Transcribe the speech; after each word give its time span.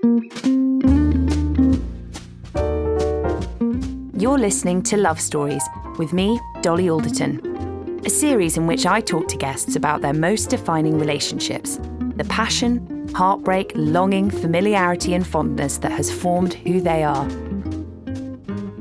You're 0.00 0.22
listening 4.38 4.82
to 4.84 4.96
Love 4.96 5.20
Stories 5.20 5.64
with 5.98 6.12
me, 6.12 6.38
Dolly 6.60 6.88
Alderton, 6.88 8.00
a 8.06 8.10
series 8.10 8.56
in 8.56 8.68
which 8.68 8.86
I 8.86 9.00
talk 9.00 9.26
to 9.26 9.36
guests 9.36 9.74
about 9.74 10.00
their 10.00 10.12
most 10.12 10.50
defining 10.50 11.00
relationships, 11.00 11.80
the 12.14 12.24
passion, 12.28 13.08
heartbreak, 13.12 13.72
longing, 13.74 14.30
familiarity, 14.30 15.14
and 15.14 15.26
fondness 15.26 15.78
that 15.78 15.90
has 15.90 16.12
formed 16.12 16.54
who 16.54 16.80
they 16.80 17.02
are. 17.02 17.28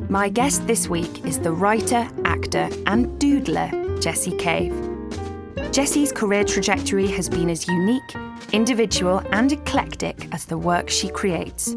My 0.09 0.29
guest 0.29 0.67
this 0.67 0.87
week 0.87 1.25
is 1.25 1.39
the 1.39 1.51
writer, 1.51 2.07
actor, 2.25 2.69
and 2.85 3.07
doodler, 3.19 3.99
Jessie 4.03 4.37
Cave. 4.37 4.71
Jessie's 5.71 6.11
career 6.11 6.43
trajectory 6.43 7.07
has 7.07 7.27
been 7.27 7.49
as 7.49 7.67
unique, 7.67 8.15
individual, 8.51 9.21
and 9.31 9.51
eclectic 9.51 10.33
as 10.33 10.45
the 10.45 10.57
work 10.57 10.89
she 10.89 11.09
creates. 11.09 11.75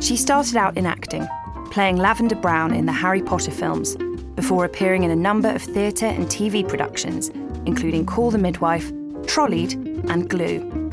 She 0.00 0.16
started 0.16 0.56
out 0.56 0.76
in 0.76 0.86
acting 0.86 1.28
playing 1.72 1.96
Lavender 1.96 2.34
Brown 2.34 2.74
in 2.74 2.84
the 2.84 2.92
Harry 2.92 3.22
Potter 3.22 3.50
films, 3.50 3.96
before 4.36 4.66
appearing 4.66 5.04
in 5.04 5.10
a 5.10 5.16
number 5.16 5.48
of 5.48 5.62
theatre 5.62 6.04
and 6.04 6.26
TV 6.26 6.68
productions, 6.68 7.30
including 7.64 8.04
Call 8.04 8.30
the 8.30 8.36
Midwife, 8.36 8.92
Trolleyed, 9.26 9.72
and 10.10 10.28
Glue. 10.28 10.90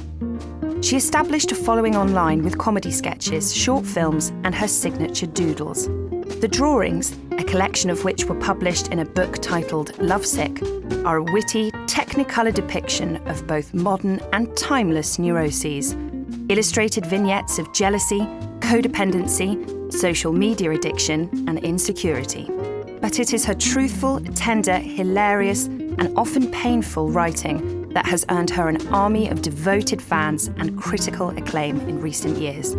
She 0.81 0.95
established 0.95 1.51
a 1.51 1.55
following 1.55 1.97
online 1.97 2.45
with 2.45 2.57
comedy 2.57 2.91
sketches, 2.91 3.53
short 3.53 3.85
films, 3.85 4.29
and 4.45 4.55
her 4.55 4.69
signature 4.69 5.25
doodles. 5.25 5.87
The 6.39 6.47
drawings, 6.49 7.13
a 7.33 7.43
collection 7.43 7.89
of 7.89 8.05
which 8.05 8.23
were 8.23 8.39
published 8.39 8.87
in 8.87 8.99
a 8.99 9.05
book 9.05 9.41
titled 9.41 9.99
Lovesick, 9.99 10.61
are 11.03 11.17
a 11.17 11.23
witty, 11.23 11.71
technicolor 11.99 12.53
depiction 12.53 13.17
of 13.27 13.45
both 13.45 13.73
modern 13.73 14.21
and 14.31 14.55
timeless 14.55 15.19
neuroses. 15.19 15.97
Illustrated 16.47 17.05
vignettes 17.05 17.59
of 17.59 17.73
jealousy, 17.73 18.21
codependency, 18.61 19.91
social 19.91 20.31
media 20.31 20.71
addiction, 20.71 21.29
and 21.49 21.59
insecurity. 21.59 22.49
But 23.01 23.19
it 23.19 23.33
is 23.33 23.43
her 23.43 23.53
truthful, 23.53 24.21
tender, 24.33 24.77
hilarious, 24.77 25.65
and 25.65 26.17
often 26.17 26.49
painful 26.51 27.11
writing 27.11 27.89
that 27.89 28.05
has 28.05 28.25
earned 28.29 28.51
her 28.51 28.69
an 28.69 28.87
army 28.93 29.27
of 29.27 29.41
devoted 29.41 30.01
fans 30.01 30.47
and 30.47 30.77
critical 30.77 31.31
acclaim 31.31 31.81
in 31.81 31.99
recent 31.99 32.37
years. 32.37 32.75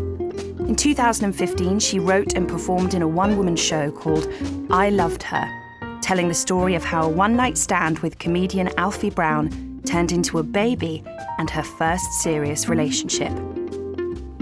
In 0.70 0.76
2015, 0.76 1.78
she 1.78 1.98
wrote 1.98 2.32
and 2.32 2.48
performed 2.48 2.94
in 2.94 3.02
a 3.02 3.08
one 3.08 3.36
woman 3.36 3.56
show 3.56 3.90
called 3.90 4.26
I 4.70 4.88
Loved 4.88 5.22
Her, 5.24 5.59
telling 6.10 6.26
the 6.26 6.34
story 6.34 6.74
of 6.74 6.82
how 6.82 7.04
a 7.04 7.08
one 7.08 7.36
night 7.36 7.56
stand 7.56 8.00
with 8.00 8.18
comedian 8.18 8.68
Alfie 8.76 9.10
Brown 9.10 9.80
turned 9.86 10.10
into 10.10 10.40
a 10.40 10.42
baby 10.42 11.04
and 11.38 11.48
her 11.48 11.62
first 11.62 12.04
serious 12.14 12.68
relationship. 12.68 13.30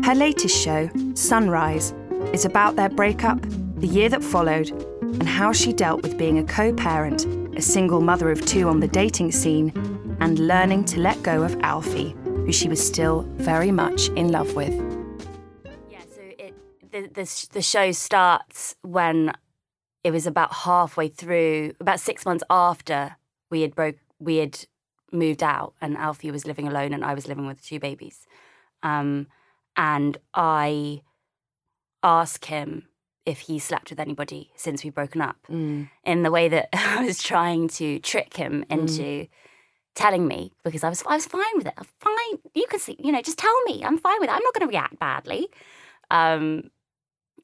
Her 0.02 0.14
latest 0.14 0.56
show, 0.56 0.88
Sunrise, 1.12 1.92
is 2.32 2.46
about 2.46 2.76
their 2.76 2.88
breakup, 2.88 3.38
the 3.76 3.86
year 3.86 4.08
that 4.08 4.24
followed, 4.24 4.70
and 5.02 5.28
how 5.28 5.52
she 5.52 5.74
dealt 5.74 6.00
with 6.00 6.16
being 6.16 6.38
a 6.38 6.44
co 6.44 6.72
parent, 6.72 7.26
a 7.54 7.60
single 7.60 8.00
mother 8.00 8.30
of 8.30 8.46
two 8.46 8.66
on 8.66 8.80
the 8.80 8.88
dating 8.88 9.32
scene, 9.32 9.70
and 10.20 10.38
learning 10.38 10.86
to 10.86 11.00
let 11.00 11.22
go 11.22 11.42
of 11.42 11.54
Alfie, 11.60 12.16
who 12.24 12.50
she 12.50 12.70
was 12.70 12.82
still 12.82 13.28
very 13.36 13.70
much 13.70 14.08
in 14.16 14.32
love 14.32 14.54
with. 14.54 14.72
Yeah, 15.90 16.00
so 16.08 16.22
it 16.38 16.54
the 16.90 17.10
the, 17.12 17.48
the 17.52 17.60
show 17.60 17.92
starts 17.92 18.74
when 18.80 19.34
it 20.04 20.10
was 20.10 20.26
about 20.26 20.52
halfway 20.52 21.08
through, 21.08 21.74
about 21.80 22.00
six 22.00 22.24
months 22.24 22.44
after 22.50 23.16
we 23.50 23.62
had 23.62 23.74
broke, 23.74 23.96
we 24.18 24.36
had 24.36 24.64
moved 25.12 25.42
out, 25.42 25.74
and 25.80 25.96
Alfie 25.96 26.30
was 26.30 26.46
living 26.46 26.68
alone, 26.68 26.92
and 26.92 27.04
I 27.04 27.14
was 27.14 27.26
living 27.28 27.46
with 27.46 27.64
two 27.64 27.80
babies, 27.80 28.26
um, 28.82 29.26
and 29.76 30.18
I 30.34 31.02
asked 32.02 32.46
him 32.46 32.88
if 33.26 33.40
he 33.40 33.58
slept 33.58 33.90
with 33.90 34.00
anybody 34.00 34.50
since 34.56 34.82
we've 34.84 34.94
broken 34.94 35.20
up 35.20 35.36
Mm. 35.50 35.90
in 36.04 36.22
the 36.22 36.30
way 36.30 36.48
that 36.48 36.68
I 36.72 37.04
was 37.04 37.22
trying 37.22 37.68
to 37.68 37.98
trick 37.98 38.34
him 38.34 38.64
into 38.70 39.26
telling 39.94 40.26
me 40.28 40.52
because 40.62 40.84
I 40.84 40.88
was 40.88 41.02
I 41.06 41.14
was 41.16 41.26
fine 41.26 41.56
with 41.56 41.66
it. 41.66 41.74
I'm 41.76 41.86
fine. 41.98 42.38
You 42.54 42.66
can 42.70 42.78
see, 42.78 42.96
you 43.00 43.10
know, 43.12 43.20
just 43.20 43.38
tell 43.38 43.60
me. 43.62 43.82
I'm 43.84 43.98
fine 43.98 44.16
with 44.20 44.30
it. 44.30 44.32
I'm 44.32 44.42
not 44.42 44.54
going 44.54 44.68
to 44.68 44.72
react 44.72 44.98
badly. 44.98 45.48
Um, 46.10 46.70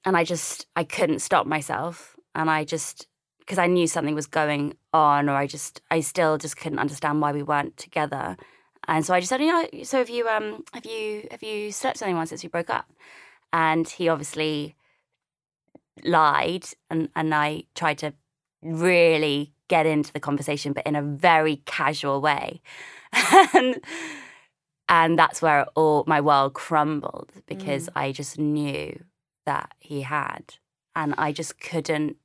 and 0.04 0.16
I 0.16 0.24
just 0.24 0.66
I 0.76 0.84
couldn't 0.84 1.18
stop 1.18 1.46
myself, 1.46 2.13
and 2.34 2.50
I 2.50 2.64
just 2.64 3.06
because 3.40 3.58
I 3.58 3.66
knew 3.66 3.86
something 3.86 4.14
was 4.14 4.26
going 4.26 4.76
on, 4.92 5.28
or 5.28 5.34
I 5.34 5.46
just 5.46 5.82
I 5.90 6.00
still 6.00 6.38
just 6.38 6.56
couldn't 6.56 6.78
understand 6.78 7.20
why 7.20 7.32
we 7.32 7.42
weren't 7.42 7.76
together. 7.76 8.36
And 8.86 9.04
so 9.04 9.14
I 9.14 9.20
just 9.20 9.30
said, 9.30 9.40
you 9.40 9.52
know, 9.52 9.66
so 9.82 9.98
have 9.98 10.10
you 10.10 10.28
um 10.28 10.64
have 10.72 10.86
you 10.86 11.26
have 11.30 11.42
you 11.42 11.72
slept 11.72 11.96
with 11.96 12.02
anyone 12.02 12.26
since 12.26 12.42
we 12.42 12.48
broke 12.48 12.70
up? 12.70 12.90
And 13.52 13.88
he 13.88 14.08
obviously 14.08 14.74
lied 16.02 16.66
and, 16.90 17.08
and 17.14 17.34
I 17.34 17.64
tried 17.74 17.98
to 17.98 18.14
really 18.62 19.52
get 19.68 19.86
into 19.86 20.12
the 20.12 20.20
conversation, 20.20 20.72
but 20.72 20.86
in 20.86 20.96
a 20.96 21.02
very 21.02 21.56
casual 21.64 22.20
way. 22.20 22.60
and, 23.54 23.80
and 24.88 25.18
that's 25.18 25.40
where 25.40 25.66
all 25.74 26.04
my 26.06 26.20
world 26.20 26.54
crumbled 26.54 27.30
because 27.46 27.88
I 27.94 28.12
just 28.12 28.38
knew 28.38 29.04
that 29.46 29.72
he 29.78 30.02
had. 30.02 30.54
And 30.96 31.14
I 31.18 31.32
just 31.32 31.60
couldn't 31.60 32.16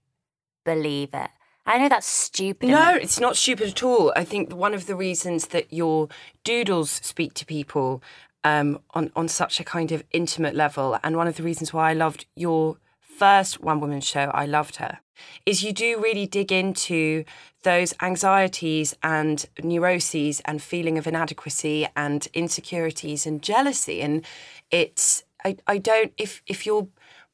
believe 0.74 1.14
it. 1.14 1.32
I 1.66 1.78
know 1.78 1.90
that's 1.90 2.08
stupid. 2.08 2.70
No, 2.70 2.96
it's 2.96 3.20
not 3.20 3.36
stupid 3.36 3.68
at 3.70 3.84
all. 3.84 4.12
I 4.16 4.24
think 4.24 4.54
one 4.54 4.74
of 4.74 4.86
the 4.86 4.96
reasons 4.96 5.48
that 5.48 5.72
your 5.72 6.08
doodles 6.44 6.90
speak 6.90 7.34
to 7.36 7.46
people 7.46 8.02
um, 8.44 8.80
on 8.98 9.12
on 9.16 9.28
such 9.28 9.60
a 9.60 9.64
kind 9.64 9.92
of 9.92 10.04
intimate 10.12 10.56
level, 10.56 10.98
and 11.04 11.16
one 11.16 11.28
of 11.28 11.36
the 11.38 11.44
reasons 11.44 11.74
why 11.74 11.92
I 11.92 11.94
loved 11.94 12.26
your 12.36 12.78
first 13.00 13.62
one 13.62 13.80
woman 13.82 14.02
show, 14.02 14.32
I 14.44 14.46
loved 14.46 14.78
her, 14.78 15.00
is 15.46 15.64
you 15.64 15.74
do 15.74 16.02
really 16.02 16.26
dig 16.26 16.52
into 16.52 17.24
those 17.64 17.94
anxieties 18.02 18.96
and 19.04 19.46
neuroses 19.62 20.42
and 20.46 20.62
feeling 20.62 20.98
of 20.98 21.06
inadequacy 21.06 21.88
and 21.96 22.28
insecurities 22.34 23.28
and 23.28 23.44
jealousy, 23.44 24.02
and 24.02 24.26
it's 24.72 25.24
I, 25.46 25.58
I 25.68 25.78
don't 25.78 26.14
if 26.18 26.42
if 26.48 26.66
you're 26.66 26.88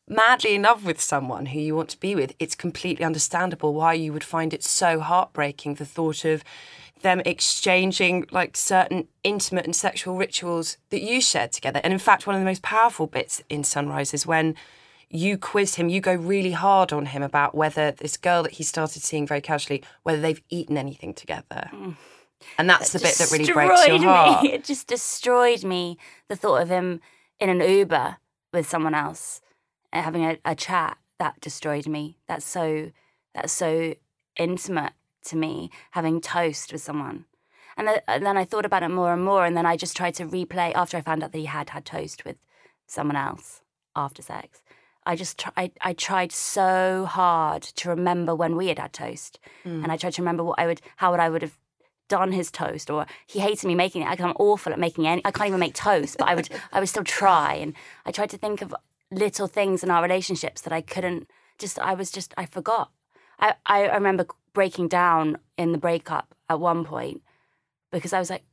madly 0.07 0.55
in 0.55 0.63
love 0.63 0.85
with 0.85 1.01
someone 1.01 1.47
who 1.47 1.59
you 1.59 1.75
want 1.75 1.89
to 1.89 1.99
be 1.99 2.15
with, 2.15 2.35
it's 2.39 2.55
completely 2.55 3.05
understandable 3.05 3.73
why 3.73 3.93
you 3.93 4.13
would 4.13 4.23
find 4.23 4.53
it 4.53 4.63
so 4.63 4.99
heartbreaking 4.99 5.75
the 5.75 5.85
thought 5.85 6.25
of 6.25 6.43
them 7.01 7.21
exchanging 7.25 8.25
like 8.31 8.57
certain 8.57 9.07
intimate 9.23 9.65
and 9.65 9.75
sexual 9.75 10.15
rituals 10.15 10.77
that 10.89 11.01
you 11.01 11.21
shared 11.21 11.51
together. 11.51 11.79
And 11.83 11.93
in 11.93 11.99
fact, 11.99 12.25
one 12.25 12.35
of 12.35 12.41
the 12.41 12.45
most 12.45 12.61
powerful 12.61 13.07
bits 13.07 13.43
in 13.49 13.63
Sunrise 13.63 14.13
is 14.13 14.25
when 14.25 14.55
you 15.09 15.37
quiz 15.37 15.75
him, 15.75 15.89
you 15.89 16.01
go 16.01 16.13
really 16.13 16.51
hard 16.51 16.91
on 16.91 17.07
him 17.07 17.21
about 17.21 17.53
whether 17.53 17.91
this 17.91 18.17
girl 18.17 18.43
that 18.43 18.53
he 18.53 18.63
started 18.63 19.01
seeing 19.03 19.27
very 19.27 19.41
casually, 19.41 19.83
whether 20.03 20.19
they've 20.19 20.41
eaten 20.49 20.77
anything 20.77 21.13
together. 21.13 21.69
Mm. 21.73 21.95
And 22.57 22.69
that's 22.69 22.91
the 22.91 22.99
bit 22.99 23.15
that 23.15 23.31
really 23.31 23.51
breaks 23.51 23.87
your 23.87 23.99
heart. 23.99 24.43
Me. 24.43 24.51
It 24.53 24.63
just 24.63 24.87
destroyed 24.87 25.63
me. 25.63 25.97
The 26.27 26.35
thought 26.35 26.61
of 26.61 26.69
him 26.69 27.01
in 27.39 27.49
an 27.49 27.61
Uber 27.61 28.17
with 28.53 28.67
someone 28.67 28.93
else, 28.93 29.41
having 30.03 30.25
a, 30.25 30.37
a 30.45 30.55
chat, 30.55 30.97
that 31.17 31.39
destroyed 31.39 31.87
me. 31.87 32.17
That's 32.27 32.45
so 32.45 32.91
that's 33.33 33.53
so 33.53 33.95
intimate 34.37 34.93
to 35.25 35.37
me. 35.37 35.69
Having 35.91 36.21
toast 36.21 36.71
with 36.71 36.81
someone, 36.81 37.25
and, 37.77 37.87
th- 37.87 38.01
and 38.07 38.25
then 38.25 38.37
I 38.37 38.45
thought 38.45 38.65
about 38.65 38.83
it 38.83 38.89
more 38.89 39.13
and 39.13 39.23
more, 39.23 39.45
and 39.45 39.55
then 39.55 39.65
I 39.65 39.77
just 39.77 39.95
tried 39.95 40.15
to 40.15 40.25
replay 40.25 40.73
after 40.75 40.97
I 40.97 41.01
found 41.01 41.23
out 41.23 41.31
that 41.31 41.37
he 41.37 41.45
had 41.45 41.69
had 41.69 41.85
toast 41.85 42.25
with 42.25 42.37
someone 42.87 43.15
else 43.15 43.61
after 43.95 44.21
sex. 44.21 44.61
I 45.05 45.15
just 45.15 45.37
tr- 45.37 45.49
I, 45.55 45.71
I 45.81 45.93
tried 45.93 46.31
so 46.31 47.05
hard 47.05 47.61
to 47.61 47.89
remember 47.89 48.33
when 48.33 48.55
we 48.55 48.67
had 48.67 48.79
had 48.79 48.93
toast, 48.93 49.39
mm. 49.63 49.83
and 49.83 49.91
I 49.91 49.97
tried 49.97 50.13
to 50.13 50.21
remember 50.21 50.43
what 50.43 50.59
I 50.59 50.65
would 50.65 50.81
how 50.97 51.11
would 51.11 51.19
I 51.19 51.29
would 51.29 51.41
have 51.41 51.57
done 52.07 52.31
his 52.31 52.51
toast 52.51 52.89
or 52.89 53.05
he 53.25 53.39
hated 53.39 53.67
me 53.67 53.75
making 53.75 54.03
it. 54.03 54.07
I'm 54.07 54.33
awful 54.37 54.73
at 54.73 54.79
making 54.79 55.07
any. 55.07 55.21
I 55.25 55.31
can't 55.31 55.47
even 55.47 55.59
make 55.59 55.73
toast, 55.73 56.17
but 56.17 56.27
I 56.27 56.35
would 56.35 56.49
I 56.71 56.79
would 56.79 56.89
still 56.89 57.03
try. 57.03 57.55
And 57.55 57.73
I 58.05 58.11
tried 58.11 58.29
to 58.31 58.37
think 58.37 58.61
of 58.61 58.75
little 59.15 59.47
things 59.47 59.83
in 59.83 59.89
our 59.89 60.01
relationships 60.01 60.61
that 60.61 60.73
I 60.73 60.81
couldn't. 60.81 61.29
Just 61.57 61.79
I 61.79 61.93
was 61.93 62.11
just 62.11 62.33
I 62.37 62.45
forgot. 62.45 62.91
I 63.39 63.55
I 63.65 63.87
remember 63.87 64.27
breaking 64.53 64.87
down 64.87 65.37
in 65.57 65.71
the 65.71 65.77
breakup 65.77 66.35
at 66.49 66.59
one 66.59 66.83
point 66.83 67.21
because 67.91 68.13
I 68.13 68.19
was 68.19 68.29
like, 68.29 68.43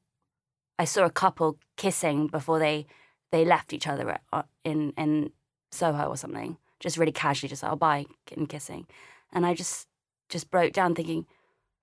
I 0.79 0.85
saw 0.85 1.05
a 1.05 1.11
couple 1.11 1.59
kissing 1.77 2.29
before 2.29 2.59
they 2.59 2.87
they 3.31 3.45
left 3.45 3.73
each 3.73 3.87
other 3.87 4.19
uh, 4.33 4.43
in 4.65 4.93
in 4.97 5.33
Soho 5.71 6.09
or 6.09 6.17
something, 6.17 6.59
just 6.81 6.97
really 6.97 7.13
casually, 7.13 7.49
just 7.49 7.63
like, 7.63 7.73
oh 7.73 7.77
bye 7.77 8.07
and 8.37 8.49
kissing, 8.49 8.87
and 9.33 9.45
I 9.45 9.55
just 9.55 9.89
just 10.29 10.51
broke 10.51 10.73
down 10.73 10.95
thinking, 10.95 11.27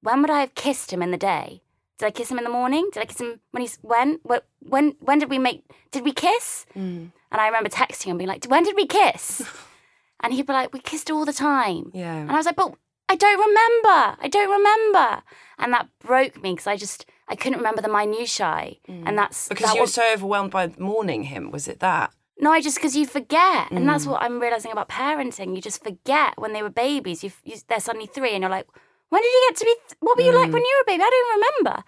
when 0.02 0.22
would 0.22 0.32
I 0.32 0.40
have 0.40 0.56
kissed 0.56 0.92
him 0.92 1.02
in 1.02 1.12
the 1.12 1.18
day? 1.18 1.62
Did 2.00 2.06
I 2.06 2.12
kiss 2.12 2.32
him 2.32 2.38
in 2.38 2.46
the 2.46 2.50
morning? 2.50 2.90
Did 2.94 3.02
I 3.02 3.06
kiss 3.06 3.20
him 3.20 3.40
when 3.52 3.62
he's 3.62 3.78
when 3.82 4.20
Wh- 4.28 4.46
when 4.62 4.96
when 5.02 5.20
did 5.20 5.30
we 5.30 5.38
make 5.38 5.64
did 5.92 6.04
we 6.04 6.14
kiss? 6.14 6.66
Mm. 6.76 7.12
And 7.32 7.42
I 7.42 7.46
remember 7.48 7.70
texting 7.70 8.06
him 8.06 8.18
being 8.18 8.30
like, 8.30 8.46
when 8.46 8.64
did 8.64 8.76
we 8.76 8.88
kiss? 8.88 9.44
and 10.22 10.34
he'd 10.34 10.48
be 10.48 10.54
like, 10.54 10.74
we 10.74 10.80
kissed 10.80 11.12
all 11.12 11.26
the 11.26 11.34
time. 11.34 11.92
Yeah. 11.94 12.16
And 12.16 12.32
I 12.32 12.36
was 12.36 12.46
like, 12.46 12.56
but 12.56 12.74
I 13.10 13.16
don't 13.16 13.40
remember. 13.40 14.18
I 14.22 14.28
don't 14.32 14.50
remember. 14.50 15.24
And 15.58 15.74
that 15.74 15.90
broke 16.00 16.42
me 16.42 16.54
because 16.54 16.68
I 16.68 16.78
just 16.78 17.06
I 17.28 17.36
couldn't 17.36 17.60
remember 17.60 17.82
the 17.82 17.90
minutiae. 17.90 18.78
And 18.88 19.18
that's 19.18 19.50
Because 19.50 19.68
that 19.68 19.74
you 19.76 19.82
were 19.82 19.84
was, 19.84 19.94
so 19.94 20.14
overwhelmed 20.14 20.52
by 20.52 20.72
mourning 20.78 21.24
him, 21.24 21.52
was 21.52 21.68
it 21.68 21.80
that? 21.82 22.12
No, 22.42 22.52
I 22.54 22.62
just 22.62 22.78
because 22.78 22.96
you 22.96 23.06
forget, 23.06 23.70
and 23.70 23.88
that's 23.88 24.06
what 24.06 24.22
I'm 24.22 24.40
realizing 24.40 24.72
about 24.72 24.88
parenting. 24.88 25.56
You 25.56 25.62
just 25.62 25.84
forget 25.84 26.36
when 26.38 26.54
they 26.54 26.64
were 26.64 26.70
babies. 26.70 27.22
You, 27.22 27.32
you 27.44 27.58
they're 27.68 27.82
suddenly 27.82 28.08
three, 28.08 28.32
and 28.32 28.42
you're 28.42 28.50
like, 28.50 28.66
when 29.10 29.22
did 29.22 29.28
you 29.28 29.46
get 29.50 29.58
to 29.58 29.66
be? 29.66 29.76
Th- 29.88 29.98
what 30.00 30.18
were 30.18 30.24
you 30.24 30.32
like 30.34 30.52
when 30.54 30.64
you 30.64 30.76
were 30.78 30.92
a 30.92 30.92
baby? 30.92 31.04
I 31.04 31.10
don't 31.10 31.36
remember. 31.38 31.84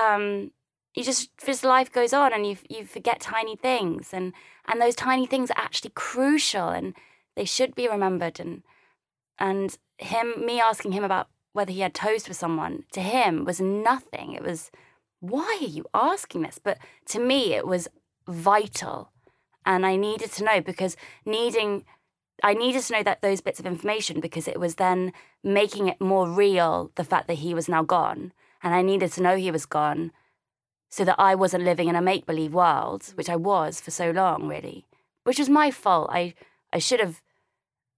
Um, 0.00 0.50
you 0.94 1.04
just 1.04 1.30
just 1.44 1.64
life 1.64 1.92
goes 1.92 2.12
on, 2.12 2.32
and 2.32 2.46
you 2.46 2.56
you 2.68 2.84
forget 2.84 3.20
tiny 3.20 3.56
things, 3.56 4.12
and 4.12 4.32
and 4.66 4.80
those 4.80 4.94
tiny 4.94 5.26
things 5.26 5.50
are 5.50 5.58
actually 5.58 5.92
crucial, 5.94 6.68
and 6.68 6.94
they 7.36 7.44
should 7.44 7.74
be 7.74 7.88
remembered. 7.88 8.40
And 8.40 8.62
and 9.38 9.76
him, 9.98 10.44
me 10.44 10.60
asking 10.60 10.92
him 10.92 11.04
about 11.04 11.28
whether 11.52 11.72
he 11.72 11.80
had 11.80 11.94
toast 11.94 12.28
with 12.28 12.36
someone, 12.36 12.84
to 12.92 13.00
him 13.00 13.44
was 13.44 13.60
nothing. 13.60 14.32
It 14.32 14.42
was, 14.42 14.70
why 15.20 15.58
are 15.60 15.66
you 15.66 15.84
asking 15.94 16.42
this? 16.42 16.58
But 16.62 16.78
to 17.06 17.18
me, 17.18 17.54
it 17.54 17.66
was 17.66 17.88
vital 18.26 19.10
and 19.68 19.84
I 19.84 19.96
needed 19.96 20.32
to 20.32 20.44
know 20.44 20.60
because 20.60 20.96
needing 21.26 21.84
I 22.42 22.54
needed 22.54 22.82
to 22.82 22.92
know 22.92 23.02
that 23.02 23.22
those 23.22 23.40
bits 23.40 23.60
of 23.60 23.66
information 23.66 24.20
because 24.20 24.48
it 24.48 24.60
was 24.60 24.76
then 24.76 25.12
making 25.42 25.88
it 25.88 26.00
more 26.00 26.28
real 26.28 26.90
the 26.94 27.04
fact 27.04 27.28
that 27.28 27.38
he 27.38 27.54
was 27.54 27.68
now 27.68 27.82
gone 27.82 28.32
and 28.62 28.74
I 28.74 28.82
needed 28.82 29.12
to 29.12 29.22
know 29.22 29.36
he 29.36 29.50
was 29.50 29.66
gone 29.66 30.12
so 30.88 31.04
that 31.04 31.18
I 31.18 31.34
wasn't 31.34 31.64
living 31.64 31.88
in 31.88 31.96
a 31.96 32.02
make 32.02 32.26
believe 32.26 32.54
world 32.54 33.12
which 33.14 33.28
I 33.28 33.36
was 33.36 33.80
for 33.80 33.90
so 33.90 34.10
long 34.10 34.46
really 34.46 34.86
which 35.24 35.38
was 35.38 35.48
my 35.48 35.70
fault 35.70 36.10
I 36.12 36.34
I 36.72 36.78
should 36.78 37.00
have 37.00 37.22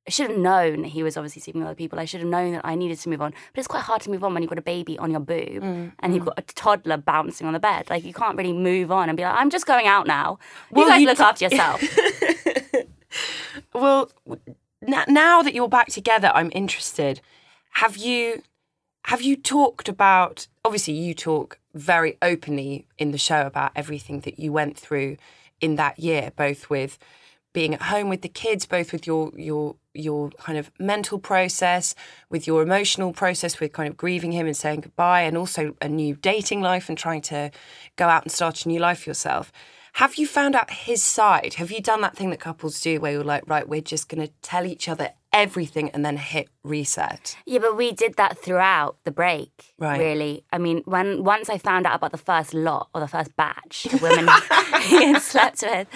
I 0.07 0.11
should 0.11 0.31
have 0.31 0.39
known 0.39 0.83
that 0.83 0.89
he 0.89 1.03
was 1.03 1.17
obviously 1.17 1.43
sleeping 1.43 1.61
with 1.61 1.69
other 1.69 1.77
people. 1.77 2.01
I 2.01 2.05
should 2.05 2.21
have 2.21 2.29
known 2.29 2.55
that 2.55 2.63
I 2.65 2.75
needed 2.75 2.99
to 2.99 3.09
move 3.09 3.21
on. 3.21 3.33
But 3.53 3.59
it's 3.59 3.69
quite 3.69 3.83
hard 3.83 4.01
to 4.03 4.11
move 4.11 4.25
on 4.25 4.33
when 4.33 4.43
you've 4.43 4.49
got 4.49 4.59
a 4.59 4.63
baby 4.63 4.99
on 4.99 5.11
your 5.11 5.21
boob 5.21 5.63
mm, 5.63 5.93
and 6.01 6.15
you've 6.15 6.25
mm. 6.25 6.27
got 6.27 6.39
a 6.39 6.43
toddler 6.43 6.97
bouncing 6.97 7.47
on 7.47 7.53
the 7.53 7.61
bed. 7.61 7.89
Like 7.91 8.05
you 8.05 8.15
can't 8.15 8.37
really 8.37 8.55
move 8.55 8.91
on 8.91 9.09
and 9.09 9.17
be 9.17 9.23
like, 9.23 9.35
I'm 9.35 9.51
just 9.51 9.67
going 9.67 9.87
out 9.87 10.07
now. 10.07 10.39
Well, 10.71 10.87
you 10.87 10.91
guys 10.91 11.01
you 11.03 11.07
look 11.07 11.19
d- 11.19 11.23
after 11.23 11.45
yourself. 11.45 11.83
Well, 13.75 14.11
now 14.83 15.43
that 15.43 15.55
you're 15.55 15.69
back 15.69 15.89
together, 15.89 16.31
I'm 16.35 16.51
interested. 16.55 17.21
Have 17.73 17.97
you 17.97 18.43
have 19.05 19.23
you 19.23 19.37
talked 19.37 19.89
about? 19.89 20.47
Obviously, 20.65 20.95
you 20.95 21.15
talk 21.15 21.59
very 21.75 22.19
openly 22.23 22.87
in 22.99 23.13
the 23.13 23.19
show 23.19 23.47
about 23.47 23.73
everything 23.75 24.21
that 24.21 24.39
you 24.39 24.53
went 24.53 24.77
through 24.79 25.17
in 25.61 25.77
that 25.77 25.99
year, 25.99 26.33
both 26.37 26.71
with 26.71 26.99
being 27.53 27.75
at 27.75 27.83
home 27.83 28.09
with 28.09 28.23
the 28.23 28.29
kids, 28.29 28.67
both 28.67 28.93
with 28.93 29.07
your 29.07 29.33
your 29.37 29.77
your 29.95 30.31
kind 30.33 30.59
of 30.59 30.71
mental 30.79 31.19
process, 31.19 31.95
with 32.29 32.47
your 32.47 32.63
emotional 32.63 33.13
process, 33.13 33.59
with 33.59 33.73
kind 33.73 33.89
of 33.89 33.97
grieving 33.97 34.33
him 34.33 34.47
and 34.47 34.57
saying 34.57 34.81
goodbye, 34.81 35.23
and 35.23 35.37
also 35.37 35.75
a 35.81 35.89
new 35.89 36.15
dating 36.15 36.61
life 36.61 36.89
and 36.89 36.97
trying 36.97 37.23
to 37.23 37.51
go 37.97 38.07
out 38.07 38.23
and 38.23 38.33
start 38.33 38.65
a 38.65 38.69
new 38.69 38.79
life 38.79 39.07
yourself. 39.07 39.51
Have 39.95 40.17
you 40.17 40.27
found 40.27 40.55
out 40.55 40.71
his 40.71 41.03
side? 41.03 41.55
Have 41.55 41.71
you 41.71 41.81
done 41.81 42.01
that 42.03 42.17
thing 42.17 42.31
that 42.31 42.41
couples 42.41 42.81
do 42.81 43.01
where 43.01 43.13
you're 43.13 43.25
like, 43.25 43.45
right, 43.49 43.69
we're 43.69 43.81
just 43.81 44.09
going 44.09 44.27
to 44.27 44.33
tell 44.43 44.65
each 44.65 44.89
other 44.89 45.11
everything 45.33 45.91
and 45.91 46.05
then 46.05 46.17
hit 46.17 46.49
reset? 46.63 47.37
yeah, 47.47 47.59
but 47.59 47.77
we 47.77 47.93
did 47.93 48.15
that 48.17 48.39
throughout 48.39 48.99
the 49.05 49.11
break. 49.11 49.75
Right. 49.79 49.99
Really. 49.99 50.45
I 50.53 50.59
mean, 50.59 50.83
when 50.85 51.25
once 51.25 51.49
I 51.49 51.59
found 51.59 51.87
out 51.87 51.97
about 51.97 52.13
the 52.13 52.19
first 52.19 52.55
lot 52.55 52.89
or 52.95 53.01
the 53.01 53.09
first 53.09 53.35
batch 53.37 53.87
of 53.93 54.01
women 54.03 54.29
he 54.83 55.13
had 55.13 55.23
slept 55.23 55.63
with, 55.63 55.89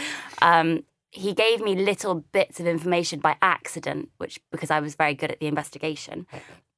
um, 0.43 0.85
he 1.11 1.33
gave 1.33 1.61
me 1.61 1.77
little 1.77 2.17
bits 2.33 2.59
of 2.59 2.67
information 2.67 3.21
by 3.21 3.37
accident, 3.41 4.11
which 4.19 4.41
because 4.51 4.71
I 4.71 4.81
was 4.81 4.97
very 4.97 5.15
good 5.15 5.31
at 5.31 5.39
the 5.39 5.47
investigation. 5.47 6.27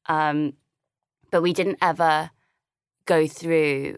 Um, 0.07 0.53
but 1.31 1.43
we 1.43 1.53
didn't 1.53 1.79
ever 1.81 2.31
go 3.07 3.27
through 3.27 3.97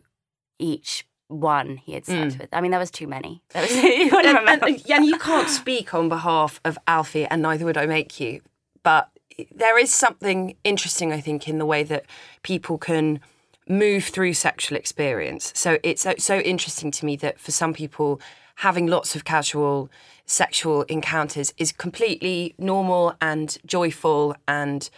each 0.59 1.07
one 1.29 1.77
he 1.77 1.93
had 1.93 2.05
slept 2.07 2.35
mm. 2.35 2.39
with. 2.41 2.49
I 2.53 2.61
mean, 2.61 2.71
there 2.71 2.81
was 2.81 2.91
too 2.91 3.07
many. 3.07 3.43
There 3.51 3.63
was, 3.63 3.71
you 3.83 4.11
wouldn't 4.11 4.49
and, 4.49 4.63
and- 4.63 4.91
and 4.91 5.05
you 5.05 5.19
can't 5.19 5.49
speak 5.49 5.95
on 5.95 6.09
behalf 6.09 6.61
of 6.65 6.79
Alfie, 6.87 7.27
and 7.27 7.43
neither 7.43 7.65
would 7.65 7.77
I 7.77 7.87
make 7.87 8.19
you. 8.21 8.41
But 8.83 9.11
there 9.53 9.79
is 9.79 9.93
something 9.93 10.57
interesting, 10.65 11.13
I 11.13 11.21
think, 11.21 11.49
in 11.49 11.59
the 11.59 11.67
way 11.67 11.83
that 11.85 12.07
people 12.43 12.79
can 12.79 13.21
move 13.69 14.05
through 14.05 14.35
sexual 14.35 14.77
experience. 14.77 15.53
So 15.55 15.79
it's 15.83 16.03
so, 16.03 16.15
so 16.19 16.39
interesting 16.39 16.91
to 16.93 17.07
me 17.07 17.17
that 17.17 17.39
for 17.39 17.53
some 17.53 17.75
people, 17.75 18.21
having 18.57 18.87
lots 18.87 19.15
of 19.15 19.25
casual 19.25 19.91
sexual 20.27 20.83
encounters 20.83 21.55
is 21.57 21.73
completely 21.73 22.55
normal 22.59 23.15
and 23.21 23.57
joyful 23.65 24.37
and 24.47 24.91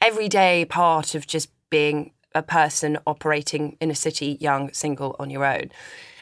everyday 0.00 0.64
part 0.64 1.14
of 1.14 1.26
just 1.26 1.50
being 1.68 2.10
a 2.38 2.42
person 2.42 2.98
operating 3.06 3.76
in 3.80 3.90
a 3.90 3.94
city, 3.94 4.38
young, 4.40 4.72
single, 4.72 5.16
on 5.18 5.30
your 5.30 5.44
own. 5.44 5.70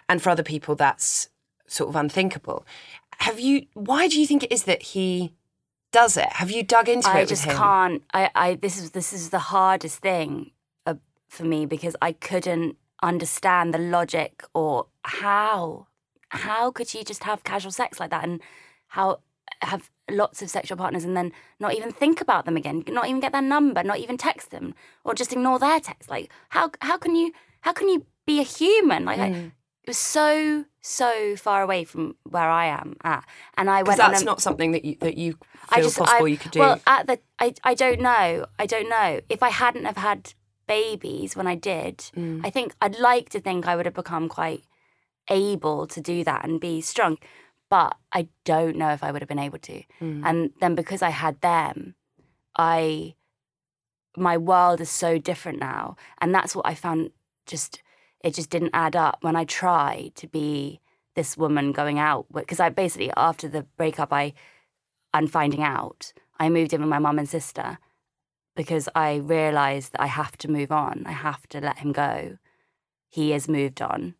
And 0.09 0.23
for 0.23 0.31
other 0.31 0.43
people, 0.43 0.75
that's 0.75 1.29
sort 1.67 1.89
of 1.89 1.97
unthinkable. 1.97 2.67
Have 3.19 3.41
you? 3.41 3.67
Why 3.75 4.09
do 4.09 4.21
you 4.21 4.27
think 4.27 4.43
it 4.43 4.53
is 4.53 4.65
that 4.65 4.83
he 4.83 5.33
does 5.93 6.17
it? 6.17 6.31
Have 6.33 6.51
you 6.51 6.63
dug 6.63 6.89
into 6.89 7.09
I 7.09 7.21
it 7.21 7.23
I 7.23 7.25
just 7.25 7.45
can't. 7.45 8.03
I, 8.13 8.31
I 8.35 8.55
this 8.57 8.79
is 8.79 8.91
this 8.91 9.13
is 9.13 9.31
the 9.31 9.39
hardest 9.39 9.99
thing 9.99 10.51
uh, 10.87 10.95
for 11.29 11.45
me 11.45 11.67
because 11.67 11.97
I 12.03 12.13
couldn't 12.13 12.77
understand 13.03 13.75
the 13.75 13.79
logic 13.79 14.45
or 14.55 14.87
how 15.03 15.87
how 16.31 16.71
could 16.71 16.93
you 16.93 17.05
just 17.05 17.25
have 17.25 17.45
casual 17.45 17.71
sex 17.71 18.01
like 18.01 18.11
that 18.11 18.25
and 18.25 18.41
how 18.89 19.21
have 19.63 19.91
lots 20.11 20.43
of 20.43 20.51
sexual 20.51 20.77
partners 20.79 21.05
and 21.05 21.17
then 21.17 21.33
not 21.61 21.75
even 21.75 21.91
think 21.93 22.21
about 22.21 22.45
them 22.45 22.57
again, 22.57 22.83
not 22.89 23.07
even 23.09 23.21
get 23.21 23.33
their 23.33 23.43
number, 23.43 23.83
not 23.83 23.99
even 23.99 24.17
text 24.17 24.51
them 24.51 24.75
or 25.05 25.15
just 25.15 25.33
ignore 25.33 25.59
their 25.59 25.81
text. 25.81 26.09
Like 26.11 26.31
how 26.51 26.71
how 26.81 26.97
can 26.99 27.15
you 27.17 27.33
how 27.63 27.73
can 27.73 27.89
you 27.89 28.07
be 28.27 28.41
a 28.41 28.45
human? 28.45 29.05
Like 29.05 29.19
I, 29.19 29.31
Mm. 29.31 29.47
it 29.83 29.89
was 29.89 29.99
so 29.99 30.65
so 30.83 31.35
far 31.37 31.63
away 31.63 31.85
from 31.85 32.17
where 32.23 32.49
I 32.49 32.67
am 32.67 32.97
at, 33.03 33.25
and 33.57 33.69
I 33.71 33.83
went. 33.83 33.99
that's 33.99 34.23
a- 34.23 34.25
not 34.25 34.41
something 34.41 34.73
that 34.73 34.85
you 34.85 34.97
that 35.01 35.17
you 35.17 35.33
feel 35.33 35.79
I 35.79 35.83
just 35.83 35.99
possible 35.99 36.27
I, 36.27 36.29
you 36.29 36.37
could 36.39 36.53
do. 36.53 36.61
Well, 36.61 36.81
at 36.87 37.07
the 37.09 37.19
I 37.39 37.55
I 37.65 37.75
don't 37.75 38.01
know. 38.01 38.47
I 38.59 38.67
don't 38.67 38.89
know. 38.89 39.21
If 39.29 39.43
I 39.43 39.51
hadn't 39.51 39.85
have 39.85 39.97
had 39.97 40.35
babies 40.69 41.37
when 41.37 41.47
I 41.47 41.55
did, 41.55 41.99
Mm. 42.17 42.41
I 42.45 42.51
think 42.51 42.75
I'd 42.81 42.99
like 42.99 43.29
to 43.31 43.41
think 43.41 43.67
I 43.67 43.75
would 43.77 43.87
have 43.87 43.95
become 43.95 44.29
quite 44.29 44.63
able 45.29 45.87
to 45.89 46.01
do 46.01 46.23
that 46.25 46.45
and 46.45 46.61
be 46.61 46.81
strong. 46.81 47.19
But 47.69 47.97
I 48.13 48.29
don't 48.45 48.77
know 48.77 48.91
if 48.91 49.03
I 49.03 49.11
would 49.11 49.23
have 49.23 49.29
been 49.29 49.39
able 49.39 49.59
to. 49.59 49.83
Mm. 50.01 50.23
And 50.25 50.51
then 50.61 50.75
because 50.75 51.03
I 51.03 51.11
had 51.11 51.41
them, 51.41 51.95
I 52.57 53.15
my 54.17 54.37
world 54.39 54.81
is 54.81 54.91
so 54.91 55.19
different 55.19 55.59
now. 55.59 55.97
And 56.21 56.35
that's 56.35 56.55
what 56.55 56.67
I 56.67 56.75
found 56.75 57.11
just 57.47 57.83
it 58.25 58.35
just 58.35 58.51
didn't 58.51 58.71
add 58.75 58.97
up 58.97 59.19
when 59.21 59.37
I 59.37 59.45
tried 59.45 60.13
to 60.17 60.27
be 60.27 60.81
this 61.15 61.37
woman 61.37 61.73
going 61.73 61.99
out 61.99 62.27
because 62.33 62.61
I 62.61 62.69
basically 62.69 63.11
after 63.17 63.49
the 63.49 63.63
breakup 63.77 64.13
I 64.13 64.33
and 65.13 65.31
finding 65.31 65.63
out 65.63 66.13
I 66.39 66.49
moved 66.49 66.73
in 66.73 66.81
with 66.81 66.91
my 66.91 66.99
mum 66.99 67.19
and 67.19 67.29
sister 67.29 67.79
because 68.55 68.89
I 68.95 69.17
realized 69.17 69.93
that 69.93 70.01
I 70.01 70.07
have 70.07 70.37
to 70.39 70.51
move 70.51 70.73
on. 70.73 71.05
I 71.07 71.13
have 71.13 71.47
to 71.49 71.61
let 71.61 71.79
him 71.79 71.93
go. 71.93 72.39
He 73.09 73.31
has 73.31 73.49
moved 73.49 73.81
on. 73.81 74.15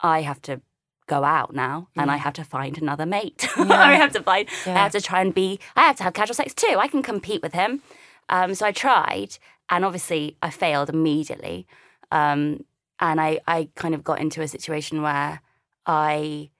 I 0.00 0.22
have 0.22 0.42
to 0.42 0.60
go 1.06 1.24
out 1.24 1.54
now 1.54 1.88
and 1.96 2.10
I 2.10 2.16
have 2.16 2.34
to 2.34 2.44
find 2.44 2.76
another 2.78 3.06
mate. 3.06 3.48
I 3.56 3.94
have 3.94 4.12
to 4.12 4.22
find 4.22 4.48
I 4.66 4.70
Yeah. 4.70 4.82
have 4.82 4.92
to 4.92 5.00
try 5.00 5.20
and 5.20 5.34
be 5.34 5.58
I 5.76 5.82
have 5.82 5.96
to 5.96 6.02
have 6.04 6.14
casual 6.14 6.34
sex 6.34 6.52
too. 6.54 6.76
I 6.78 6.88
can 6.88 7.02
compete 7.02 7.42
with 7.42 7.52
him. 7.52 7.82
Um, 8.28 8.54
so 8.54 8.66
I 8.66 8.72
tried 8.72 9.38
and 9.68 9.84
obviously 9.84 10.36
I 10.42 10.50
failed 10.50 10.88
immediately. 10.90 11.66
Um, 12.10 12.64
and 12.98 13.20
I, 13.20 13.40
I 13.46 13.68
kind 13.76 13.94
of 13.94 14.02
got 14.04 14.20
into 14.20 14.40
a 14.42 14.48
situation 14.48 15.02
where 15.02 15.40
I 15.86 16.50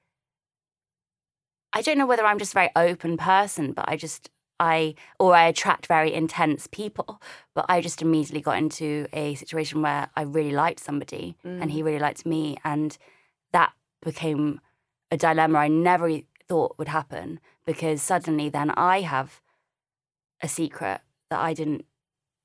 I 1.73 1.83
don't 1.83 1.99
know 1.99 2.07
whether 2.07 2.25
I'm 2.25 2.39
just 2.39 2.53
a 2.53 2.55
very 2.55 2.71
open 2.77 3.17
person, 3.17 3.73
but 3.73 3.87
I 3.89 3.97
just 3.97 4.31
I 4.59 4.95
or 5.19 5.35
I 5.35 5.47
attract 5.49 5.87
very 5.87 6.15
intense 6.15 6.67
people. 6.71 7.21
But 7.55 7.67
I 7.69 7.81
just 7.81 8.01
immediately 8.01 8.41
got 8.41 8.57
into 8.59 9.07
a 9.13 9.35
situation 9.35 9.83
where 9.83 10.09
I 10.17 10.23
really 10.23 10.53
liked 10.53 10.81
somebody 10.81 11.37
and 11.45 11.71
he 11.71 11.83
really 11.83 11.99
liked 11.99 12.25
me, 12.25 12.57
and 12.65 12.97
that 13.53 13.73
became 14.03 14.61
a 15.11 15.17
dilemma 15.17 15.59
I 15.59 15.69
never 15.69 16.21
thought 16.49 16.79
would 16.79 16.89
happen 16.89 17.41
because 17.65 18.03
suddenly 18.03 18.49
then 18.49 18.71
I 18.71 19.01
have 19.01 19.41
a 20.43 20.49
secret 20.49 21.01
that 21.31 21.41
I 21.41 21.55
didn't 21.55 21.85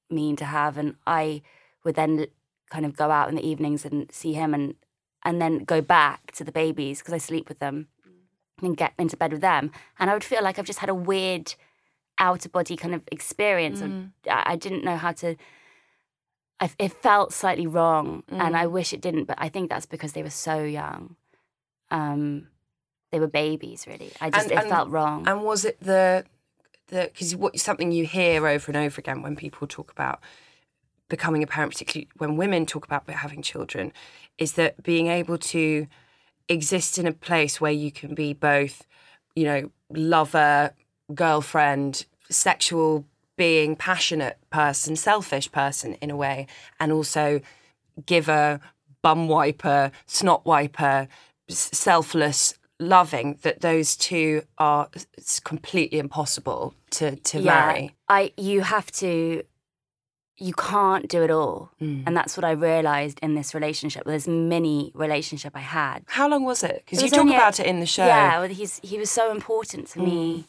mean 0.10 0.36
to 0.38 0.46
have, 0.46 0.78
and 0.78 0.96
I 1.06 1.42
would 1.84 1.96
then 1.96 2.28
kind 2.70 2.86
of 2.86 2.96
go 2.96 3.12
out 3.12 3.30
in 3.30 3.36
the 3.36 3.48
evenings 3.48 3.86
and 3.86 4.12
see 4.12 4.34
him 4.34 4.54
and 4.54 4.76
and 5.24 5.42
then 5.42 5.60
go 5.60 5.82
back 5.82 6.32
to 6.32 6.44
the 6.44 6.52
babies 6.52 7.00
because 7.00 7.14
I 7.14 7.20
sleep 7.20 7.48
with 7.48 7.60
them 7.60 7.88
mm. 8.08 8.66
and 8.66 8.76
get 8.76 8.94
into 8.98 9.16
bed 9.16 9.32
with 9.32 9.42
them. 9.42 9.72
And 10.00 10.10
I 10.10 10.14
would 10.14 10.24
feel 10.24 10.44
like 10.44 10.58
I've 10.58 10.66
just 10.66 10.80
had 10.80 10.90
a 10.90 10.96
weird 10.96 11.54
out 12.18 12.46
of 12.46 12.52
body 12.52 12.76
kind 12.76 12.96
of 12.96 13.04
experience. 13.12 13.82
Of, 13.82 13.92
mm. 13.92 14.12
I 14.30 14.54
I 14.54 14.56
didn't 14.56 14.84
know 14.84 14.98
how 14.98 15.12
to. 15.14 15.36
I, 16.60 16.70
it 16.78 16.94
felt 16.94 17.34
slightly 17.34 17.66
wrong, 17.66 18.24
and 18.28 18.56
I 18.56 18.66
mm. 18.66 18.72
wish 18.72 18.94
it 18.94 19.02
didn't. 19.02 19.26
But 19.26 19.38
I 19.40 19.50
think 19.50 19.70
that's 19.70 19.86
because 19.86 20.14
they 20.14 20.24
were 20.24 20.30
so 20.30 20.64
young. 20.64 21.16
Um, 21.92 22.48
they 23.12 23.20
were 23.20 23.28
babies, 23.28 23.86
really. 23.88 24.12
I 24.22 24.30
just 24.30 24.44
And- 24.44 24.52
it 24.52 24.58
and- 24.60 24.70
felt 24.70 24.90
wrong. 24.90 25.28
And 25.28 25.44
was 25.44 25.66
it 25.66 25.80
the 25.82 26.26
the 26.88 27.10
because 27.14 27.36
what 27.36 27.58
something 27.60 27.92
you 27.92 28.06
hear 28.06 28.48
over 28.48 28.72
and 28.72 28.78
over 28.78 29.00
again 29.00 29.22
when 29.22 29.36
people 29.36 29.68
talk 29.68 29.92
about 29.92 30.20
becoming 31.10 31.44
a 31.44 31.48
parent, 31.48 31.74
particularly 31.74 32.08
when 32.18 32.38
women 32.38 32.66
talk 32.66 32.86
about 32.86 33.10
having 33.10 33.42
children, 33.42 33.92
is 34.38 34.54
that 34.54 34.82
being 34.84 35.08
able 35.08 35.38
to 35.38 35.88
exist 36.48 36.98
in 36.98 37.06
a 37.06 37.12
place 37.14 37.60
where 37.62 37.72
you 37.72 37.92
can 37.92 38.16
be 38.16 38.34
both 38.34 38.86
you 39.36 39.46
know, 39.46 39.72
lover, 39.90 40.74
girlfriend, 41.14 42.06
sexual 42.30 43.06
being, 43.38 43.76
passionate 43.78 44.38
person, 44.50 44.96
selfish 44.96 45.50
person 45.52 45.94
in 45.96 46.12
a 46.12 46.16
way, 46.16 46.48
and 46.80 46.92
also 46.92 47.40
giver, 48.06 48.60
bum 49.02 49.28
wiper, 49.30 49.92
snot 50.06 50.46
wiper, 50.46 51.08
selfless, 51.58 52.56
loving, 52.80 53.38
that 53.44 53.62
those 53.62 53.96
two 53.96 54.44
are 54.58 54.90
it's 55.18 55.40
completely 55.40 56.00
impossible 56.00 56.74
to, 56.92 57.16
to 57.16 57.40
yeah, 57.40 57.68
marry. 57.68 57.96
I 58.08 58.34
you 58.38 58.62
have 58.62 58.92
to 58.94 59.44
you 60.38 60.54
can't 60.54 61.08
do 61.08 61.22
it 61.22 61.30
all. 61.30 61.70
Mm. 61.80 62.04
And 62.08 62.18
that's 62.18 62.36
what 62.36 62.44
I 62.44 62.52
realized 62.52 63.20
in 63.22 63.36
this 63.36 63.54
relationship, 63.54 64.06
this 64.06 64.28
mini 64.28 64.92
relationship 64.96 65.56
I 65.56 65.60
had. 65.60 66.04
How 66.08 66.28
long 66.28 66.44
was 66.46 66.64
it? 66.64 66.82
Because 66.84 67.04
you 67.04 67.10
talk 67.10 67.20
only 67.20 67.36
about 67.36 67.60
it 67.60 67.68
in 67.68 67.80
the 67.80 67.86
show. 67.86 68.06
Yeah, 68.06 68.40
well, 68.40 68.50
he's 68.50 68.80
he 68.82 68.98
was 68.98 69.12
so 69.12 69.32
important 69.32 69.88
to 69.90 70.00
Mm. 70.00 70.06
me, 70.06 70.46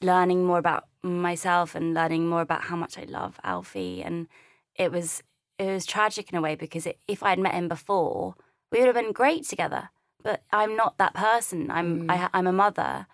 learning 0.00 0.44
more 0.46 0.58
about 0.58 0.84
myself 1.02 1.74
and 1.74 1.92
learning 1.92 2.28
more 2.28 2.40
about 2.40 2.62
how 2.62 2.76
much 2.76 2.96
I 2.98 3.04
love 3.04 3.38
Alfie. 3.44 4.02
And 4.02 4.26
it 4.74 4.90
was 4.90 5.22
it 5.58 5.66
was 5.66 5.84
tragic 5.84 6.30
in 6.32 6.38
a 6.38 6.40
way 6.40 6.54
because 6.54 6.86
it, 6.86 6.98
if 7.06 7.22
I'd 7.22 7.38
met 7.38 7.52
him 7.54 7.68
before, 7.68 8.36
we 8.72 8.78
would 8.78 8.86
have 8.86 8.94
been 8.94 9.12
great 9.12 9.44
together. 9.46 9.90
But 10.22 10.42
I'm 10.52 10.76
not 10.76 10.98
that 10.98 11.14
person. 11.14 11.70
I'm 11.70 12.08
Mm. 12.08 12.10
I, 12.10 12.28
I'm 12.32 12.46
a 12.46 12.52
mother, 12.52 13.06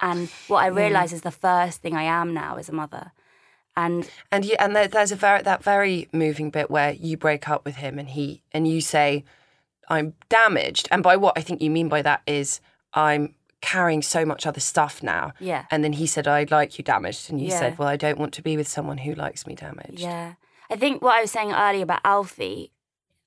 and 0.00 0.28
what 0.48 0.64
I 0.64 0.66
realize 0.68 1.12
is 1.12 1.22
the 1.22 1.30
first 1.30 1.82
thing 1.82 1.94
I 1.96 2.02
am 2.02 2.34
now 2.34 2.56
is 2.56 2.68
a 2.68 2.72
mother. 2.72 3.12
And 3.76 4.10
And 4.32 4.44
you, 4.44 4.56
and 4.58 4.74
there's 4.74 5.12
a 5.12 5.16
very 5.16 5.42
that 5.42 5.62
very 5.62 6.08
moving 6.12 6.50
bit 6.50 6.70
where 6.70 6.92
you 6.92 7.16
break 7.16 7.48
up 7.48 7.64
with 7.64 7.76
him 7.76 7.98
and 7.98 8.08
he 8.08 8.42
and 8.52 8.66
you 8.66 8.80
say, 8.80 9.24
"I'm 9.88 10.14
damaged," 10.28 10.88
and 10.90 11.02
by 11.02 11.16
what 11.16 11.38
I 11.38 11.42
think 11.42 11.60
you 11.60 11.70
mean 11.70 11.88
by 11.88 12.02
that 12.02 12.22
is 12.26 12.60
I'm 12.94 13.34
carrying 13.60 14.02
so 14.02 14.24
much 14.24 14.46
other 14.46 14.60
stuff 14.60 15.02
now. 15.02 15.32
yeah, 15.40 15.64
And 15.70 15.82
then 15.82 15.94
he 15.94 16.06
said, 16.06 16.26
"I'd 16.26 16.50
like 16.50 16.78
you 16.78 16.84
damaged," 16.84 17.30
and 17.30 17.40
you 17.40 17.48
Yeah. 17.48 17.58
said, 17.58 17.78
"Well, 17.78 17.88
I 17.88 17.96
don't 17.96 18.18
want 18.18 18.32
to 18.34 18.42
be 18.42 18.56
with 18.56 18.68
someone 18.68 18.98
who 18.98 19.14
likes 19.14 19.46
me 19.46 19.54
damaged." 19.54 20.00
Yeah. 20.00 20.34
I 20.70 20.76
think 20.76 21.02
what 21.02 21.16
I 21.16 21.20
was 21.22 21.30
saying 21.30 21.52
earlier 21.52 21.82
about 21.84 22.00
Alfie, 22.04 22.72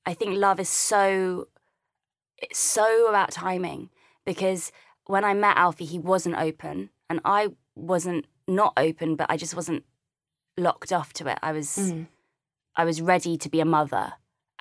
I 0.06 0.14
think 0.14 0.36
love 0.38 0.60
is 0.60 0.70
so 0.70 1.48
it's 2.42 2.60
so 2.60 3.08
about 3.08 3.32
timing 3.32 3.90
because 4.26 4.72
when 5.06 5.24
I 5.24 5.34
met 5.34 5.58
Alfie, 5.58 5.86
he 5.86 6.00
wasn't 6.00 6.38
open 6.38 6.90
and 7.10 7.20
I 7.26 7.50
wasn't 7.76 8.26
not 8.48 8.74
open, 8.78 9.16
but 9.16 9.28
I 9.30 9.38
just 9.38 9.56
wasn't 9.56 9.84
locked 10.58 10.92
off 10.92 11.14
to 11.14 11.28
it. 11.28 11.40
I 11.42 11.52
was 11.52 11.78
Mm. 11.78 12.08
I 12.76 12.86
was 12.86 13.02
ready 13.02 13.38
to 13.38 13.50
be 13.50 13.60
a 13.60 13.66
mother 13.66 14.14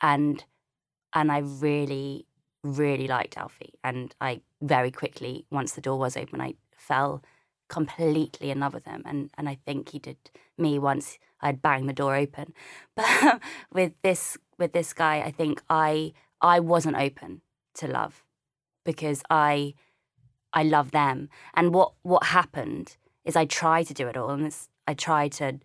and 0.02 0.44
and 1.14 1.30
I 1.30 1.38
really 1.38 2.26
really 2.64 3.06
liked 3.06 3.36
Alfie 3.36 3.74
and 3.84 4.14
I 4.20 4.40
very 4.60 4.90
quickly 4.90 5.46
once 5.50 5.72
the 5.72 5.80
door 5.80 5.98
was 5.98 6.16
open 6.16 6.40
I 6.40 6.54
fell 6.76 7.22
completely 7.68 8.50
in 8.50 8.60
love 8.60 8.74
with 8.74 8.86
him 8.86 9.02
and 9.04 9.30
and 9.36 9.48
I 9.48 9.58
think 9.66 9.90
he 9.90 9.98
did 9.98 10.16
me 10.56 10.78
once 10.78 11.18
I'd 11.40 11.62
banged 11.62 11.88
the 11.88 11.92
door 11.92 12.16
open 12.16 12.52
but 12.96 13.40
with 13.72 13.92
this 14.02 14.36
with 14.58 14.72
this 14.72 14.92
guy 14.92 15.20
I 15.20 15.30
think 15.30 15.62
I 15.70 16.12
I 16.40 16.60
wasn't 16.60 16.96
open 16.96 17.42
to 17.78 17.86
love 17.88 18.24
because 18.84 19.22
I 19.30 19.74
I 20.52 20.62
love 20.62 20.90
them 20.90 21.28
and 21.54 21.74
what 21.74 21.92
what 22.02 22.24
happened 22.38 22.96
is 23.24 23.36
I 23.36 23.44
tried 23.46 23.86
to 23.88 23.94
do 23.94 24.08
it 24.08 24.16
all 24.16 24.30
and 24.30 24.46
it's, 24.46 24.68
I 24.86 24.94
tried 24.94 25.32
to 25.32 25.58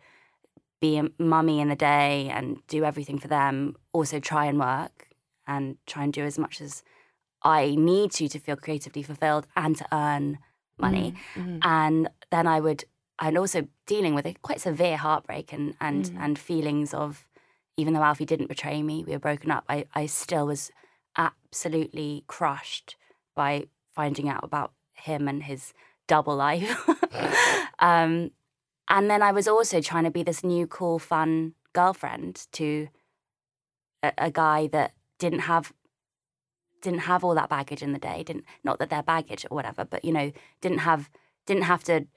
be 0.82 0.98
a 0.98 1.06
mummy 1.18 1.62
in 1.62 1.70
the 1.70 1.76
day 1.78 2.30
and 2.30 2.58
do 2.68 2.84
everything 2.84 3.18
for 3.18 3.30
them, 3.30 3.76
also 3.94 4.20
try 4.20 4.46
and 4.48 4.60
work 4.60 5.08
and 5.48 5.78
try 5.86 6.04
and 6.04 6.12
do 6.12 6.24
as 6.26 6.38
much 6.38 6.60
as 6.60 6.84
I 7.42 7.76
need 7.76 8.12
to 8.18 8.28
to 8.28 8.40
feel 8.40 8.58
creatively 8.58 9.04
fulfilled 9.04 9.48
and 9.56 9.78
to 9.78 9.86
earn 9.94 10.40
money. 10.78 11.14
Mhm. 11.36 11.60
And 11.64 12.10
then 12.32 12.48
I 12.48 12.60
would, 12.60 12.84
and 13.20 13.38
also 13.38 13.68
dealing 13.86 14.14
with 14.16 14.26
a 14.26 14.34
quite 14.42 14.60
severe 14.62 14.98
heartbreak 14.98 15.54
and 15.54 15.76
and 15.80 16.06
Mm. 16.06 16.18
and 16.24 16.40
feelings 16.40 16.94
of, 16.94 17.28
even 17.78 17.94
though 17.94 18.04
Alfie 18.04 18.26
didn't 18.26 18.48
betray 18.48 18.82
me, 18.84 19.04
we 19.06 19.14
were 19.14 19.20
broken 19.30 19.52
up. 19.52 19.64
I 19.70 19.86
I 19.96 20.08
still 20.08 20.46
was 20.48 20.72
absolutely 21.54 22.24
crushed 22.26 22.96
by 23.36 23.68
finding 23.94 24.28
out 24.28 24.44
about 24.44 24.72
him 24.94 25.28
and 25.28 25.44
his 25.44 25.72
double 26.08 26.36
life. 26.36 26.90
um, 27.80 28.32
and 28.90 29.10
then 29.10 29.22
I 29.22 29.32
was 29.32 29.48
also 29.48 29.80
trying 29.80 30.04
to 30.06 30.12
be 30.12 30.24
this 30.24 30.44
new, 30.44 30.66
cool, 30.66 30.98
fun 30.98 31.54
girlfriend 31.74 32.48
to 32.54 32.88
a, 34.02 34.12
a 34.18 34.32
guy 34.32 34.68
that 34.68 34.94
didn't 35.20 35.42
have 35.42 35.72
didn't 36.82 37.02
have 37.02 37.24
all 37.24 37.36
that 37.36 37.50
baggage 37.50 37.82
in 37.84 37.94
the 37.94 38.00
day. 38.00 38.24
Didn't 38.24 38.46
not 38.64 38.80
that 38.80 38.90
they're 38.90 39.04
baggage 39.04 39.46
or 39.50 39.56
whatever, 39.56 39.86
but 39.86 40.04
you 40.04 40.12
know, 40.12 40.32
didn't 40.60 40.80
have 40.80 41.10
didn't 41.46 41.64
have 41.64 41.84
to 41.84 42.08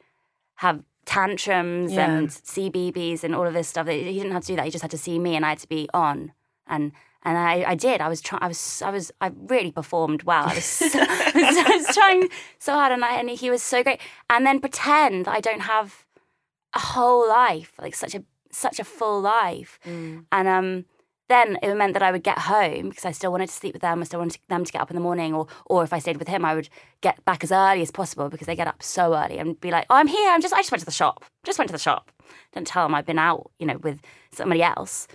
have 0.57 0.83
tantrums 1.05 1.93
Yeah. 1.93 2.11
and 2.11 2.29
CBeebies 2.29 3.23
and 3.23 3.35
all 3.35 3.47
of 3.47 3.53
this 3.53 3.69
stuff. 3.69 3.87
He 3.87 4.03
didn't 4.03 4.33
have 4.33 4.43
to 4.43 4.53
do 4.53 4.57
that. 4.57 4.65
He 4.65 4.71
just 4.71 4.83
had 4.83 4.91
to 4.93 4.99
see 4.99 5.19
me, 5.19 5.37
and 5.37 5.45
I 5.45 5.51
had 5.51 5.59
to 5.59 5.69
be 5.69 5.89
on. 5.93 6.33
And 6.67 6.93
and 7.27 7.37
I, 7.37 7.65
I 7.73 7.75
did. 7.75 8.01
I 8.01 8.09
was 8.09 8.21
trying. 8.21 8.41
I 8.41 8.47
was 8.47 8.81
I 8.83 8.91
was 8.91 9.11
I 9.21 9.33
really 9.49 9.73
performed 9.73 10.23
well. 10.23 10.45
I 10.47 10.55
was, 10.55 10.65
so, 10.65 10.87
I 10.95 11.83
was 11.85 11.95
trying 11.95 12.29
so 12.61 12.73
hard, 12.73 12.93
and 12.93 13.05
I, 13.05 13.17
and 13.17 13.29
he 13.29 13.51
was 13.51 13.65
so 13.65 13.83
great. 13.83 14.01
And 14.31 14.47
then 14.47 14.61
pretend 14.61 15.25
that 15.25 15.35
I 15.35 15.41
don't 15.41 15.63
have 15.63 16.07
a 16.73 16.79
whole 16.79 17.29
life, 17.29 17.73
like 17.81 17.97
such 17.97 18.15
a 18.15 18.23
such 18.53 18.79
a 18.79 18.85
full 18.85 19.21
life. 19.21 19.81
Mm. 19.85 20.27
And 20.31 20.47
um, 20.47 20.85
then 21.29 21.59
it 21.65 21.75
meant 21.75 21.95
that 21.95 22.03
I 22.03 22.13
would 22.13 22.23
get 22.23 22.39
home 22.39 22.91
because 22.91 23.05
I 23.05 23.11
still 23.11 23.33
wanted 23.33 23.49
to 23.49 23.55
sleep 23.55 23.73
with 23.73 23.83
them. 23.83 24.01
I 24.01 24.05
still 24.05 24.21
wanted 24.21 24.39
them 24.49 24.65
to 24.65 24.73
get 24.73 24.81
up 24.81 24.93
in 24.93 24.95
the 24.95 25.03
morning, 25.03 25.35
or 25.35 25.49
or 25.67 25.83
if 25.83 25.93
I 25.93 25.99
stayed 25.99 26.19
with 26.19 26.29
him, 26.29 26.45
I 26.45 26.55
would 26.55 26.69
get 27.01 27.25
back 27.25 27.43
as 27.43 27.51
early 27.51 27.83
as 27.83 27.91
possible 27.91 28.29
because 28.29 28.47
they 28.47 28.55
get 28.55 28.69
up 28.69 28.85
so 28.85 29.17
early 29.17 29.39
and 29.39 29.61
be 29.61 29.73
like, 29.73 29.87
"Oh, 29.91 29.97
I'm 29.97 30.07
here. 30.07 30.31
I'm 30.31 30.41
just 30.41 30.55
I 30.55 30.59
just 30.59 30.71
went 30.71 30.81
to 30.81 30.87
the 30.87 30.93
shop. 30.93 31.25
Just 31.43 31.59
went 31.59 31.71
to 31.71 31.73
the 31.73 31.79
shop." 31.81 32.13
Don't 32.53 32.69
tell 32.69 32.85
them 32.85 32.95
I've 32.95 33.05
been 33.05 33.19
out, 33.19 33.51
you 33.59 33.67
know, 33.67 33.79
with 33.79 34.01
somebody 34.31 34.63
else. 34.63 35.09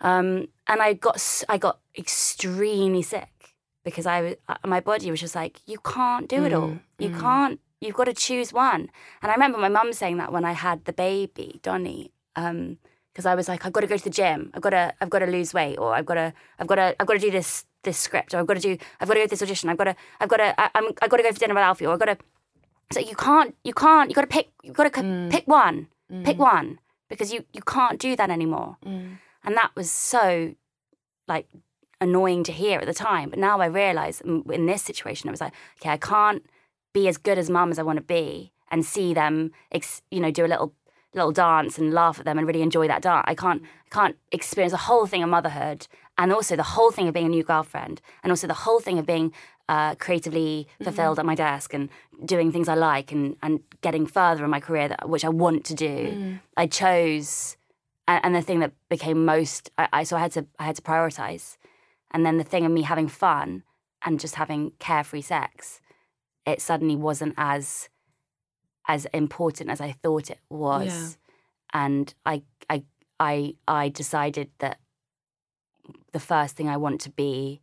Um, 0.00 0.48
and 0.66 0.82
I 0.82 0.92
got 0.94 1.20
I 1.48 1.58
got 1.58 1.78
extremely 1.96 3.02
sick 3.02 3.54
because 3.84 4.06
I 4.06 4.36
uh, 4.48 4.56
my 4.64 4.80
body 4.80 5.10
was 5.10 5.20
just 5.20 5.34
like, 5.34 5.60
"You 5.66 5.78
can't 5.78 6.28
do 6.28 6.44
it 6.44 6.52
all. 6.52 6.68
Mm, 6.68 6.80
You 6.98 7.10
mm. 7.10 7.20
can't. 7.20 7.60
You've 7.80 7.94
got 7.96 8.04
to 8.04 8.14
choose 8.14 8.52
one." 8.52 8.90
And 9.22 9.30
I 9.30 9.34
remember 9.34 9.58
my 9.58 9.68
mum 9.68 9.92
saying 9.92 10.16
that 10.18 10.32
when 10.32 10.44
I 10.44 10.52
had 10.52 10.84
the 10.84 10.92
baby, 10.92 11.60
Donny. 11.62 12.12
Um, 12.36 12.78
because 13.12 13.24
I 13.24 13.34
was 13.34 13.48
like, 13.48 13.64
I've 13.64 13.72
got 13.72 13.80
to 13.80 13.86
go 13.86 13.96
to 13.96 14.04
the 14.04 14.10
gym. 14.10 14.50
I've 14.52 14.60
got 14.60 14.70
to, 14.76 14.92
I've 15.00 15.08
got 15.08 15.20
to 15.20 15.26
lose 15.26 15.54
weight, 15.54 15.78
or 15.78 15.94
I've 15.94 16.04
got 16.04 16.16
to, 16.16 16.34
I've 16.58 16.66
got 16.66 16.74
to, 16.74 16.94
I've 17.00 17.06
got 17.06 17.14
to 17.14 17.18
do 17.18 17.30
this, 17.30 17.64
this 17.82 17.96
script, 17.96 18.34
or 18.34 18.38
I've 18.40 18.46
got 18.46 18.58
to 18.60 18.60
do, 18.60 18.76
I've 19.00 19.08
got 19.08 19.14
to 19.14 19.20
go 19.20 19.24
to 19.24 19.30
this 19.30 19.40
audition. 19.42 19.70
I've 19.70 19.78
got 19.78 19.84
to, 19.84 19.96
I've 20.20 20.28
got 20.28 20.36
to, 20.36 20.60
I, 20.60 20.68
I'm, 20.74 20.84
I've 21.00 21.08
got 21.08 21.16
to 21.16 21.22
go 21.22 21.32
for 21.32 21.38
dinner 21.38 21.54
with 21.54 21.62
Alfie, 21.62 21.86
or 21.86 21.94
I've 21.94 21.98
got 21.98 22.12
to. 22.12 22.18
So 22.92 23.00
you 23.00 23.16
can't, 23.16 23.54
you 23.64 23.72
can't, 23.72 24.10
you 24.10 24.14
got 24.14 24.20
to 24.20 24.26
pick, 24.26 24.50
you 24.62 24.70
got 24.74 24.92
to 24.92 25.00
Mm. 25.00 25.30
pick 25.30 25.48
one, 25.48 25.88
Mm. 26.12 26.24
pick 26.26 26.38
one, 26.38 26.78
because 27.08 27.32
you, 27.32 27.46
you 27.54 27.62
can't 27.62 27.98
do 27.98 28.14
that 28.16 28.28
anymore. 28.28 28.76
Mm. 28.84 29.16
And 29.46 29.56
that 29.56 29.70
was 29.74 29.90
so, 29.90 30.54
like, 31.26 31.46
annoying 32.00 32.42
to 32.44 32.52
hear 32.52 32.80
at 32.80 32.86
the 32.86 32.92
time. 32.92 33.30
But 33.30 33.38
now 33.38 33.60
I 33.60 33.66
realise 33.66 34.20
mm, 34.20 34.50
in 34.50 34.66
this 34.66 34.82
situation, 34.82 35.28
it 35.28 35.32
was 35.32 35.40
like, 35.40 35.54
okay, 35.80 35.90
I 35.90 35.96
can't 35.96 36.44
be 36.92 37.08
as 37.08 37.16
good 37.16 37.38
as 37.38 37.48
mum 37.48 37.70
as 37.70 37.78
I 37.78 37.82
want 37.82 37.98
to 37.98 38.04
be, 38.04 38.52
and 38.70 38.84
see 38.84 39.14
them, 39.14 39.52
ex, 39.70 40.02
you 40.10 40.20
know, 40.20 40.30
do 40.30 40.44
a 40.44 40.48
little 40.48 40.74
little 41.14 41.32
dance 41.32 41.78
and 41.78 41.94
laugh 41.94 42.18
at 42.18 42.26
them 42.26 42.36
and 42.36 42.46
really 42.46 42.60
enjoy 42.60 42.86
that 42.88 43.00
dance. 43.00 43.24
I 43.26 43.34
can't 43.34 43.62
I 43.62 43.94
can't 43.94 44.16
experience 44.32 44.72
the 44.72 44.78
whole 44.78 45.06
thing 45.06 45.22
of 45.22 45.30
motherhood 45.30 45.86
and 46.18 46.32
also 46.32 46.56
the 46.56 46.62
whole 46.62 46.90
thing 46.90 47.08
of 47.08 47.14
being 47.14 47.26
a 47.26 47.30
new 47.30 47.42
girlfriend 47.42 48.02
and 48.22 48.30
also 48.30 48.46
the 48.46 48.54
whole 48.54 48.80
thing 48.80 48.98
of 48.98 49.06
being 49.06 49.32
uh, 49.68 49.94
creatively 49.94 50.68
fulfilled 50.82 51.18
at 51.18 51.24
my 51.24 51.34
desk 51.34 51.72
and 51.72 51.88
doing 52.24 52.52
things 52.52 52.68
I 52.68 52.74
like 52.74 53.12
and 53.12 53.36
and 53.42 53.60
getting 53.80 54.06
further 54.06 54.44
in 54.44 54.50
my 54.50 54.60
career 54.60 54.88
that, 54.88 55.08
which 55.08 55.24
I 55.24 55.30
want 55.30 55.64
to 55.66 55.74
do. 55.74 56.38
I 56.56 56.66
chose 56.66 57.56
and, 58.08 58.24
and 58.24 58.34
the 58.34 58.42
thing 58.42 58.60
that 58.60 58.72
became 58.88 59.24
most 59.24 59.70
I, 59.78 59.88
I 59.92 60.02
so 60.04 60.16
I 60.16 60.20
had 60.20 60.32
to 60.32 60.46
I 60.58 60.64
had 60.64 60.76
to 60.76 60.82
prioritize 60.82 61.56
and 62.10 62.24
then 62.24 62.38
the 62.38 62.44
thing 62.44 62.64
of 62.64 62.72
me 62.72 62.82
having 62.82 63.08
fun 63.08 63.62
and 64.04 64.20
just 64.20 64.36
having 64.36 64.72
carefree 64.78 65.22
sex 65.22 65.80
it 66.46 66.62
suddenly 66.62 66.96
wasn't 66.96 67.34
as 67.36 67.88
as 68.88 69.04
important 69.06 69.68
as 69.68 69.80
I 69.80 69.92
thought 69.92 70.30
it 70.30 70.38
was. 70.48 71.18
Yeah. 71.74 71.80
And 71.80 72.14
I 72.24 72.42
I 72.70 72.84
I 73.18 73.54
I 73.66 73.88
decided 73.88 74.50
that 74.58 74.78
the 76.12 76.20
first 76.20 76.56
thing 76.56 76.68
I 76.68 76.76
want 76.76 77.00
to 77.02 77.10
be 77.10 77.60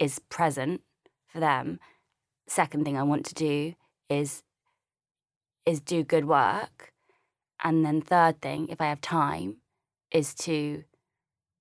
is 0.00 0.18
present 0.18 0.82
for 1.26 1.40
them. 1.40 1.80
Second 2.46 2.84
thing 2.84 2.96
I 2.96 3.02
want 3.02 3.24
to 3.26 3.34
do 3.34 3.74
is 4.08 4.42
is 5.64 5.80
do 5.80 6.04
good 6.04 6.26
work. 6.26 6.92
And 7.64 7.84
then 7.84 8.02
third 8.02 8.42
thing, 8.42 8.68
if 8.68 8.80
I 8.80 8.86
have 8.86 9.00
time, 9.00 9.56
is 10.10 10.34
to 10.34 10.84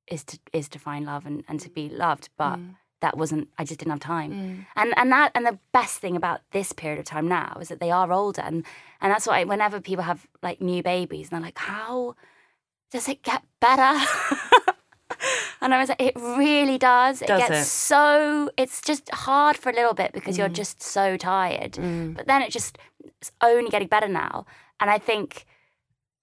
is 0.08 0.24
to 0.24 0.38
is 0.54 0.70
to 0.70 0.80
find 0.80 1.06
love 1.06 1.25
and, 1.25 1.44
and 1.48 1.60
to 1.60 1.70
be 1.70 1.90
loved. 1.90 2.30
But 2.38 2.58
Mm. 2.60 2.75
that 3.02 3.18
wasn't 3.18 3.50
I 3.58 3.64
just 3.64 3.80
didn't 3.80 3.92
have 3.92 4.00
time. 4.00 4.32
Mm. 4.32 4.66
And 4.75 4.94
and 4.98 5.12
that 5.12 5.32
and 5.36 5.46
the 5.46 5.60
best 5.72 6.00
thing 6.00 6.16
about 6.16 6.42
this 6.52 6.72
period 6.74 7.00
of 7.00 7.06
time 7.06 7.28
now 7.28 7.58
is 7.62 7.68
that 7.70 7.80
they 7.80 7.92
are 7.92 8.12
older, 8.12 8.42
and 8.42 8.66
and 9.02 9.12
that's 9.12 9.28
why 9.28 9.44
whenever 9.44 9.80
people 9.82 10.04
have 10.06 10.28
like 10.44 10.62
new 10.62 10.82
babies, 10.84 11.28
and 11.30 11.36
they're 11.36 11.48
like, 11.48 11.58
how 11.58 12.16
does 12.92 13.08
it 13.10 13.22
get 13.24 13.42
better? 13.60 13.94
And 15.62 15.74
I 15.74 15.80
was 15.80 15.90
like, 15.90 16.02
it 16.02 16.16
really 16.16 16.78
does. 16.78 17.22
It 17.24 17.28
Does 17.28 17.40
gets 17.40 17.62
it? 17.62 17.66
so, 17.66 18.52
it's 18.58 18.82
just 18.82 19.10
hard 19.12 19.58
for 19.58 19.70
a 19.70 19.74
little 19.74 19.94
bit 19.96 20.12
because 20.14 20.36
Mm. 20.36 20.40
you're 20.40 20.50
just 20.50 20.84
so 20.84 21.18
tired. 21.18 21.72
But 22.16 22.28
then 22.28 22.42
it 22.44 22.52
just, 22.52 22.78
it's 23.04 23.32
only 23.42 23.70
getting 23.72 23.88
better 23.88 24.08
now. 24.08 24.46
And 24.80 24.90
I 24.92 25.00
think 25.00 25.46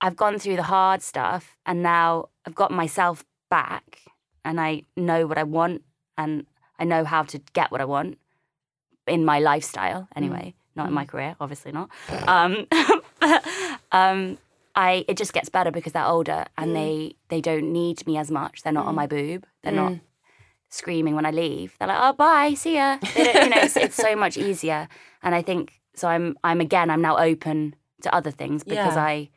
I've 0.02 0.16
gone 0.16 0.38
through 0.38 0.56
the 0.56 0.64
hard 0.64 1.00
stuff 1.00 1.56
and 1.64 1.82
now 1.82 2.28
I've 2.44 2.56
got 2.56 2.72
myself 2.72 3.24
back 3.48 4.00
and 4.44 4.60
I 4.60 4.82
know 4.96 5.26
what 5.26 5.38
I 5.38 5.44
want 5.44 5.82
and 6.18 6.44
I 6.78 6.84
know 6.84 7.04
how 7.04 7.22
to 7.22 7.38
get 7.52 7.70
what 7.70 7.80
I 7.80 7.84
want 7.84 8.18
in 9.06 9.24
my 9.24 9.38
lifestyle 9.38 10.02
mm. 10.02 10.08
anyway, 10.16 10.54
not 10.74 10.88
in 10.88 10.92
my 10.92 11.04
mm. 11.04 11.08
career, 11.08 11.36
obviously 11.40 11.70
not. 11.70 11.88
Um, 12.26 12.66
but, 13.20 13.46
um, 13.92 14.38
I 14.74 15.04
it 15.06 15.16
just 15.16 15.32
gets 15.32 15.48
better 15.48 15.70
because 15.70 15.92
they're 15.92 16.04
older 16.04 16.46
and 16.58 16.70
mm. 16.70 16.74
they 16.74 17.16
they 17.28 17.40
don't 17.40 17.72
need 17.72 18.06
me 18.06 18.16
as 18.18 18.30
much. 18.30 18.62
They're 18.62 18.72
not 18.72 18.86
on 18.86 18.94
my 18.94 19.06
boob. 19.06 19.46
They're 19.62 19.72
not 19.72 19.94
screaming 20.70 21.14
when 21.14 21.26
I 21.26 21.30
leave. 21.30 21.76
They're 21.78 21.88
like, 21.88 21.98
"Oh, 22.00 22.14
bye, 22.14 22.54
see 22.54 22.76
ya." 22.76 22.96
You 23.14 23.50
know, 23.50 23.60
it's, 23.60 23.76
it's 23.76 23.96
so 23.96 24.16
much 24.16 24.38
easier. 24.38 24.88
And 25.22 25.34
I 25.34 25.42
think 25.42 25.80
so. 25.94 26.08
I'm 26.08 26.38
I'm 26.42 26.60
again. 26.62 26.88
I'm 26.88 27.02
now 27.02 27.18
open 27.18 27.74
to 28.00 28.14
other 28.14 28.30
things 28.30 28.64
because 28.64 28.96
Yeah. 28.96 29.04
I 29.04 29.28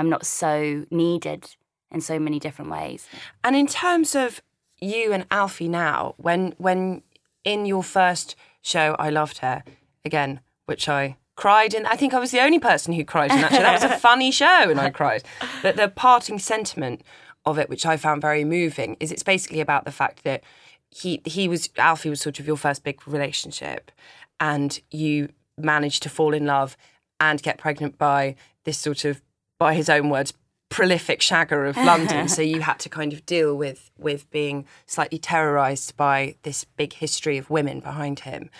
I'm 0.00 0.10
not 0.10 0.26
so 0.26 0.86
needed 0.90 1.54
in 1.90 2.00
so 2.00 2.18
many 2.18 2.38
different 2.38 2.70
ways. 2.70 3.06
And 3.44 3.54
in 3.54 3.66
terms 3.66 4.14
of 4.14 4.40
you 4.80 5.12
and 5.12 5.26
Alfie 5.30 5.68
now, 5.68 6.14
when 6.16 6.54
when 6.58 7.02
in 7.44 7.66
your 7.66 7.82
first 7.82 8.34
show, 8.62 8.96
I 8.98 9.10
loved 9.10 9.38
her 9.38 9.62
again, 10.04 10.40
which 10.66 10.88
I 10.88 11.16
cried 11.36 11.74
in. 11.74 11.86
I 11.86 11.96
think 11.96 12.14
I 12.14 12.18
was 12.18 12.30
the 12.30 12.40
only 12.40 12.58
person 12.58 12.92
who 12.94 13.04
cried 13.04 13.30
in 13.30 13.40
that 13.40 13.52
show. 13.52 13.58
That 13.60 13.82
was 13.82 13.90
a 13.90 13.98
funny 14.08 14.30
show, 14.30 14.70
and 14.70 14.80
I 14.80 14.90
cried. 14.90 15.22
But 15.62 15.76
the 15.76 15.88
parting 15.88 16.38
sentiment 16.38 17.02
of 17.44 17.58
it, 17.58 17.68
which 17.68 17.86
I 17.86 17.96
found 17.96 18.22
very 18.22 18.44
moving, 18.44 18.96
is 19.00 19.12
it's 19.12 19.22
basically 19.22 19.60
about 19.60 19.84
the 19.84 19.92
fact 19.92 20.24
that 20.24 20.42
he 20.90 21.20
he 21.24 21.46
was 21.48 21.68
Alfie 21.76 22.10
was 22.10 22.20
sort 22.20 22.40
of 22.40 22.46
your 22.46 22.56
first 22.56 22.84
big 22.84 23.06
relationship, 23.06 23.90
and 24.38 24.80
you 24.90 25.28
managed 25.58 26.02
to 26.04 26.08
fall 26.08 26.32
in 26.32 26.46
love 26.46 26.76
and 27.20 27.42
get 27.42 27.58
pregnant 27.58 27.98
by 27.98 28.34
this 28.64 28.78
sort 28.78 29.04
of, 29.04 29.20
by 29.60 29.74
his 29.74 29.90
own 29.90 30.08
words, 30.08 30.32
prolific 30.70 31.20
shagger 31.20 31.68
of 31.68 31.76
London. 31.76 32.28
so 32.36 32.40
you 32.40 32.62
had 32.62 32.78
to 32.80 32.88
kind 32.88 33.12
of 33.12 33.24
deal 33.26 33.54
with 33.54 33.90
with 33.98 34.28
being 34.30 34.64
slightly 34.86 35.18
terrorized 35.18 35.96
by 35.96 36.34
this 36.42 36.64
big 36.64 36.94
history 36.94 37.36
of 37.36 37.50
women 37.50 37.78
behind 37.78 38.20
him. 38.20 38.50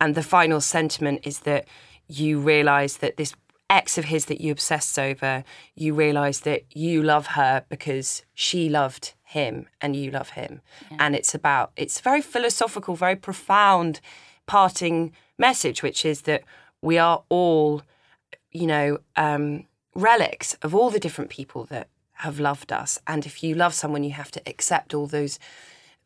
And 0.00 0.14
the 0.14 0.22
final 0.22 0.60
sentiment 0.60 1.22
is 1.24 1.40
that 1.40 1.66
you 2.06 2.38
realize 2.38 2.98
that 2.98 3.16
this 3.16 3.34
ex 3.70 3.96
of 3.96 4.04
his 4.06 4.26
that 4.26 4.40
you 4.40 4.52
obsessed 4.52 4.98
over, 4.98 5.44
you 5.74 5.94
realize 5.94 6.40
that 6.40 6.64
you 6.76 7.02
love 7.02 7.28
her 7.28 7.64
because 7.68 8.24
she 8.34 8.68
loved 8.68 9.14
him 9.22 9.66
and 9.80 9.96
you 9.96 10.10
love 10.10 10.30
him. 10.30 10.60
And 10.98 11.16
it's 11.16 11.34
about 11.34 11.70
it's 11.76 12.00
a 12.00 12.02
very 12.02 12.20
philosophical, 12.20 12.96
very 12.96 13.16
profound 13.16 14.00
parting 14.46 15.12
message, 15.38 15.82
which 15.82 16.04
is 16.04 16.22
that 16.22 16.42
we 16.82 16.98
are 16.98 17.22
all, 17.30 17.82
you 18.50 18.66
know, 18.66 18.98
um, 19.16 19.66
relics 19.94 20.54
of 20.62 20.74
all 20.74 20.90
the 20.90 21.00
different 21.00 21.30
people 21.30 21.64
that 21.64 21.88
have 22.14 22.40
loved 22.40 22.72
us. 22.72 22.98
And 23.06 23.26
if 23.26 23.42
you 23.42 23.54
love 23.54 23.74
someone, 23.74 24.04
you 24.04 24.12
have 24.12 24.30
to 24.32 24.42
accept 24.46 24.94
all 24.94 25.06
those, 25.06 25.38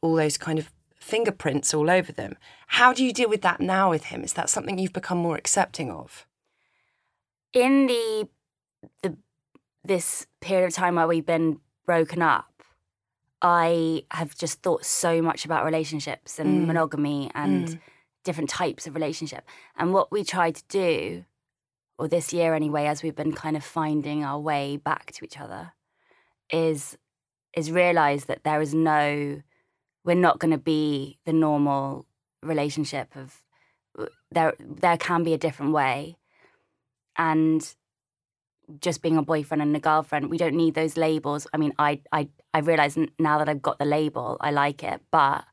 all 0.00 0.14
those 0.14 0.38
kind 0.38 0.58
of 0.58 0.70
fingerprints 0.98 1.74
all 1.74 1.90
over 1.90 2.12
them. 2.12 2.36
How 2.68 2.92
do 2.92 3.04
you 3.04 3.12
deal 3.12 3.28
with 3.28 3.42
that 3.42 3.60
now 3.60 3.90
with 3.90 4.04
him? 4.04 4.22
Is 4.22 4.34
that 4.34 4.48
something 4.48 4.78
you've 4.78 4.92
become 4.92 5.18
more 5.18 5.36
accepting 5.36 5.90
of? 5.90 6.26
in 7.54 7.86
the 7.86 8.28
the 9.02 9.16
this 9.84 10.26
period 10.40 10.66
of 10.66 10.74
time 10.74 10.96
where 10.96 11.06
we've 11.06 11.24
been 11.24 11.60
broken 11.86 12.20
up, 12.20 12.62
I 13.40 14.04
have 14.10 14.36
just 14.36 14.62
thought 14.62 14.84
so 14.84 15.22
much 15.22 15.44
about 15.44 15.64
relationships 15.64 16.38
and 16.38 16.62
mm. 16.62 16.66
monogamy 16.66 17.30
and 17.34 17.68
mm. 17.68 17.80
different 18.24 18.50
types 18.50 18.86
of 18.86 18.94
relationship. 18.94 19.46
And 19.76 19.92
what 19.92 20.10
we 20.10 20.24
tried 20.24 20.56
to 20.56 20.64
do, 20.68 21.24
or 21.98 22.08
this 22.08 22.32
year 22.32 22.54
anyway, 22.54 22.86
as 22.86 23.02
we've 23.02 23.14
been 23.14 23.32
kind 23.32 23.56
of 23.56 23.64
finding 23.64 24.24
our 24.24 24.38
way 24.38 24.76
back 24.76 25.12
to 25.12 25.24
each 25.24 25.38
other, 25.38 25.72
is 26.50 26.96
is 27.56 27.70
realize 27.70 28.24
that 28.24 28.44
there 28.44 28.60
is 28.60 28.74
no 28.74 29.40
we're 30.04 30.14
not 30.14 30.38
going 30.38 30.50
to 30.50 30.58
be 30.58 31.18
the 31.24 31.32
normal 31.32 32.06
relationship 32.42 33.14
of 33.16 33.42
there 34.30 34.54
there 34.58 34.96
can 34.98 35.22
be 35.22 35.34
a 35.34 35.38
different 35.38 35.72
way. 35.72 36.16
And 37.16 37.74
just 38.80 39.02
being 39.02 39.16
a 39.16 39.22
boyfriend 39.22 39.62
and 39.62 39.76
a 39.76 39.80
girlfriend 39.80 40.30
we 40.30 40.38
don't 40.38 40.56
need 40.56 40.74
those 40.74 40.96
labels. 40.96 41.46
I 41.52 41.58
mean 41.58 41.72
i 41.78 42.00
i 42.12 42.28
i 42.52 42.60
realize 42.60 42.98
now 43.18 43.38
that 43.38 43.48
i've 43.48 43.62
got 43.62 43.78
the 43.78 43.84
label 43.84 44.38
i 44.40 44.50
like 44.50 44.82
it 44.82 45.02
but 45.10 45.44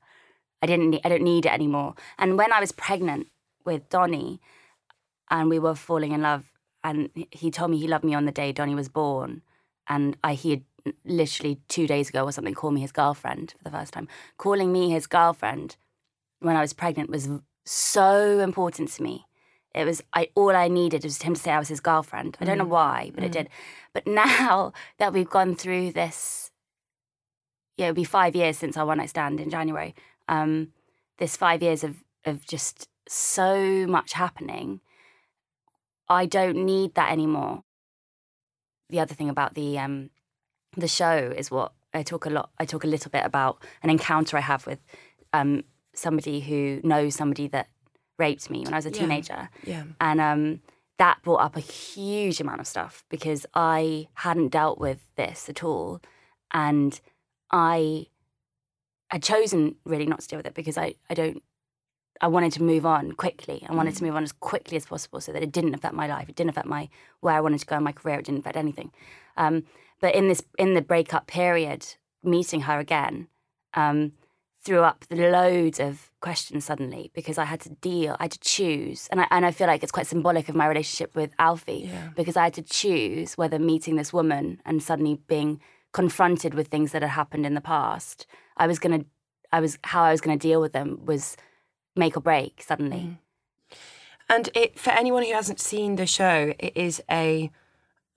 i 0.62 0.66
didn't 0.66 1.00
i 1.04 1.10
don't 1.10 1.24
need 1.24 1.46
it 1.46 1.52
anymore. 1.54 1.96
And 2.18 2.38
when 2.38 2.52
i 2.54 2.60
was 2.60 2.72
pregnant 2.72 3.28
with 3.66 3.90
donnie 3.90 4.40
and 5.32 5.50
we 5.50 5.58
were 5.58 5.74
falling 5.74 6.12
in 6.12 6.22
love 6.22 6.52
and 6.84 7.10
he 7.32 7.50
told 7.50 7.72
me 7.72 7.80
he 7.80 7.88
loved 7.88 8.04
me 8.04 8.14
on 8.14 8.26
the 8.26 8.32
day 8.32 8.52
donnie 8.52 8.76
was 8.76 8.90
born 8.90 9.42
and 9.88 10.16
i 10.24 10.34
he 10.34 10.52
had 10.52 10.64
literally 11.06 11.60
two 11.68 11.88
days 11.88 12.10
ago 12.10 12.24
or 12.24 12.32
something 12.32 12.54
called 12.54 12.74
me 12.74 12.82
his 12.82 12.92
girlfriend 12.92 13.54
for 13.58 13.64
the 13.64 13.72
first 13.72 13.94
time 13.94 14.08
calling 14.38 14.72
me 14.72 14.92
his 14.92 15.08
girlfriend 15.08 15.78
when 16.40 16.56
i 16.56 16.62
was 16.62 16.74
pregnant 16.74 17.10
was 17.10 17.30
so 17.66 18.40
important 18.40 18.90
to 18.90 19.02
me 19.02 19.26
it 19.74 19.86
was 19.86 20.04
I 20.14 20.30
all 20.36 20.56
I 20.56 20.68
needed 20.68 21.04
was 21.04 21.22
him 21.22 21.34
to 21.34 21.40
say 21.40 21.52
I 21.52 21.60
was 21.60 21.70
his 21.70 21.80
girlfriend. 21.80 22.38
I 22.42 22.46
don't 22.46 22.58
know 22.58 22.66
why, 22.66 23.12
but 23.16 23.24
it 23.24 23.32
did. 23.32 23.50
But 23.94 24.06
now 24.08 24.74
that 24.98 25.14
we've 25.14 25.30
gone 25.30 25.56
through 25.56 25.94
this, 25.94 26.52
yeah, 27.78 27.86
it'll 27.88 27.96
be 27.96 28.04
five 28.04 28.36
years 28.36 28.58
since 28.58 28.76
our 28.76 28.86
one 28.86 28.98
night 28.98 29.10
stand 29.10 29.40
in 29.40 29.50
January. 29.50 29.96
Um, 30.28 30.74
this 31.20 31.38
five 31.38 31.62
years 31.64 31.84
of 31.84 32.04
of 32.26 32.46
just 32.46 32.90
so 33.08 33.88
much 33.88 34.14
happening. 34.14 34.82
I 36.12 36.26
don't 36.26 36.66
need 36.66 36.96
that 36.96 37.12
anymore. 37.12 37.64
The 38.90 39.00
other 39.00 39.16
thing 39.16 39.30
about 39.30 39.54
the 39.54 39.80
um, 39.80 40.10
the 40.76 40.88
show 40.88 41.34
is 41.36 41.50
what 41.50 41.74
I 41.94 42.04
talk 42.04 42.26
a 42.26 42.30
lot. 42.30 42.52
I 42.60 42.66
talk 42.66 42.84
a 42.84 42.88
little 42.88 43.10
bit 43.10 43.26
about 43.26 43.64
an 43.84 43.90
encounter 43.90 44.38
I 44.38 44.42
have 44.42 44.66
with 44.66 44.80
um, 45.34 45.64
somebody 45.94 46.42
who 46.42 46.82
knows 46.84 47.16
somebody 47.16 47.48
that 47.48 47.70
raped 48.18 48.50
me 48.50 48.64
when 48.64 48.74
I 48.74 48.78
was 48.78 48.86
a 48.86 48.92
teenager. 48.92 49.50
Yeah. 49.64 49.84
And 50.00 50.22
um, 50.22 50.62
that 50.98 51.22
brought 51.24 51.42
up 51.42 51.58
a 51.58 51.62
huge 51.62 52.40
amount 52.40 52.60
of 52.60 52.68
stuff 52.68 53.04
because 53.10 53.46
I 53.54 54.08
hadn't 54.14 54.50
dealt 54.50 54.80
with 54.80 55.00
this 55.16 55.50
at 55.50 55.64
all. 55.64 56.02
And 56.54 57.00
I 57.52 58.08
had 59.10 59.24
chosen 59.24 59.76
really 59.84 60.06
not 60.06 60.22
to 60.22 60.28
deal 60.28 60.38
with 60.38 60.46
it 60.46 60.54
because 60.54 60.78
I, 60.78 60.96
I 61.10 61.14
don't, 61.14 61.42
I 62.22 62.28
wanted 62.28 62.52
to 62.54 62.64
move 62.64 62.86
on 62.86 63.14
quickly. 63.14 63.66
I 63.68 63.74
wanted 63.74 63.96
to 63.96 64.04
move 64.04 64.16
on 64.16 64.24
as 64.24 64.32
quickly 64.32 64.78
as 64.78 64.86
possible 64.86 65.20
so 65.20 65.32
that 65.34 65.42
it 65.42 65.52
didn't 65.52 65.74
affect 65.74 65.96
my 65.96 66.08
life. 66.08 66.30
It 66.30 66.36
didn't 66.36 66.52
affect 66.52 66.68
my, 66.68 66.88
where 67.20 67.34
I 67.34 67.42
wanted 67.42 67.60
to 67.62 67.66
go 67.66 67.78
in 67.78 67.84
my 67.84 67.92
career. 67.92 68.20
It 68.20 68.26
didn't 68.26 68.42
affect 68.42 68.58
anything. 68.58 68.92
Um, 69.38 69.64
but 70.00 70.14
in 70.14 70.28
this, 70.28 70.44
in 70.60 70.76
the 70.76 70.82
breakup 70.82 71.26
period, 71.26 71.96
meeting 72.24 72.62
her 72.62 72.78
again, 72.80 73.28
um, 73.74 74.14
threw 74.64 74.82
up 74.82 75.06
loads 75.10 75.80
of 75.80 76.12
questions 76.22 76.66
suddenly 76.66 77.10
because 77.16 77.40
I 77.40 77.46
had 77.46 77.62
to 77.62 77.70
deal, 77.70 78.16
I 78.20 78.26
had 78.26 78.32
to 78.34 78.40
choose. 78.40 79.08
And 79.12 79.22
I, 79.22 79.28
and 79.32 79.44
I 79.44 79.50
feel 79.52 79.66
like 79.66 79.82
it's 79.82 79.92
quite 79.92 80.06
symbolic 80.06 80.48
of 80.50 80.56
my 80.56 80.68
relationship 80.68 81.16
with 81.16 81.32
Alfie 81.40 81.90
Yeah. 81.90 82.10
because 82.16 82.38
I 82.38 82.44
had 82.44 82.54
to 82.54 82.62
choose 82.62 83.34
whether 83.34 83.58
meeting 83.58 83.96
this 83.96 84.14
woman 84.14 84.62
and 84.64 84.84
suddenly 84.84 85.20
being 85.28 85.60
confronted 85.94 86.54
with 86.54 86.68
things 86.68 86.92
that 86.92 87.02
had 87.02 87.12
happened 87.12 87.48
in 87.48 87.56
the 87.56 87.62
past, 87.62 88.28
I 88.56 88.68
was 88.68 88.78
to, 88.78 89.06
I 89.52 89.60
was, 89.60 89.80
how 89.84 90.04
I 90.04 90.12
was 90.12 90.22
going 90.22 90.38
to 90.38 90.48
deal 90.48 90.62
with 90.62 90.74
them 90.74 91.00
was 91.06 91.36
make 91.96 92.18
or 92.18 92.22
break 92.22 92.64
suddenly. 92.66 93.18
And 94.30 94.50
it 94.56 94.80
for 94.80 94.92
anyone 94.92 95.24
who 95.24 95.34
hasn't 95.34 95.60
seen 95.60 95.96
the 95.96 96.06
show, 96.06 96.54
it 96.58 96.72
is 96.76 97.02
a 97.10 97.52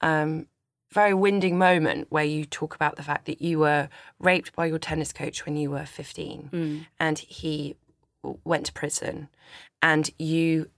um, 0.01 0.47
very 0.93 1.13
winding 1.13 1.59
moment 1.59 2.07
where 2.11 2.25
you 2.25 2.45
talk 2.45 2.75
about 2.75 2.97
the 2.97 3.03
fact 3.03 3.27
that 3.27 3.43
you 3.43 3.59
were 3.59 3.89
raped 4.21 4.55
by 4.55 4.67
your 4.67 4.79
tennis 4.79 5.13
coach 5.13 5.45
when 5.45 5.57
you 5.57 5.71
were 5.71 5.85
15 5.85 6.51
and 7.01 7.19
he 7.19 7.75
went 8.45 8.67
to 8.67 8.73
prison. 8.73 9.29
And 9.83 10.09
you 10.19 10.71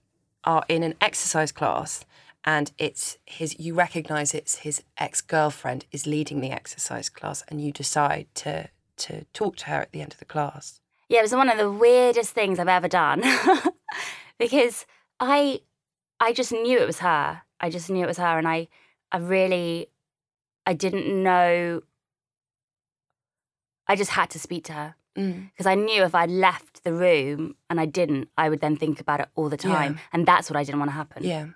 are 0.43 0.63
in 0.67 0.81
an 0.81 0.95
exercise 1.01 1.51
class 1.51 2.03
and 2.43 2.71
it's 2.77 3.17
his 3.25 3.59
you 3.59 3.75
recognize 3.75 4.33
it's 4.33 4.59
his 4.59 4.81
ex-girlfriend 4.97 5.85
is 5.91 6.07
leading 6.07 6.39
the 6.39 6.51
exercise 6.51 7.09
class 7.09 7.43
and 7.49 7.61
you 7.61 7.71
decide 7.71 8.27
to 8.33 8.69
to 8.95 9.25
talk 9.33 9.57
to 9.57 9.65
her 9.65 9.81
at 9.81 9.91
the 9.91 10.01
end 10.01 10.13
of 10.13 10.19
the 10.19 10.25
class 10.25 10.79
Yeah, 11.09 11.19
it 11.19 11.23
was 11.23 11.33
one 11.33 11.49
of 11.49 11.57
the 11.57 11.71
weirdest 11.71 12.31
things 12.31 12.59
I've 12.59 12.67
ever 12.67 12.87
done 12.87 13.23
because 14.39 14.85
I 15.19 15.61
I 16.19 16.33
just 16.33 16.51
knew 16.51 16.79
it 16.79 16.87
was 16.87 16.99
her. 16.99 17.41
I 17.59 17.69
just 17.69 17.89
knew 17.89 18.03
it 18.03 18.07
was 18.07 18.17
her 18.17 18.37
and 18.37 18.47
I 18.47 18.67
I 19.11 19.17
really 19.17 19.87
I 20.65 20.73
didn't 20.73 21.07
know 21.23 21.81
I 23.87 23.95
just 23.95 24.11
had 24.11 24.29
to 24.31 24.39
speak 24.39 24.65
to 24.65 24.73
her 24.73 24.95
mm. 25.17 25.49
because 25.51 25.65
I 25.65 25.75
knew 25.75 26.03
if 26.03 26.13
I 26.13 26.25
left 26.25 26.83
the 26.83 26.93
room 26.93 27.55
and 27.69 27.79
I 27.79 27.85
didn't, 27.85 28.29
I 28.37 28.49
would 28.49 28.59
then 28.59 28.75
think 28.75 28.99
about 28.99 29.21
it 29.21 29.29
all 29.35 29.47
the 29.49 29.57
time 29.57 29.93
Yeah. 29.93 29.99
and 30.11 30.25
that's 30.25 30.49
what 30.49 30.57
I 30.57 30.63
didn't 30.63 30.79
want 30.79 30.91
to 30.91 30.95
happen. 30.95 31.23
yeah 31.23 31.47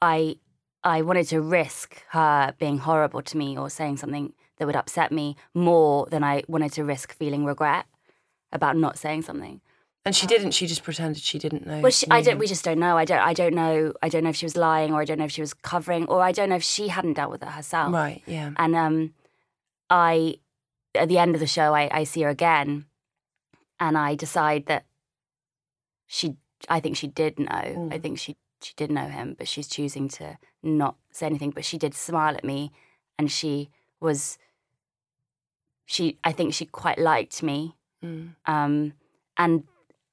I 0.00 0.36
I 0.84 1.02
wanted 1.02 1.26
to 1.28 1.40
risk 1.40 2.02
her 2.10 2.54
being 2.58 2.78
horrible 2.78 3.20
to 3.22 3.36
me 3.36 3.58
or 3.58 3.68
saying 3.68 3.96
something 3.96 4.32
that 4.58 4.66
would 4.66 4.76
upset 4.76 5.10
me 5.10 5.34
more 5.54 6.06
than 6.06 6.22
I 6.22 6.44
wanted 6.46 6.72
to 6.74 6.84
risk 6.84 7.12
feeling 7.16 7.44
regret 7.44 7.86
about 8.52 8.76
not 8.76 8.98
saying 8.98 9.22
something. 9.22 9.60
And 10.06 10.14
she 10.14 10.28
didn't. 10.28 10.52
She 10.52 10.68
just 10.68 10.84
pretended 10.84 11.20
she 11.20 11.36
didn't 11.36 11.66
know. 11.66 11.80
Well, 11.80 11.90
she, 11.90 12.06
I 12.08 12.22
don't. 12.22 12.38
We 12.38 12.46
just 12.46 12.64
don't 12.64 12.78
know. 12.78 12.96
I 12.96 13.04
don't. 13.04 13.18
I 13.18 13.32
don't 13.32 13.54
know. 13.54 13.92
I 14.00 14.08
don't 14.08 14.22
know 14.22 14.30
if 14.30 14.36
she 14.36 14.46
was 14.46 14.56
lying, 14.56 14.92
or 14.92 15.00
I 15.00 15.04
don't 15.04 15.18
know 15.18 15.24
if 15.24 15.32
she 15.32 15.40
was 15.40 15.52
covering, 15.52 16.06
or 16.06 16.22
I 16.22 16.30
don't 16.30 16.48
know 16.48 16.54
if 16.54 16.62
she 16.62 16.86
hadn't 16.86 17.14
dealt 17.14 17.32
with 17.32 17.42
it 17.42 17.48
herself. 17.48 17.92
Right. 17.92 18.22
Yeah. 18.24 18.52
And 18.56 18.76
um, 18.76 19.14
I, 19.90 20.36
at 20.94 21.08
the 21.08 21.18
end 21.18 21.34
of 21.34 21.40
the 21.40 21.46
show, 21.48 21.74
I, 21.74 21.90
I 21.90 22.04
see 22.04 22.22
her 22.22 22.28
again, 22.28 22.84
and 23.80 23.98
I 23.98 24.14
decide 24.14 24.66
that 24.66 24.84
she. 26.06 26.36
I 26.68 26.78
think 26.78 26.96
she 26.96 27.08
did 27.08 27.40
know. 27.40 27.46
Mm. 27.46 27.92
I 27.92 27.98
think 27.98 28.20
she 28.20 28.36
she 28.62 28.74
did 28.76 28.92
know 28.92 29.08
him, 29.08 29.34
but 29.36 29.48
she's 29.48 29.66
choosing 29.66 30.08
to 30.10 30.38
not 30.62 30.94
say 31.10 31.26
anything. 31.26 31.50
But 31.50 31.64
she 31.64 31.78
did 31.78 31.94
smile 31.94 32.36
at 32.36 32.44
me, 32.44 32.70
and 33.18 33.28
she 33.28 33.70
was. 33.98 34.38
She. 35.84 36.16
I 36.22 36.30
think 36.30 36.54
she 36.54 36.64
quite 36.64 37.00
liked 37.00 37.42
me. 37.42 37.74
Mm. 38.04 38.34
Um, 38.46 38.92
and 39.36 39.64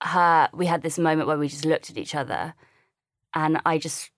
her, 0.02 0.50
we 0.54 0.66
had 0.66 0.82
this 0.82 1.00
moment 1.00 1.28
where 1.28 1.38
we 1.38 1.48
just 1.48 1.66
looked 1.66 1.90
at 1.90 1.98
each 1.98 2.16
other, 2.16 2.54
and 3.34 3.62
I 3.66 3.78
just, 3.78 4.12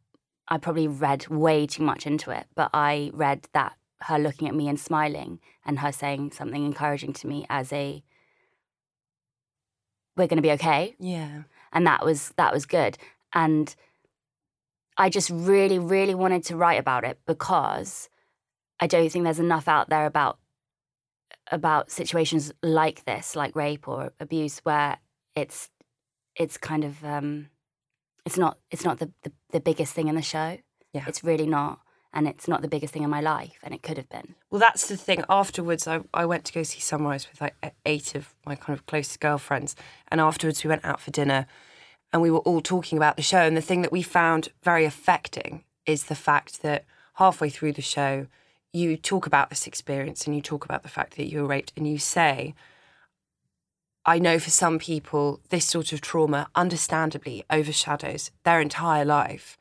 I 0.48 0.58
probably 0.58 0.88
read 0.88 1.28
way 1.28 1.66
too 1.68 1.84
much 1.84 2.06
into 2.06 2.32
it, 2.32 2.48
but 2.56 2.70
I 2.74 3.12
read 3.14 3.48
that 3.54 3.74
her 4.02 4.20
looking 4.20 4.48
at 4.48 4.56
me 4.56 4.68
and 4.68 4.80
smiling, 4.80 5.40
and 5.66 5.80
her 5.80 5.92
saying 5.92 6.32
something 6.32 6.66
encouraging 6.66 7.14
to 7.14 7.28
me 7.28 7.46
as 7.50 7.72
a, 7.74 8.04
we're 10.18 10.28
going 10.28 10.38
to 10.38 10.42
be 10.44 10.52
okay, 10.52 10.96
Yeah. 11.00 11.44
and 11.74 11.86
that 11.88 12.06
was 12.06 12.34
that 12.38 12.54
was 12.54 12.66
good, 12.66 12.98
and 13.34 13.76
I 14.98 15.10
just 15.10 15.30
really, 15.30 15.78
really 15.78 16.16
wanted 16.16 16.44
to 16.46 16.56
write 16.56 16.80
about 16.80 17.04
it 17.04 17.20
because 17.26 18.10
I 18.80 18.88
don't 18.88 19.10
think 19.10 19.26
there's 19.26 19.40
enough 19.40 19.68
out 19.68 19.90
there 19.90 20.06
about 20.06 20.40
about 21.52 21.92
situations 21.92 22.52
like 22.62 23.06
this, 23.06 23.36
like 23.36 23.56
rape 23.56 23.88
or 23.88 24.12
abuse, 24.20 24.60
where 24.60 24.98
it's 25.36 25.70
it's 26.36 26.58
kind 26.58 26.84
of 26.84 27.04
um, 27.04 27.50
it's 28.26 28.38
not 28.38 28.58
it's 28.72 28.84
not 28.84 29.00
the, 29.00 29.12
the 29.24 29.32
the 29.52 29.60
biggest 29.60 29.94
thing 29.94 30.08
in 30.08 30.16
the 30.16 30.22
show. 30.22 30.58
Yeah. 30.94 31.04
It's 31.08 31.24
really 31.24 31.46
not, 31.46 31.80
and 32.14 32.28
it's 32.28 32.48
not 32.48 32.62
the 32.62 32.70
biggest 32.70 32.94
thing 32.94 33.04
in 33.04 33.10
my 33.10 33.20
life, 33.20 33.60
and 33.64 33.74
it 33.74 33.84
could 33.84 33.98
have 33.98 34.10
been. 34.10 34.36
Well, 34.50 34.60
that's 34.60 34.88
the 34.88 34.96
thing. 34.96 35.26
Afterwards, 35.28 35.88
I, 35.88 36.02
I 36.14 36.26
went 36.26 36.46
to 36.46 36.54
go 36.54 36.64
see 36.64 36.80
Sunrise 36.80 37.28
with 37.30 37.42
like 37.42 37.56
eight 37.86 38.16
of 38.16 38.34
my 38.46 38.56
kind 38.56 38.78
of 38.78 38.86
closest 38.86 39.20
girlfriends. 39.20 39.76
And 40.08 40.22
afterwards, 40.22 40.64
we 40.64 40.70
went 40.70 40.86
out 40.86 41.02
for 41.02 41.12
dinner 41.12 41.46
and 42.14 42.22
we 42.22 42.32
were 42.32 42.40
all 42.40 42.62
talking 42.62 42.98
about 42.98 43.18
the 43.18 43.22
show. 43.22 43.40
And 43.40 43.58
the 43.58 43.62
thing 43.62 43.82
that 43.82 43.92
we 43.92 44.02
found 44.02 44.48
very 44.64 44.86
affecting 44.86 45.66
is 45.86 46.06
the 46.06 46.16
fact 46.16 46.62
that 46.62 46.86
halfway 47.16 47.50
through 47.50 47.74
the 47.74 47.82
show, 47.82 48.28
you 48.76 48.98
talk 48.98 49.26
about 49.26 49.50
this 49.50 49.68
experience 49.68 50.26
and 50.26 50.36
you 50.36 50.42
talk 50.42 50.66
about 50.66 50.84
the 50.84 50.90
fact 50.90 51.16
that 51.16 51.32
you 51.32 51.42
were 51.42 51.48
raped 51.48 51.72
and 51.78 51.88
you 51.88 51.98
say, 51.98 52.54
I 54.06 54.20
know 54.20 54.38
for 54.38 54.52
some 54.52 54.78
people, 54.78 55.40
this 55.50 55.66
sort 55.66 55.94
of 55.94 56.02
trauma 56.02 56.48
understandably 56.54 57.44
overshadows 57.50 58.32
their 58.44 58.60
entire 58.60 59.06
life. 59.06 59.58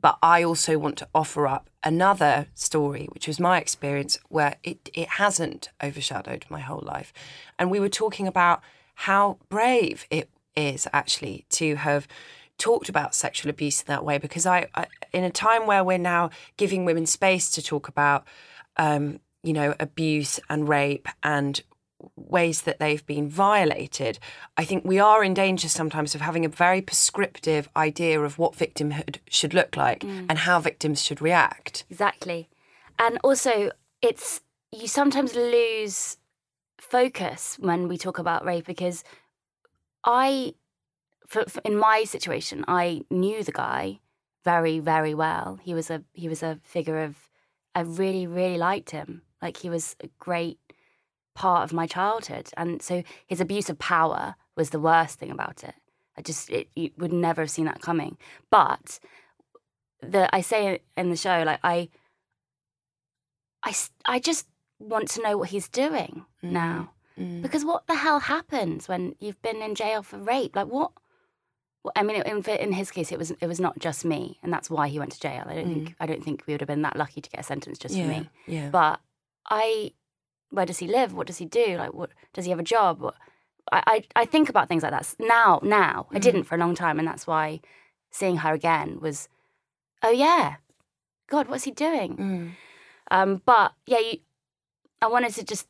But 0.00 0.18
I 0.22 0.42
also 0.42 0.78
want 0.78 0.96
to 0.98 1.08
offer 1.14 1.46
up 1.46 1.68
another 1.82 2.46
story, 2.54 3.08
which 3.12 3.26
was 3.26 3.40
my 3.40 3.58
experience, 3.58 4.18
where 4.28 4.56
it, 4.62 4.88
it 4.94 5.08
hasn't 5.08 5.70
overshadowed 5.82 6.44
my 6.48 6.60
whole 6.60 6.82
life. 6.84 7.12
And 7.58 7.70
we 7.70 7.80
were 7.80 7.88
talking 7.88 8.26
about 8.26 8.62
how 8.94 9.38
brave 9.48 10.06
it 10.10 10.30
is 10.56 10.86
actually 10.92 11.44
to 11.50 11.76
have 11.76 12.06
talked 12.58 12.88
about 12.88 13.14
sexual 13.14 13.50
abuse 13.50 13.80
in 13.82 13.86
that 13.86 14.04
way. 14.04 14.18
Because 14.18 14.46
I, 14.46 14.68
I 14.74 14.86
in 15.12 15.24
a 15.24 15.30
time 15.30 15.66
where 15.66 15.84
we're 15.84 15.98
now 15.98 16.30
giving 16.56 16.84
women 16.84 17.06
space 17.06 17.50
to 17.52 17.62
talk 17.62 17.88
about, 17.88 18.24
um, 18.76 19.20
you 19.42 19.52
know, 19.52 19.74
abuse 19.80 20.40
and 20.48 20.68
rape 20.68 21.08
and 21.22 21.62
ways 22.16 22.62
that 22.62 22.78
they've 22.78 23.04
been 23.06 23.28
violated, 23.28 24.18
I 24.56 24.64
think 24.64 24.84
we 24.84 24.98
are 24.98 25.24
in 25.24 25.34
danger 25.34 25.68
sometimes 25.68 26.14
of 26.14 26.20
having 26.20 26.44
a 26.44 26.48
very 26.48 26.82
prescriptive 26.82 27.68
idea 27.76 28.20
of 28.20 28.38
what 28.38 28.54
victimhood 28.54 29.18
should 29.28 29.54
look 29.54 29.76
like 29.76 30.04
and 30.04 30.38
how 30.38 30.60
victims 30.60 31.02
should 31.02 31.22
react. 31.22 31.84
Exactly. 31.90 32.48
And 32.98 33.18
also, 33.24 33.70
it's 34.02 34.40
you 34.70 34.86
sometimes 34.86 35.34
lose 35.34 36.18
focus 36.78 37.56
when 37.60 37.88
we 37.88 37.96
talk 37.96 38.18
about 38.18 38.44
rape 38.44 38.66
because 38.66 39.04
I, 40.04 40.54
for, 41.34 41.44
for, 41.48 41.60
in 41.64 41.76
my 41.76 42.04
situation, 42.04 42.64
I 42.68 43.02
knew 43.10 43.42
the 43.42 43.50
guy 43.50 43.98
very, 44.44 44.78
very 44.78 45.14
well. 45.14 45.58
He 45.62 45.74
was 45.74 45.90
a 45.90 46.04
he 46.12 46.28
was 46.28 46.42
a 46.42 46.60
figure 46.62 47.02
of, 47.02 47.16
I 47.74 47.80
really, 47.80 48.26
really 48.26 48.56
liked 48.56 48.90
him. 48.90 49.22
Like 49.42 49.56
he 49.56 49.68
was 49.68 49.96
a 50.00 50.08
great 50.18 50.60
part 51.34 51.64
of 51.64 51.72
my 51.72 51.86
childhood, 51.88 52.50
and 52.56 52.80
so 52.80 53.02
his 53.26 53.40
abuse 53.40 53.68
of 53.68 53.78
power 53.78 54.36
was 54.56 54.70
the 54.70 54.78
worst 54.78 55.18
thing 55.18 55.32
about 55.32 55.64
it. 55.64 55.74
I 56.16 56.22
just 56.22 56.50
it, 56.50 56.68
you 56.76 56.90
would 56.98 57.12
never 57.12 57.42
have 57.42 57.50
seen 57.50 57.64
that 57.64 57.82
coming. 57.82 58.16
But 58.48 59.00
the 60.00 60.32
I 60.32 60.40
say 60.40 60.78
in 60.96 61.10
the 61.10 61.16
show, 61.16 61.42
like 61.44 61.60
I, 61.64 61.88
I, 63.64 63.74
I 64.06 64.18
just 64.20 64.46
want 64.78 65.08
to 65.10 65.22
know 65.22 65.36
what 65.36 65.48
he's 65.48 65.68
doing 65.68 66.26
now. 66.42 66.90
Mm. 67.18 67.42
Because 67.42 67.64
what 67.64 67.86
the 67.86 67.96
hell 67.96 68.20
happens 68.20 68.88
when 68.88 69.14
you've 69.18 69.42
been 69.42 69.62
in 69.62 69.74
jail 69.74 70.02
for 70.04 70.18
rape? 70.18 70.54
Like 70.54 70.68
what? 70.68 70.92
Well, 71.84 71.92
I 71.94 72.02
mean, 72.02 72.22
in, 72.22 72.42
in 72.42 72.72
his 72.72 72.90
case, 72.90 73.12
it 73.12 73.18
was 73.18 73.30
it 73.30 73.46
was 73.46 73.60
not 73.60 73.78
just 73.78 74.04
me, 74.04 74.38
and 74.42 74.50
that's 74.52 74.70
why 74.70 74.88
he 74.88 74.98
went 74.98 75.12
to 75.12 75.20
jail. 75.20 75.44
I 75.46 75.54
don't 75.54 75.72
think 75.74 75.94
I 76.00 76.06
don't 76.06 76.24
think 76.24 76.44
we 76.46 76.54
would 76.54 76.62
have 76.62 76.68
been 76.68 76.82
that 76.82 76.96
lucky 76.96 77.20
to 77.20 77.30
get 77.30 77.40
a 77.40 77.44
sentence 77.44 77.78
just 77.78 77.94
yeah, 77.94 78.02
for 78.04 78.08
me. 78.08 78.30
yeah. 78.46 78.70
But 78.70 79.00
I, 79.48 79.92
where 80.48 80.64
does 80.64 80.78
he 80.78 80.88
live? 80.88 81.12
What 81.12 81.26
does 81.26 81.36
he 81.36 81.44
do? 81.44 81.76
Like, 81.76 81.92
what 81.92 82.10
does 82.32 82.46
he 82.46 82.50
have 82.50 82.58
a 82.58 82.64
job? 82.64 83.00
What, 83.00 83.14
I, 83.70 83.82
I 83.86 84.22
I 84.22 84.24
think 84.24 84.48
about 84.48 84.68
things 84.68 84.82
like 84.82 84.92
that 84.92 85.14
now. 85.18 85.60
Now 85.62 86.06
I 86.10 86.18
didn't 86.18 86.44
for 86.44 86.54
a 86.54 86.58
long 86.58 86.74
time, 86.74 86.98
and 86.98 87.06
that's 87.06 87.26
why 87.26 87.60
seeing 88.10 88.38
her 88.38 88.54
again 88.54 88.98
was, 89.00 89.28
oh 90.02 90.10
yeah, 90.10 90.56
God, 91.28 91.48
what's 91.48 91.64
he 91.64 91.70
doing? 91.70 92.16
Mm. 92.16 92.50
Um, 93.10 93.42
but 93.44 93.72
yeah, 93.86 93.98
you, 93.98 94.18
I 95.02 95.08
wanted 95.08 95.34
to 95.34 95.44
just, 95.44 95.66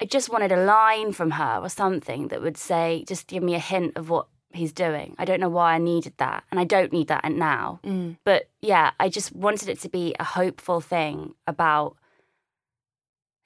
I 0.00 0.06
just 0.06 0.30
wanted 0.30 0.50
a 0.50 0.64
line 0.64 1.12
from 1.12 1.32
her 1.32 1.60
or 1.62 1.68
something 1.68 2.28
that 2.28 2.42
would 2.42 2.56
say, 2.56 3.04
just 3.06 3.26
give 3.28 3.42
me 3.42 3.54
a 3.54 3.60
hint 3.60 3.96
of 3.96 4.10
what 4.10 4.26
he's 4.52 4.72
doing. 4.72 5.14
I 5.18 5.24
don't 5.24 5.40
know 5.40 5.48
why 5.48 5.74
I 5.74 5.78
needed 5.78 6.14
that, 6.18 6.44
and 6.50 6.58
I 6.58 6.64
don't 6.64 6.92
need 6.92 7.08
that 7.08 7.30
now. 7.30 7.80
Mm. 7.84 8.16
But 8.24 8.48
yeah, 8.60 8.92
I 8.98 9.08
just 9.08 9.34
wanted 9.34 9.68
it 9.68 9.80
to 9.80 9.88
be 9.88 10.14
a 10.18 10.24
hopeful 10.24 10.80
thing 10.80 11.34
about 11.46 11.96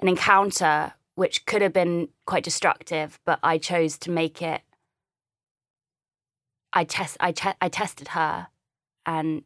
an 0.00 0.08
encounter 0.08 0.94
which 1.14 1.44
could 1.44 1.62
have 1.62 1.72
been 1.72 2.08
quite 2.26 2.44
destructive, 2.44 3.20
but 3.24 3.38
I 3.42 3.58
chose 3.58 3.98
to 3.98 4.10
make 4.10 4.40
it. 4.40 4.62
I 6.72 6.84
test, 6.84 7.18
I, 7.20 7.32
te- 7.32 7.58
I 7.60 7.68
tested 7.68 8.08
her, 8.08 8.48
and 9.04 9.42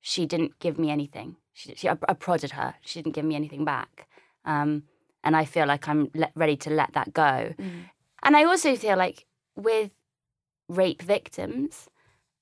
she 0.00 0.26
didn't 0.26 0.58
give 0.58 0.78
me 0.78 0.90
anything. 0.90 1.36
She, 1.52 1.74
she, 1.76 1.88
I, 1.88 1.96
I 2.08 2.14
prodded 2.14 2.52
her. 2.52 2.74
She 2.80 3.00
didn't 3.00 3.14
give 3.14 3.24
me 3.24 3.36
anything 3.36 3.64
back, 3.64 4.08
um, 4.44 4.82
and 5.22 5.36
I 5.36 5.44
feel 5.44 5.66
like 5.66 5.88
I'm 5.88 6.10
le- 6.14 6.32
ready 6.34 6.56
to 6.56 6.70
let 6.70 6.92
that 6.94 7.12
go. 7.12 7.54
Mm. 7.56 7.90
And 8.22 8.36
I 8.36 8.44
also 8.44 8.74
feel 8.74 8.96
like 8.96 9.26
with 9.54 9.92
rape 10.68 11.02
victims, 11.02 11.88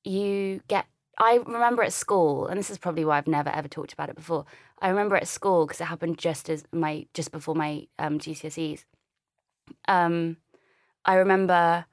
you 0.05 0.61
get. 0.69 0.87
I 1.19 1.37
remember 1.47 1.83
at 1.85 1.93
school, 1.93 2.47
and 2.49 2.59
this 2.59 2.71
is 2.71 2.79
probably 2.79 3.05
why 3.05 3.19
I've 3.19 3.29
never 3.29 3.51
ever 3.51 3.69
talked 3.69 3.93
about 3.93 4.09
it 4.09 4.17
before. 4.17 4.45
I 4.81 4.89
remember 4.89 5.17
at 5.17 5.29
school 5.29 5.67
because 5.67 5.81
it 5.81 5.85
happened 5.85 6.19
just 6.19 6.49
as 6.51 6.65
my 6.73 7.07
just 7.15 7.31
before 7.31 7.55
my 7.55 7.87
um, 7.99 8.19
GCSEs. 8.19 8.85
Um, 9.87 10.39
I 11.05 11.15
remember 11.15 11.87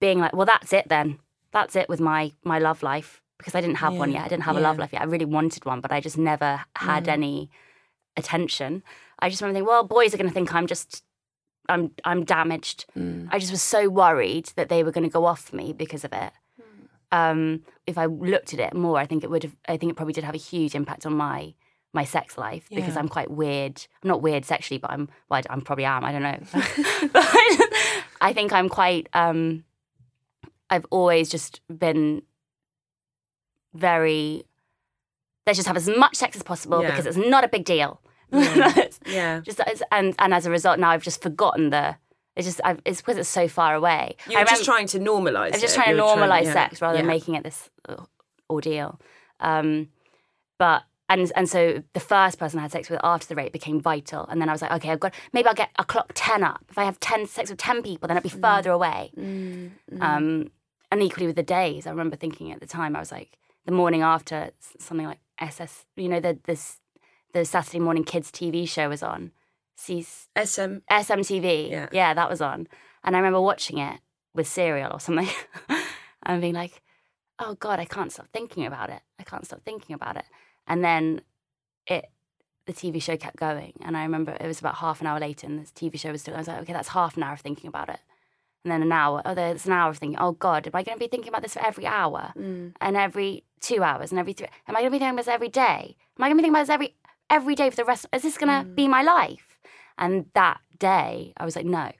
being 0.00 0.18
like, 0.18 0.32
"Well, 0.34 0.46
that's 0.46 0.72
it 0.72 0.88
then. 0.88 1.18
That's 1.52 1.76
it 1.76 1.88
with 1.88 2.00
my 2.00 2.32
my 2.44 2.58
love 2.58 2.82
life." 2.82 3.20
Because 3.38 3.54
I 3.56 3.60
didn't 3.60 3.76
have 3.78 3.98
one 3.98 4.12
yet. 4.12 4.24
I 4.24 4.28
didn't 4.28 4.44
have 4.44 4.56
a 4.56 4.60
love 4.60 4.78
life 4.78 4.92
yet. 4.92 5.02
I 5.02 5.06
really 5.06 5.24
wanted 5.24 5.64
one, 5.64 5.80
but 5.80 5.90
I 5.90 6.00
just 6.00 6.16
never 6.16 6.64
had 6.76 7.04
Mm. 7.06 7.12
any 7.12 7.50
attention. 8.16 8.84
I 9.18 9.28
just 9.28 9.40
remember 9.42 9.56
thinking, 9.58 9.66
"Well, 9.68 9.82
boys 9.82 10.14
are 10.14 10.16
going 10.16 10.28
to 10.28 10.34
think 10.34 10.54
I'm 10.54 10.68
just, 10.68 11.02
I'm 11.72 11.90
I'm 12.04 12.24
damaged." 12.24 12.86
Mm. 12.96 13.28
I 13.30 13.38
just 13.38 13.50
was 13.50 13.62
so 13.62 13.88
worried 13.88 14.46
that 14.56 14.68
they 14.68 14.82
were 14.84 14.92
going 14.92 15.04
to 15.04 15.10
go 15.10 15.24
off 15.24 15.52
me 15.52 15.72
because 15.72 16.04
of 16.04 16.12
it. 16.12 16.32
Um, 17.10 17.62
if 17.86 17.98
I 17.98 18.06
looked 18.06 18.54
at 18.54 18.60
it 18.60 18.72
more, 18.74 18.98
I 18.98 19.06
think 19.06 19.22
it 19.22 19.30
would 19.30 19.42
have. 19.42 19.56
I 19.68 19.76
think 19.76 19.92
it 19.92 19.96
probably 19.96 20.14
did 20.14 20.24
have 20.24 20.34
a 20.34 20.38
huge 20.38 20.74
impact 20.74 21.04
on 21.04 21.14
my 21.14 21.54
my 21.92 22.04
sex 22.04 22.38
life 22.38 22.66
because 22.70 22.96
I'm 22.96 23.08
quite 23.08 23.30
weird. 23.30 23.86
I'm 24.02 24.08
not 24.08 24.22
weird 24.22 24.44
sexually, 24.44 24.78
but 24.78 24.90
I'm. 24.90 25.08
Well, 25.28 25.42
I, 25.48 25.52
am 25.52 25.60
probably 25.60 25.84
am. 25.84 26.04
I 26.04 26.12
don't 26.12 26.22
know. 26.22 26.38
but 27.12 27.26
I 28.20 28.32
think 28.32 28.52
I'm 28.52 28.68
quite. 28.68 29.08
Um, 29.12 29.64
I've 30.70 30.86
always 30.90 31.28
just 31.28 31.60
been 31.68 32.22
very. 33.74 34.44
Let's 35.46 35.58
just 35.58 35.66
have 35.66 35.76
as 35.76 35.88
much 35.88 36.16
sex 36.16 36.36
as 36.36 36.42
possible 36.42 36.82
Yeah. 36.82 36.90
because 36.90 37.04
it's 37.04 37.16
not 37.16 37.44
a 37.44 37.48
big 37.48 37.64
deal. 37.64 38.00
Yeah. 38.32 38.88
Yeah. 39.06 39.40
just 39.40 39.60
and 39.90 40.14
and 40.18 40.34
as 40.34 40.46
a 40.46 40.50
result, 40.50 40.78
now 40.78 40.90
I've 40.90 41.02
just 41.02 41.22
forgotten 41.22 41.70
the. 41.70 41.96
It's 42.34 42.46
just 42.46 42.60
I've, 42.64 42.80
it's 42.86 43.02
because 43.02 43.18
it's 43.18 43.28
so 43.28 43.46
far 43.46 43.74
away. 43.74 44.16
You 44.28 44.38
I 44.38 44.42
were 44.42 44.46
just 44.46 44.64
trying 44.64 44.86
to 44.88 44.98
normalise 44.98 45.48
I 45.48 45.50
was 45.50 45.60
just 45.60 45.74
trying 45.74 45.94
to 45.94 46.02
normalize 46.02 46.44
yeah. 46.44 46.52
sex 46.52 46.80
rather 46.80 46.96
than 46.96 47.06
making 47.06 47.34
it 47.34 47.44
this 47.44 47.68
uh, 47.86 47.96
ordeal. 48.48 48.98
Um, 49.40 49.88
but 50.58 50.84
and 51.10 51.30
and 51.36 51.48
so 51.48 51.82
the 51.92 52.00
first 52.00 52.38
person 52.38 52.58
I 52.58 52.62
had 52.62 52.72
sex 52.72 52.88
with 52.88 53.00
after 53.04 53.26
the 53.26 53.34
rape 53.34 53.52
became 53.52 53.80
vital. 53.80 54.26
And 54.28 54.40
then 54.40 54.48
I 54.48 54.52
was 54.52 54.62
like, 54.62 54.72
okay, 54.72 54.90
I've 54.90 55.00
got 55.00 55.12
maybe 55.34 55.46
I'll 55.46 55.54
get 55.54 55.70
a 55.78 55.84
clock 55.84 56.12
ten 56.14 56.42
up. 56.42 56.64
If 56.70 56.78
I 56.78 56.84
have 56.84 56.98
ten 57.00 57.26
sex 57.26 57.50
with 57.50 57.58
ten 57.58 57.82
people, 57.82 58.08
then 58.08 58.16
I'll 58.16 58.22
be 58.22 58.30
further 58.30 58.70
away. 58.70 59.12
Um, 60.00 60.50
and 60.90 61.02
equally 61.02 61.26
with 61.26 61.36
the 61.36 61.42
days, 61.42 61.86
I 61.86 61.90
remember 61.90 62.16
thinking 62.16 62.52
at 62.52 62.60
the 62.60 62.66
time, 62.66 62.96
I 62.96 63.00
was 63.00 63.10
like, 63.12 63.38
the 63.64 63.72
morning 63.72 64.02
after 64.02 64.50
something 64.78 65.06
like 65.06 65.18
SS, 65.38 65.86
you 65.96 66.08
know, 66.08 66.20
the 66.20 66.38
this 66.44 66.78
the 67.32 67.44
Saturday 67.44 67.78
morning 67.78 68.04
kids 68.04 68.30
TV 68.30 68.68
show 68.68 68.88
was 68.88 69.02
on. 69.02 69.32
C- 69.76 70.02
SM. 70.02 70.76
SMTV. 70.90 71.70
Yeah. 71.70 71.88
yeah, 71.92 72.14
that 72.14 72.30
was 72.30 72.40
on. 72.40 72.68
And 73.02 73.16
I 73.16 73.18
remember 73.18 73.40
watching 73.40 73.78
it 73.78 74.00
with 74.34 74.46
cereal 74.46 74.92
or 74.92 75.00
something 75.00 75.28
and 76.22 76.40
being 76.40 76.54
like, 76.54 76.82
oh 77.38 77.54
God, 77.54 77.80
I 77.80 77.84
can't 77.84 78.12
stop 78.12 78.28
thinking 78.32 78.66
about 78.66 78.90
it. 78.90 79.00
I 79.18 79.24
can't 79.24 79.44
stop 79.44 79.62
thinking 79.64 79.94
about 79.94 80.16
it. 80.16 80.24
And 80.66 80.84
then 80.84 81.22
it, 81.86 82.06
the 82.66 82.72
TV 82.72 83.02
show 83.02 83.16
kept 83.16 83.36
going. 83.36 83.74
And 83.80 83.96
I 83.96 84.02
remember 84.02 84.36
it 84.38 84.46
was 84.46 84.60
about 84.60 84.76
half 84.76 85.00
an 85.00 85.06
hour 85.06 85.18
later 85.18 85.46
and 85.46 85.58
the 85.58 85.70
TV 85.72 85.98
show 85.98 86.12
was 86.12 86.22
still, 86.22 86.34
I 86.34 86.38
was 86.38 86.48
like, 86.48 86.62
okay, 86.62 86.72
that's 86.72 86.88
half 86.88 87.16
an 87.16 87.22
hour 87.22 87.34
of 87.34 87.40
thinking 87.40 87.68
about 87.68 87.88
it. 87.88 87.98
And 88.64 88.70
then 88.70 88.82
an 88.82 88.92
hour, 88.92 89.22
oh, 89.24 89.34
there's 89.34 89.66
an 89.66 89.72
hour 89.72 89.90
of 89.90 89.98
thinking, 89.98 90.20
oh 90.20 90.32
God, 90.32 90.68
am 90.68 90.72
I 90.74 90.84
going 90.84 90.96
to 90.96 91.00
be 91.04 91.08
thinking 91.08 91.30
about 91.30 91.42
this 91.42 91.54
for 91.54 91.66
every 91.66 91.84
hour 91.84 92.32
mm. 92.38 92.72
and 92.80 92.96
every 92.96 93.42
two 93.60 93.82
hours 93.82 94.12
and 94.12 94.20
every 94.20 94.34
three? 94.34 94.46
Am 94.68 94.76
I 94.76 94.80
going 94.80 94.92
to 94.92 94.94
be 94.94 94.98
thinking 95.00 95.14
about 95.14 95.24
this 95.24 95.34
every 95.34 95.48
day? 95.48 95.96
Am 96.16 96.24
I 96.24 96.28
going 96.28 96.36
to 96.36 96.42
be 96.42 96.42
thinking 96.42 96.54
about 96.54 96.62
this 96.62 96.70
every, 96.70 96.94
every 97.32 97.54
day 97.54 97.70
for 97.70 97.76
the 97.76 97.84
rest? 97.84 98.06
Is 98.12 98.22
this 98.22 98.38
going 98.38 98.60
to 98.60 98.68
be 98.68 98.86
my 98.86 99.02
life? 99.02 99.58
And 99.98 100.26
that 100.34 100.60
day, 100.78 101.32
I 101.36 101.44
was 101.44 101.56
like, 101.56 101.64
no, 101.64 101.90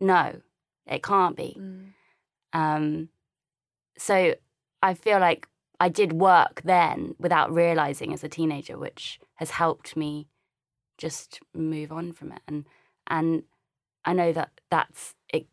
no, 0.00 0.40
it 0.86 1.02
can't 1.02 1.36
be. 1.36 1.58
Um, 2.52 3.08
so 3.98 4.34
I 4.82 4.94
feel 4.94 5.18
like 5.18 5.48
I 5.80 5.88
did 5.88 6.12
work 6.12 6.62
then 6.64 7.14
without 7.18 7.52
realizing 7.52 8.12
as 8.12 8.22
a 8.22 8.28
teenager, 8.28 8.78
which 8.78 9.18
has 9.34 9.50
helped 9.50 9.96
me 9.96 10.28
just 10.96 11.40
move 11.54 11.90
on 11.90 12.12
from 12.12 12.32
it. 12.32 12.42
And 12.46 12.64
and 13.08 13.42
I 14.04 14.12
know 14.12 14.32
that 14.32 14.50
that's 14.70 15.14
it. 15.32 15.46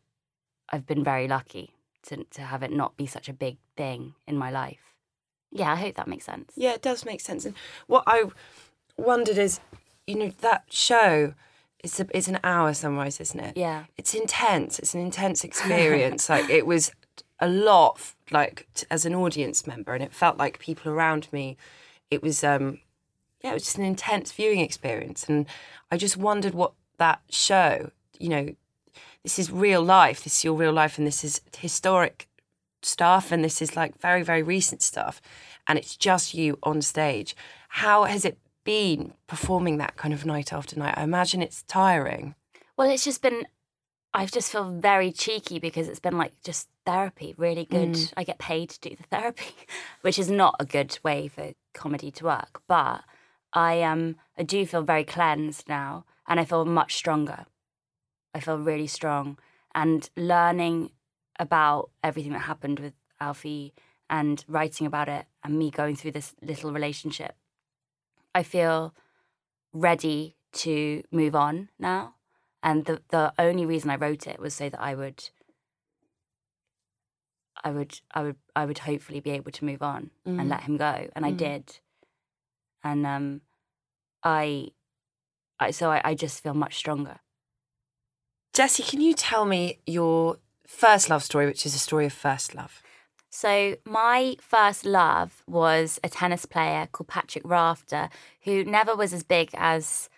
I've 0.69 0.85
been 0.85 1.03
very 1.03 1.27
lucky 1.27 1.73
to 2.03 2.23
to 2.25 2.41
have 2.41 2.61
it 2.61 2.71
not 2.71 2.95
be 2.95 3.07
such 3.07 3.27
a 3.29 3.33
big 3.33 3.57
thing 3.75 4.13
in 4.27 4.37
my 4.37 4.51
life. 4.51 4.95
Yeah, 5.51 5.71
I 5.71 5.75
hope 5.75 5.95
that 5.95 6.07
makes 6.07 6.25
sense. 6.25 6.51
Yeah, 6.55 6.73
it 6.73 6.83
does 6.83 7.05
make 7.05 7.21
sense. 7.21 7.45
And 7.45 7.55
what 7.87 8.03
I 8.05 8.25
wondered 8.99 9.38
is, 9.38 9.59
you 10.07 10.15
know, 10.15 10.31
that 10.41 10.63
show. 10.69 11.33
It's 11.81 11.99
a, 11.99 12.07
it's 12.13 12.27
an 12.27 12.39
hour 12.43 12.73
sunrise, 12.73 13.19
isn't 13.21 13.39
it? 13.39 13.55
Yeah. 13.55 13.85
It's 13.97 14.13
intense. 14.13 14.79
It's 14.79 14.93
an 14.93 15.01
intense 15.01 15.43
experience. 15.43 16.27
like 16.29 16.49
it 16.49 16.65
was 16.65 16.91
a 17.39 17.47
lot. 17.47 18.13
Like 18.31 18.67
t- 18.75 18.85
as 18.91 19.05
an 19.05 19.15
audience 19.15 19.65
member, 19.65 19.93
and 19.93 20.03
it 20.03 20.13
felt 20.13 20.38
like 20.38 20.59
people 20.59 20.91
around 20.91 21.27
me. 21.31 21.57
It 22.12 22.21
was 22.21 22.43
um, 22.43 22.79
yeah, 23.43 23.51
it 23.51 23.53
was 23.53 23.63
just 23.63 23.77
an 23.77 23.85
intense 23.85 24.31
viewing 24.31 24.59
experience, 24.59 25.27
and 25.27 25.45
I 25.91 25.97
just 25.97 26.17
wondered 26.17 26.53
what 26.53 26.73
that 26.97 27.21
show. 27.29 27.91
You 28.19 28.29
know, 28.29 28.55
this 29.23 29.39
is 29.39 29.51
real 29.51 29.81
life. 29.81 30.23
This 30.23 30.38
is 30.39 30.43
your 30.43 30.53
real 30.53 30.73
life, 30.73 30.97
and 30.97 31.07
this 31.07 31.23
is 31.23 31.41
historic 31.57 32.27
stuff, 32.81 33.31
and 33.31 33.43
this 33.43 33.62
is 33.62 33.75
like 33.75 33.97
very 33.99 34.21
very 34.21 34.43
recent 34.43 34.81
stuff, 34.81 35.21
and 35.67 35.79
it's 35.79 35.95
just 35.95 36.33
you 36.33 36.59
on 36.62 36.81
stage. 36.81 37.35
How 37.69 38.03
has 38.03 38.25
it 38.25 38.38
been 38.63 39.13
performing 39.27 39.77
that 39.77 39.95
kind 39.95 40.13
of 40.13 40.25
night 40.25 40.53
after 40.53 40.77
night? 40.77 40.95
I 40.97 41.03
imagine 41.03 41.41
it's 41.41 41.63
tiring. 41.63 42.35
Well, 42.77 42.89
it's 42.89 43.03
just 43.03 43.21
been, 43.21 43.45
I've 44.13 44.31
just 44.31 44.51
feel 44.51 44.71
very 44.71 45.11
cheeky 45.11 45.59
because 45.59 45.87
it's 45.87 45.99
been 45.99 46.17
like 46.17 46.33
just 46.43 46.69
therapy, 46.85 47.35
really 47.37 47.65
good. 47.65 47.97
I 48.17 48.23
get 48.23 48.39
paid 48.39 48.69
to 48.71 48.79
do 48.79 48.95
the 48.95 49.03
therapy, 49.03 49.53
which 50.01 50.17
is 50.17 50.29
not 50.29 50.55
a 50.59 50.65
good 50.65 50.97
way 51.03 51.27
for 51.27 51.53
comedy 51.73 52.11
to 52.11 52.25
work. 52.25 52.61
But 52.67 53.03
I 53.53 53.81
um 53.81 54.15
I 54.37 54.43
do 54.43 54.65
feel 54.65 54.81
very 54.81 55.03
cleansed 55.03 55.67
now 55.67 56.05
and 56.27 56.39
I 56.39 56.45
feel 56.45 56.65
much 56.65 56.95
stronger. 56.95 57.45
I 58.33 58.39
feel 58.39 58.57
really 58.57 58.87
strong. 58.87 59.37
And 59.75 60.09
learning 60.15 60.91
about 61.39 61.89
everything 62.03 62.33
that 62.33 62.39
happened 62.39 62.79
with 62.79 62.93
Alfie 63.19 63.73
and 64.09 64.43
writing 64.47 64.87
about 64.87 65.09
it 65.09 65.25
and 65.43 65.57
me 65.57 65.71
going 65.71 65.95
through 65.95 66.11
this 66.11 66.35
little 66.41 66.71
relationship, 66.71 67.35
I 68.33 68.43
feel 68.43 68.93
ready 69.73 70.35
to 70.51 71.03
move 71.11 71.35
on 71.35 71.69
now. 71.79 72.15
And 72.61 72.85
the 72.85 73.01
the 73.09 73.33
only 73.39 73.65
reason 73.65 73.89
I 73.89 73.95
wrote 73.95 74.27
it 74.27 74.39
was 74.39 74.53
so 74.53 74.69
that 74.69 74.81
I 74.81 74.95
would 74.95 75.29
I 77.63 77.71
would 77.71 77.99
I 78.13 78.23
would 78.23 78.35
I 78.55 78.65
would 78.65 78.79
hopefully 78.79 79.19
be 79.19 79.31
able 79.31 79.51
to 79.51 79.65
move 79.65 79.81
on 79.81 80.11
and 80.25 80.49
let 80.49 80.63
him 80.63 80.77
go. 80.77 81.09
And 81.15 81.25
I 81.25 81.31
did. 81.31 81.79
And 82.83 83.05
um 83.05 83.41
I 84.23 84.69
I 85.59 85.71
so 85.71 85.89
I, 85.91 86.01
I 86.03 86.15
just 86.15 86.43
feel 86.43 86.53
much 86.53 86.75
stronger. 86.75 87.19
Jessie, 88.53 88.83
can 88.83 88.99
you 88.99 89.13
tell 89.13 89.45
me 89.45 89.79
your 89.85 90.37
first 90.67 91.09
love 91.09 91.23
story, 91.23 91.45
which 91.45 91.65
is 91.65 91.75
a 91.75 91.79
story 91.79 92.05
of 92.05 92.13
first 92.13 92.55
love? 92.55 92.81
So 93.29 93.75
my 93.85 94.35
first 94.41 94.85
love 94.85 95.43
was 95.47 95.99
a 96.03 96.09
tennis 96.09 96.45
player 96.45 96.87
called 96.91 97.07
Patrick 97.07 97.43
Rafter, 97.47 98.09
who 98.41 98.63
never 98.63 98.95
was 98.95 99.13
as 99.13 99.23
big 99.23 99.49
as 99.53 100.09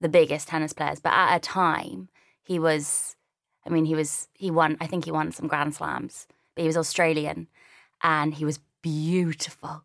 the 0.00 0.08
biggest 0.08 0.48
tennis 0.48 0.72
players, 0.72 1.00
but 1.00 1.12
at 1.12 1.36
a 1.36 1.40
time 1.40 2.08
he 2.42 2.58
was. 2.58 3.16
I 3.64 3.70
mean, 3.70 3.84
he 3.84 3.94
was. 3.94 4.28
He 4.34 4.50
won. 4.50 4.76
I 4.80 4.86
think 4.86 5.04
he 5.04 5.12
won 5.12 5.32
some 5.32 5.46
Grand 5.48 5.74
Slams, 5.74 6.26
but 6.54 6.62
he 6.62 6.66
was 6.66 6.76
Australian, 6.76 7.48
and 8.02 8.34
he 8.34 8.44
was 8.44 8.58
beautiful. 8.82 9.84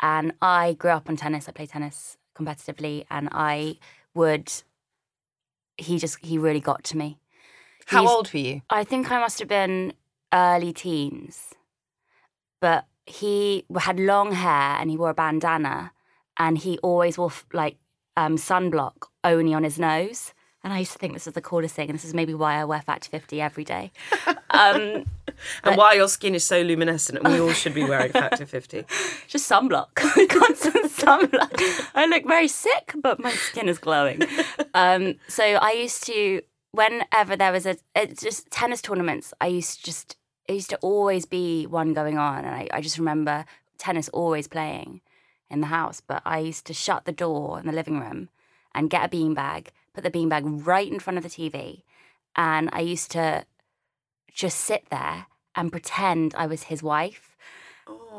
And 0.00 0.32
I 0.42 0.74
grew 0.74 0.90
up 0.90 1.08
on 1.08 1.16
tennis. 1.16 1.48
I 1.48 1.52
played 1.52 1.68
tennis 1.70 2.16
competitively, 2.36 3.06
and 3.10 3.28
I 3.30 3.78
would. 4.14 4.52
He 5.78 5.98
just. 5.98 6.18
He 6.24 6.38
really 6.38 6.60
got 6.60 6.82
to 6.84 6.96
me. 6.96 7.18
How 7.86 8.00
He's- 8.00 8.10
old 8.10 8.32
were 8.32 8.38
you? 8.40 8.62
I 8.70 8.82
think 8.84 9.10
I 9.10 9.20
must 9.20 9.38
have 9.38 9.48
been 9.48 9.92
early 10.32 10.72
teens. 10.72 11.54
But 12.64 12.86
he 13.04 13.66
had 13.78 14.00
long 14.00 14.32
hair 14.32 14.78
and 14.80 14.88
he 14.88 14.96
wore 14.96 15.10
a 15.10 15.14
bandana 15.14 15.92
and 16.38 16.56
he 16.56 16.78
always 16.78 17.18
wore 17.18 17.30
like 17.52 17.76
um, 18.16 18.36
sunblock 18.36 19.08
only 19.22 19.52
on 19.52 19.64
his 19.64 19.78
nose. 19.78 20.32
And 20.62 20.72
I 20.72 20.78
used 20.78 20.92
to 20.92 20.98
think 20.98 21.12
this 21.12 21.26
was 21.26 21.34
the 21.34 21.42
coolest 21.42 21.74
thing. 21.74 21.90
And 21.90 21.98
this 21.98 22.06
is 22.06 22.14
maybe 22.14 22.32
why 22.32 22.54
I 22.54 22.64
wear 22.64 22.80
Factor 22.80 23.10
50 23.10 23.38
every 23.42 23.64
day. 23.64 23.92
Um, 24.50 25.04
And 25.64 25.76
why 25.76 25.94
your 25.94 26.06
skin 26.08 26.34
is 26.34 26.44
so 26.44 26.62
luminescent, 26.62 27.18
and 27.18 27.34
we 27.34 27.40
all 27.40 27.52
should 27.52 27.74
be 27.74 27.82
wearing 27.82 28.12
Factor 28.12 28.46
50. 28.46 28.84
just 29.26 29.50
sunblock, 29.50 29.94
constant 29.96 30.86
sunblock. 30.92 31.90
I 31.92 32.06
look 32.06 32.24
very 32.24 32.46
sick, 32.48 32.94
but 33.02 33.18
my 33.18 33.32
skin 33.32 33.68
is 33.68 33.78
glowing. 33.78 34.22
Um, 34.72 35.16
so 35.26 35.42
I 35.42 35.72
used 35.72 36.06
to, 36.06 36.40
whenever 36.70 37.36
there 37.36 37.50
was 37.50 37.66
a, 37.66 37.76
it's 37.96 38.22
just 38.22 38.48
tennis 38.52 38.80
tournaments, 38.80 39.34
I 39.40 39.48
used 39.48 39.80
to 39.80 39.84
just, 39.84 40.16
it 40.46 40.54
used 40.54 40.70
to 40.70 40.78
always 40.78 41.26
be 41.26 41.66
one 41.66 41.92
going 41.92 42.18
on. 42.18 42.44
And 42.44 42.54
I, 42.54 42.68
I 42.72 42.80
just 42.80 42.98
remember 42.98 43.44
tennis 43.78 44.08
always 44.10 44.48
playing 44.48 45.00
in 45.50 45.60
the 45.60 45.68
house. 45.68 46.00
But 46.00 46.22
I 46.24 46.38
used 46.38 46.66
to 46.66 46.74
shut 46.74 47.04
the 47.04 47.12
door 47.12 47.58
in 47.58 47.66
the 47.66 47.72
living 47.72 47.98
room 47.98 48.28
and 48.74 48.90
get 48.90 49.04
a 49.04 49.08
beanbag, 49.08 49.68
put 49.92 50.04
the 50.04 50.10
beanbag 50.10 50.66
right 50.66 50.90
in 50.90 51.00
front 51.00 51.16
of 51.16 51.22
the 51.22 51.30
TV. 51.30 51.82
And 52.36 52.68
I 52.72 52.80
used 52.80 53.10
to 53.12 53.44
just 54.32 54.60
sit 54.60 54.86
there 54.90 55.26
and 55.54 55.70
pretend 55.70 56.34
I 56.34 56.46
was 56.46 56.64
his 56.64 56.82
wife 56.82 57.34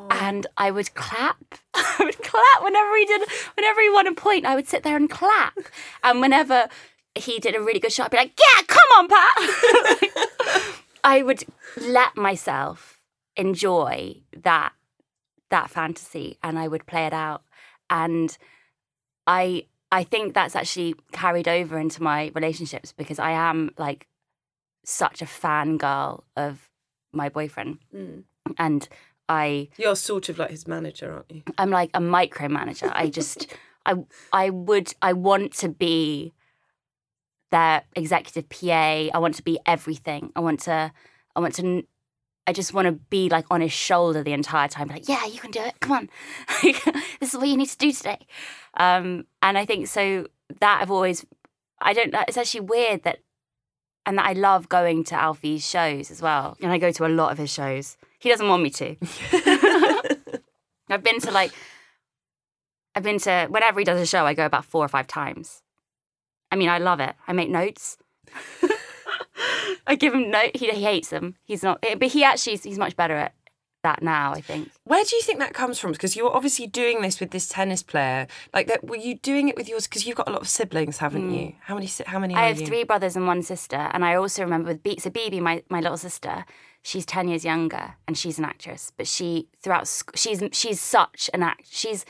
and 0.09 0.47
I 0.57 0.71
would 0.71 0.93
clap. 0.95 1.55
I 1.73 1.95
would 1.99 2.21
clap 2.21 2.63
whenever 2.63 2.95
he 2.97 3.05
did, 3.05 3.27
whenever 3.55 3.81
he 3.81 3.89
won 3.89 4.07
a 4.07 4.13
point. 4.13 4.45
I 4.45 4.55
would 4.55 4.67
sit 4.67 4.83
there 4.83 4.95
and 4.95 5.09
clap, 5.09 5.57
and 6.03 6.21
whenever 6.21 6.69
he 7.15 7.39
did 7.39 7.55
a 7.55 7.61
really 7.61 7.79
good 7.79 7.91
shot, 7.91 8.05
I'd 8.05 8.11
be 8.11 8.17
like, 8.17 8.39
"Yeah, 8.39 8.61
come 8.67 8.79
on, 8.97 9.07
Pat." 9.07 10.81
I 11.05 11.21
would 11.21 11.43
let 11.79 12.17
myself 12.17 12.99
enjoy 13.37 14.23
that 14.35 14.73
that 15.51 15.69
fantasy, 15.69 16.37
and 16.41 16.57
I 16.57 16.67
would 16.67 16.85
play 16.87 17.05
it 17.05 17.13
out. 17.13 17.43
And 17.89 18.35
I 19.27 19.67
I 19.91 20.03
think 20.03 20.33
that's 20.33 20.55
actually 20.55 20.95
carried 21.11 21.47
over 21.47 21.77
into 21.77 22.01
my 22.01 22.31
relationships 22.33 22.91
because 22.91 23.19
I 23.19 23.31
am 23.31 23.71
like 23.77 24.07
such 24.83 25.21
a 25.21 25.25
fangirl 25.25 26.23
of 26.35 26.69
my 27.13 27.29
boyfriend, 27.29 27.77
mm. 27.95 28.23
and 28.57 28.89
I 29.29 29.69
You're 29.77 29.95
sort 29.95 30.29
of 30.29 30.39
like 30.39 30.49
his 30.49 30.67
manager, 30.67 31.13
aren't 31.13 31.31
you? 31.31 31.43
I'm 31.57 31.69
like 31.69 31.91
a 31.93 31.99
micromanager. 31.99 32.91
I 32.93 33.09
just 33.09 33.47
I 33.85 33.95
I 34.33 34.49
would 34.49 34.93
I 35.03 35.13
want 35.13 35.53
to 35.53 35.69
be 35.69 36.33
their 37.51 37.83
executive 37.95 38.49
PA. 38.49 39.09
I 39.13 39.17
want 39.17 39.35
to 39.35 39.43
be 39.43 39.59
everything. 39.65 40.31
I 40.35 40.39
want 40.39 40.61
to 40.61 40.91
I 41.35 41.39
want 41.39 41.55
to 41.55 41.83
I 42.47 42.53
just 42.53 42.73
want 42.73 42.85
to 42.85 42.91
be 42.91 43.29
like 43.29 43.45
on 43.49 43.61
his 43.61 43.71
shoulder 43.71 44.23
the 44.23 44.33
entire 44.33 44.67
time. 44.67 44.87
Like, 44.87 45.09
yeah, 45.09 45.25
you 45.25 45.39
can 45.39 45.51
do 45.51 45.61
it. 45.61 45.79
Come 45.79 45.91
on, 45.91 46.09
this 47.19 47.33
is 47.33 47.35
what 47.35 47.47
you 47.47 47.57
need 47.57 47.69
to 47.69 47.77
do 47.77 47.91
today. 47.91 48.27
Um, 48.75 49.25
and 49.41 49.57
I 49.57 49.65
think 49.65 49.87
so 49.87 50.27
that 50.59 50.79
I've 50.81 50.91
always 50.91 51.25
I 51.79 51.93
don't. 51.93 52.13
It's 52.27 52.37
actually 52.37 52.61
weird 52.61 53.03
that, 53.03 53.19
and 54.05 54.17
that 54.17 54.27
I 54.27 54.33
love 54.33 54.69
going 54.69 55.03
to 55.05 55.15
Alfie's 55.15 55.67
shows 55.67 56.11
as 56.11 56.21
well. 56.21 56.57
And 56.61 56.71
I 56.71 56.77
go 56.77 56.91
to 56.91 57.05
a 57.05 57.09
lot 57.09 57.31
of 57.31 57.37
his 57.37 57.51
shows. 57.51 57.97
He 58.19 58.29
doesn't 58.29 58.47
want 58.47 58.63
me 58.63 58.69
to. 58.71 58.95
I've 60.89 61.03
been 61.03 61.19
to 61.21 61.31
like 61.31 61.51
I've 62.95 63.03
been 63.03 63.19
to 63.19 63.47
whenever 63.49 63.79
he 63.79 63.85
does 63.85 63.99
a 63.99 64.05
show, 64.05 64.25
I 64.25 64.33
go 64.33 64.45
about 64.45 64.65
four 64.65 64.85
or 64.85 64.87
five 64.87 65.07
times. 65.07 65.61
I 66.55 66.57
mean, 66.57 66.69
I 66.69 66.77
love 66.77 67.01
it. 67.01 67.13
I 67.27 67.33
make 67.33 67.49
notes. 67.49 67.97
I 69.87 69.95
give 69.95 70.13
him 70.13 70.31
note. 70.31 70.55
He, 70.55 70.69
he 70.69 70.83
hates 70.85 71.09
them. 71.09 71.35
He's 71.43 71.63
not, 71.63 71.79
eh, 71.83 71.95
but 71.95 72.07
he 72.07 72.23
actually 72.23 72.55
he's 72.55 72.77
much 72.77 72.95
better 72.95 73.13
at 73.13 73.33
that 73.83 74.01
now. 74.01 74.31
I 74.31 74.39
think. 74.39 74.71
Where 74.85 75.03
do 75.03 75.17
you 75.17 75.21
think 75.21 75.39
that 75.39 75.53
comes 75.53 75.79
from? 75.79 75.91
Because 75.91 76.15
you're 76.15 76.33
obviously 76.33 76.65
doing 76.65 77.01
this 77.01 77.19
with 77.19 77.31
this 77.31 77.49
tennis 77.49 77.83
player. 77.83 78.27
Like 78.53 78.67
that, 78.67 78.87
were 78.87 78.95
you 78.95 79.15
doing 79.15 79.49
it 79.49 79.57
with 79.57 79.67
yours? 79.67 79.85
Because 79.85 80.07
you've 80.07 80.15
got 80.15 80.29
a 80.29 80.31
lot 80.31 80.43
of 80.43 80.47
siblings, 80.47 80.99
haven't 80.99 81.29
you? 81.29 81.55
How 81.59 81.75
many? 81.75 81.89
How 82.05 82.19
many? 82.19 82.33
Mm. 82.33 82.37
I 82.37 82.47
have 82.47 82.61
you? 82.61 82.67
three 82.67 82.85
brothers 82.85 83.17
and 83.17 83.27
one 83.27 83.43
sister, 83.43 83.89
and 83.91 84.05
I 84.05 84.15
also 84.15 84.41
remember 84.41 84.69
with 84.69 84.81
Beats 84.81 85.03
so 85.03 85.09
Bebe, 85.09 85.41
my 85.41 85.61
my 85.69 85.81
little 85.81 85.97
sister. 85.97 86.45
She's 86.83 87.05
ten 87.05 87.27
years 87.27 87.43
younger, 87.43 87.95
and 88.07 88.17
she's 88.17 88.39
an 88.39 88.45
actress. 88.45 88.93
But 88.95 89.07
she 89.07 89.49
throughout 89.61 89.91
she's 90.15 90.41
she's 90.53 90.79
such 90.79 91.29
an 91.33 91.43
act. 91.43 91.67
She's 91.69 92.05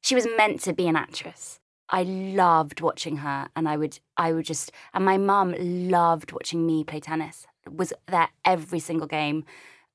she 0.00 0.14
was 0.14 0.26
meant 0.38 0.62
to 0.62 0.72
be 0.72 0.88
an 0.88 0.96
actress. 0.96 1.60
I 1.92 2.02
loved 2.02 2.80
watching 2.80 3.18
her, 3.18 3.48
and 3.54 3.68
I 3.68 3.76
would 3.76 4.00
I 4.16 4.32
would 4.32 4.46
just 4.46 4.72
and 4.94 5.04
my 5.04 5.18
mum 5.18 5.54
loved 5.58 6.32
watching 6.32 6.66
me 6.66 6.82
play 6.82 7.00
tennis. 7.00 7.46
Was 7.70 7.92
there 8.08 8.30
every 8.44 8.80
single 8.80 9.06
game, 9.06 9.44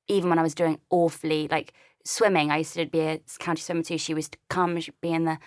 even 0.06 0.30
when 0.30 0.38
I 0.38 0.42
was 0.42 0.54
doing 0.54 0.80
awfully 0.88 1.48
like 1.48 1.74
swimming. 2.08 2.50
I 2.50 2.58
used 2.58 2.74
to 2.74 2.86
be 2.86 3.00
a 3.00 3.20
county 3.38 3.60
swimmer 3.60 3.82
too. 3.82 3.98
She 3.98 4.14
to 4.14 4.38
come, 4.48 4.80
she'd 4.80 5.00
be 5.00 5.12
in 5.12 5.24
the. 5.24 5.38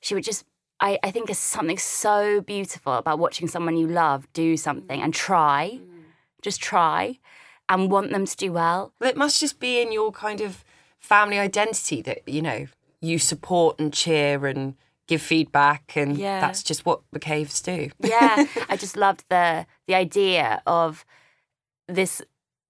She 0.00 0.14
would 0.14 0.24
just. 0.24 0.44
I, 0.78 0.98
I 1.02 1.10
think 1.10 1.26
there's 1.26 1.38
something 1.38 1.78
so 1.78 2.42
beautiful 2.42 2.92
about 2.92 3.18
watching 3.18 3.48
someone 3.48 3.78
you 3.78 3.86
love 3.86 4.30
do 4.34 4.54
mm. 4.54 4.58
something 4.58 5.00
and 5.00 5.14
try, 5.14 5.80
mm. 5.80 6.02
just 6.42 6.60
try, 6.60 7.18
and 7.68 7.90
want 7.90 8.12
them 8.12 8.26
to 8.26 8.36
do 8.36 8.52
well. 8.52 8.92
Well, 9.00 9.08
it 9.08 9.16
must 9.16 9.40
just 9.40 9.58
be 9.58 9.80
in 9.80 9.90
your 9.90 10.12
kind 10.12 10.42
of 10.42 10.64
family 10.98 11.38
identity 11.38 12.02
that 12.02 12.28
you 12.28 12.42
know 12.42 12.66
you 13.00 13.18
support 13.18 13.78
and 13.78 13.92
cheer 13.92 14.46
and 14.46 14.74
give 15.06 15.22
feedback, 15.22 15.96
and 15.96 16.16
Yeah. 16.18 16.40
that's 16.40 16.62
just 16.62 16.84
what 16.86 17.00
the 17.12 17.20
caves 17.20 17.60
do. 17.62 17.90
yeah 18.00 18.44
i 18.68 18.76
just 18.76 18.96
loved 19.06 19.24
the 19.28 19.66
the 19.86 19.94
idea 19.94 20.62
of 20.66 21.04
this 21.88 22.22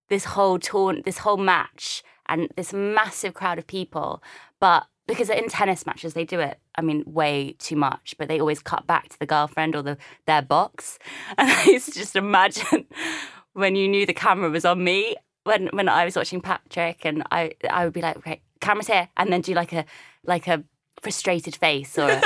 this 0.08 0.24
whole 0.24 0.58
tour 0.58 0.94
this 1.04 1.18
whole 1.18 1.36
match 1.38 2.02
and 2.26 2.48
this 2.56 2.72
massive 2.72 3.34
crowd 3.34 3.58
of 3.58 3.66
people 3.66 4.22
but 4.60 4.86
because 5.06 5.30
in 5.30 5.48
tennis 5.48 5.86
matches 5.86 6.12
they 6.14 6.24
do 6.24 6.38
it 6.40 6.58
i 6.76 6.82
mean 6.82 7.02
way 7.06 7.54
too 7.58 7.76
much 7.76 8.14
but 8.18 8.28
they 8.28 8.38
always 8.40 8.60
cut 8.62 8.86
back 8.86 9.08
to 9.08 9.18
the 9.18 9.26
girlfriend 9.26 9.74
or 9.74 9.82
the 9.82 9.96
their 10.26 10.42
box 10.42 10.98
and 11.38 11.50
i 11.50 11.64
used 11.64 11.86
to 11.92 11.98
just 11.98 12.16
imagine 12.16 12.84
when 13.54 13.74
you 13.76 13.88
knew 13.88 14.04
the 14.06 14.12
camera 14.14 14.50
was 14.50 14.64
on 14.64 14.82
me 14.84 15.16
when 15.44 15.68
when 15.72 15.88
i 15.88 16.04
was 16.04 16.14
watching 16.16 16.40
patrick 16.40 17.04
and 17.04 17.22
i 17.30 17.50
i 17.70 17.84
would 17.84 17.94
be 17.94 18.02
like 18.02 18.16
okay 18.18 18.40
camera's 18.60 18.86
here 18.88 19.08
and 19.16 19.32
then 19.32 19.40
do 19.40 19.54
like 19.54 19.72
a 19.72 19.84
like 20.24 20.46
a 20.48 20.62
frustrated 21.00 21.56
face 21.56 21.98
or 21.98 22.08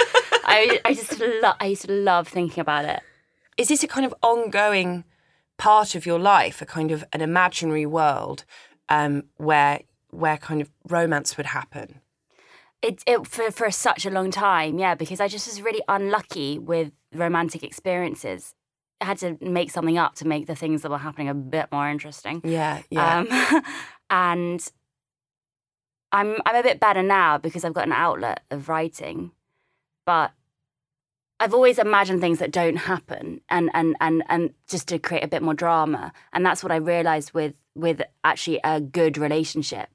I, 0.44 0.80
I 0.84 0.94
just 0.94 1.18
lo- 1.20 1.52
I 1.60 1.66
used 1.66 1.86
to 1.86 1.92
love 1.92 2.28
thinking 2.28 2.60
about 2.60 2.84
it. 2.84 3.00
Is 3.56 3.68
this 3.68 3.82
a 3.82 3.88
kind 3.88 4.06
of 4.06 4.14
ongoing 4.22 5.04
part 5.58 5.94
of 5.94 6.06
your 6.06 6.18
life, 6.18 6.62
a 6.62 6.66
kind 6.66 6.90
of 6.90 7.04
an 7.12 7.20
imaginary 7.20 7.86
world 7.86 8.44
um, 8.88 9.24
where 9.36 9.80
where 10.10 10.36
kind 10.36 10.60
of 10.60 10.70
romance 10.88 11.36
would 11.36 11.46
happen? 11.46 12.00
It, 12.82 13.02
it 13.06 13.26
for 13.26 13.50
for 13.50 13.70
such 13.70 14.06
a 14.06 14.10
long 14.10 14.30
time, 14.30 14.78
yeah, 14.78 14.94
because 14.94 15.20
I 15.20 15.28
just 15.28 15.46
was 15.46 15.60
really 15.60 15.82
unlucky 15.88 16.58
with 16.58 16.92
romantic 17.14 17.62
experiences. 17.62 18.54
I 19.00 19.04
had 19.04 19.18
to 19.18 19.38
make 19.40 19.70
something 19.70 19.98
up 19.98 20.14
to 20.16 20.26
make 20.26 20.46
the 20.46 20.54
things 20.54 20.82
that 20.82 20.90
were 20.90 20.98
happening 20.98 21.28
a 21.28 21.34
bit 21.34 21.66
more 21.70 21.88
interesting. 21.88 22.40
Yeah, 22.44 22.82
yeah. 22.90 23.18
Um, 23.18 23.62
and 24.10 24.66
I'm 26.12 26.36
I'm 26.46 26.56
a 26.56 26.62
bit 26.62 26.80
better 26.80 27.02
now 27.02 27.38
because 27.38 27.64
I've 27.64 27.74
got 27.74 27.86
an 27.86 27.92
outlet 27.92 28.40
of 28.50 28.68
writing, 28.68 29.30
but 30.04 30.32
I've 31.38 31.54
always 31.54 31.78
imagined 31.78 32.20
things 32.20 32.38
that 32.40 32.50
don't 32.50 32.76
happen, 32.76 33.40
and 33.48 33.70
and 33.74 33.96
and 34.00 34.22
and 34.28 34.52
just 34.68 34.88
to 34.88 34.98
create 34.98 35.24
a 35.24 35.28
bit 35.28 35.42
more 35.42 35.54
drama. 35.54 36.12
And 36.32 36.44
that's 36.44 36.62
what 36.62 36.72
I 36.72 36.76
realized 36.76 37.32
with 37.32 37.54
with 37.74 38.02
actually 38.24 38.60
a 38.64 38.80
good 38.80 39.16
relationship. 39.16 39.88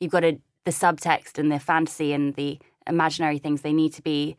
You've 0.00 0.12
got 0.12 0.20
to 0.20 0.38
the 0.64 0.70
subtext 0.70 1.38
and 1.38 1.52
the 1.52 1.58
fantasy 1.58 2.12
and 2.12 2.34
the 2.34 2.58
imaginary 2.86 3.38
things. 3.38 3.60
They 3.62 3.72
need 3.72 3.92
to 3.94 4.02
be 4.02 4.36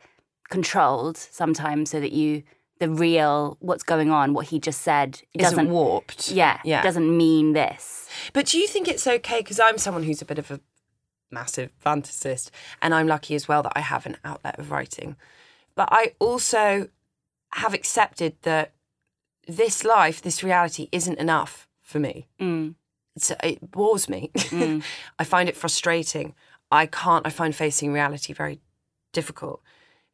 controlled 0.50 1.16
sometimes 1.16 1.90
so 1.90 2.00
that 2.00 2.12
you 2.12 2.42
the 2.80 2.90
real 2.90 3.56
what's 3.60 3.84
going 3.84 4.10
on, 4.10 4.34
what 4.34 4.46
he 4.48 4.58
just 4.58 4.82
said, 4.82 5.20
it 5.32 5.40
Isn't 5.40 5.50
doesn't 5.56 5.70
warped. 5.70 6.30
yeah, 6.32 6.58
Yeah. 6.64 6.82
doesn't 6.82 7.16
mean 7.16 7.52
this. 7.52 8.08
But 8.32 8.46
do 8.46 8.58
you 8.58 8.66
think 8.66 8.88
it's 8.88 9.06
okay? 9.06 9.38
Because 9.38 9.60
I'm 9.60 9.78
someone 9.78 10.02
who's 10.02 10.20
a 10.20 10.24
bit 10.24 10.38
of 10.40 10.50
a 10.50 10.58
massive 11.32 11.72
fantasist, 11.84 12.50
and 12.80 12.94
I'm 12.94 13.06
lucky 13.06 13.34
as 13.34 13.48
well 13.48 13.62
that 13.62 13.72
I 13.74 13.80
have 13.80 14.06
an 14.06 14.16
outlet 14.24 14.58
of 14.58 14.70
writing. 14.70 15.16
But 15.74 15.88
I 15.90 16.14
also 16.18 16.88
have 17.54 17.74
accepted 17.74 18.36
that 18.42 18.72
this 19.46 19.84
life, 19.84 20.22
this 20.22 20.42
reality, 20.42 20.88
isn't 20.92 21.18
enough 21.18 21.68
for 21.80 21.98
me. 21.98 22.28
Mm. 22.40 22.74
It 23.42 23.70
bores 23.70 24.08
me. 24.08 24.30
I 25.18 25.24
find 25.24 25.48
it 25.48 25.56
frustrating. 25.56 26.34
I 26.70 26.86
can't. 26.86 27.26
I 27.26 27.30
find 27.30 27.54
facing 27.54 27.92
reality 27.92 28.32
very 28.32 28.60
difficult. 29.12 29.60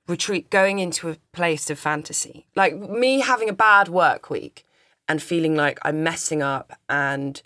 Retreat, 0.08 0.50
going 0.50 0.78
into 0.78 1.10
a 1.10 1.16
place 1.32 1.70
of 1.70 1.78
fantasy, 1.78 2.46
like 2.56 2.76
me 2.76 3.20
having 3.20 3.48
a 3.48 3.52
bad 3.52 3.88
work 3.88 4.30
week 4.30 4.66
and 5.06 5.22
feeling 5.22 5.54
like 5.54 5.78
I'm 5.82 6.02
messing 6.02 6.42
up 6.42 6.78
and 6.88 7.40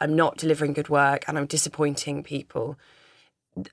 I'm 0.00 0.14
not 0.14 0.36
delivering 0.36 0.72
good 0.72 0.88
work 0.88 1.24
and 1.26 1.38
I'm 1.38 1.46
disappointing 1.46 2.22
people. 2.22 2.76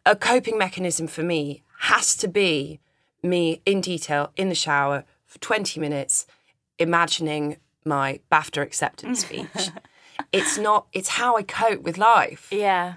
A 0.06 0.16
coping 0.16 0.58
mechanism 0.58 1.08
for 1.08 1.24
me 1.24 1.64
has 1.80 2.16
to 2.18 2.28
be 2.28 2.80
me 3.22 3.62
in 3.66 3.82
detail 3.82 4.32
in 4.36 4.50
the 4.50 4.56
shower 4.56 5.04
for 5.26 5.40
20 5.40 5.80
minutes, 5.80 6.26
imagining 6.80 7.58
my 7.84 8.20
BAFTA 8.32 8.62
acceptance 8.62 9.20
speech. 9.26 9.70
it's 10.32 10.58
not, 10.58 10.88
it's 10.94 11.10
how 11.10 11.36
I 11.36 11.44
cope 11.44 11.82
with 11.82 11.98
life. 11.98 12.48
Yeah. 12.52 12.96